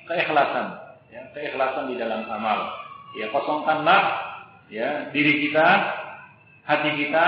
keikhlasan 0.09 0.79
ya 1.13 1.21
keikhlasan 1.37 1.93
di 1.93 2.01
dalam 2.01 2.25
amal. 2.25 2.73
Ya 3.13 3.29
kosongkanlah 3.29 4.30
ya 4.71 5.11
diri 5.11 5.45
kita 5.45 5.67
hati 6.63 6.91
kita 6.95 7.25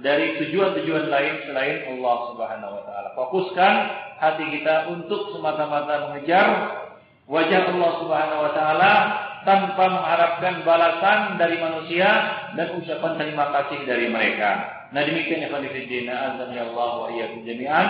dari 0.00 0.40
tujuan-tujuan 0.40 1.12
lain 1.12 1.34
selain 1.44 1.76
Allah 1.92 2.16
Subhanahu 2.32 2.72
wa 2.80 2.82
taala 2.88 3.08
fokuskan 3.12 3.74
hati 4.16 4.44
kita 4.56 4.88
untuk 4.88 5.36
semata-mata 5.36 6.08
mengejar 6.08 6.46
wajah 7.28 7.62
Allah 7.76 7.92
Subhanahu 8.00 8.40
wa 8.40 8.52
taala 8.56 8.92
tanpa 9.44 9.84
mengharapkan 9.84 10.54
balasan 10.64 11.36
dari 11.36 11.60
manusia 11.60 12.08
dan 12.56 12.74
ucapan 12.74 13.12
terima 13.20 13.52
kasih 13.54 13.84
dari 13.86 14.10
mereka. 14.10 14.66
Nah 14.90 15.04
demikian 15.04 15.44
ya 15.44 15.52
Khalifuddin 15.52 16.08
azan 16.08 16.50
ya 16.56 16.64
Allah 16.72 16.90
wa 17.04 17.08
iyyakum 17.12 17.44
jami'an. 17.44 17.88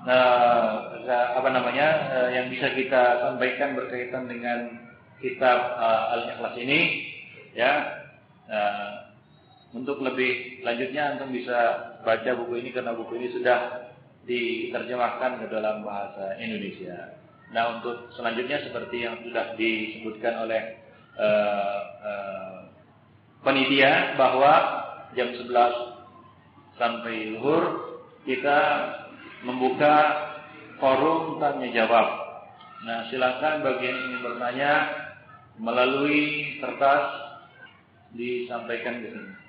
Nah, 0.00 0.88
apa 1.36 1.48
namanya 1.52 1.88
eh, 2.08 2.28
yang 2.40 2.48
bisa 2.48 2.72
kita 2.72 3.20
sampaikan 3.20 3.76
berkaitan 3.76 4.32
dengan 4.32 4.80
kitab 5.20 5.76
uh, 5.76 6.16
Al-Ikhlas 6.16 6.56
ini 6.56 7.04
ya 7.52 7.99
uh, 8.50 9.14
untuk 9.70 10.02
lebih 10.02 10.62
lanjutnya 10.66 11.14
antum 11.14 11.30
bisa 11.30 11.58
baca 12.02 12.30
buku 12.34 12.58
ini 12.58 12.70
karena 12.74 12.92
buku 12.92 13.14
ini 13.16 13.30
sudah 13.30 13.88
diterjemahkan 14.26 15.40
ke 15.40 15.46
dalam 15.48 15.86
bahasa 15.86 16.34
Indonesia. 16.42 17.14
Nah 17.54 17.78
untuk 17.78 18.10
selanjutnya 18.18 18.66
seperti 18.66 19.06
yang 19.06 19.22
sudah 19.22 19.54
disebutkan 19.54 20.34
oleh 20.46 20.62
uh, 21.16 21.80
uh, 22.02 22.58
panitia 23.46 24.18
bahwa 24.18 24.52
jam 25.14 25.34
11 25.34 25.48
sampai 26.78 27.34
luhur 27.34 27.62
kita 28.24 28.58
membuka 29.44 29.96
forum 30.80 31.40
tanya 31.40 31.68
jawab. 31.72 32.08
Nah, 32.80 33.04
silakan 33.12 33.60
bagi 33.60 33.92
yang 33.92 34.00
ingin 34.08 34.20
bertanya 34.24 34.72
melalui 35.60 36.56
kertas 36.64 37.29
disampaikan 38.14 39.02
ke 39.02 39.08
sini. 39.12 39.39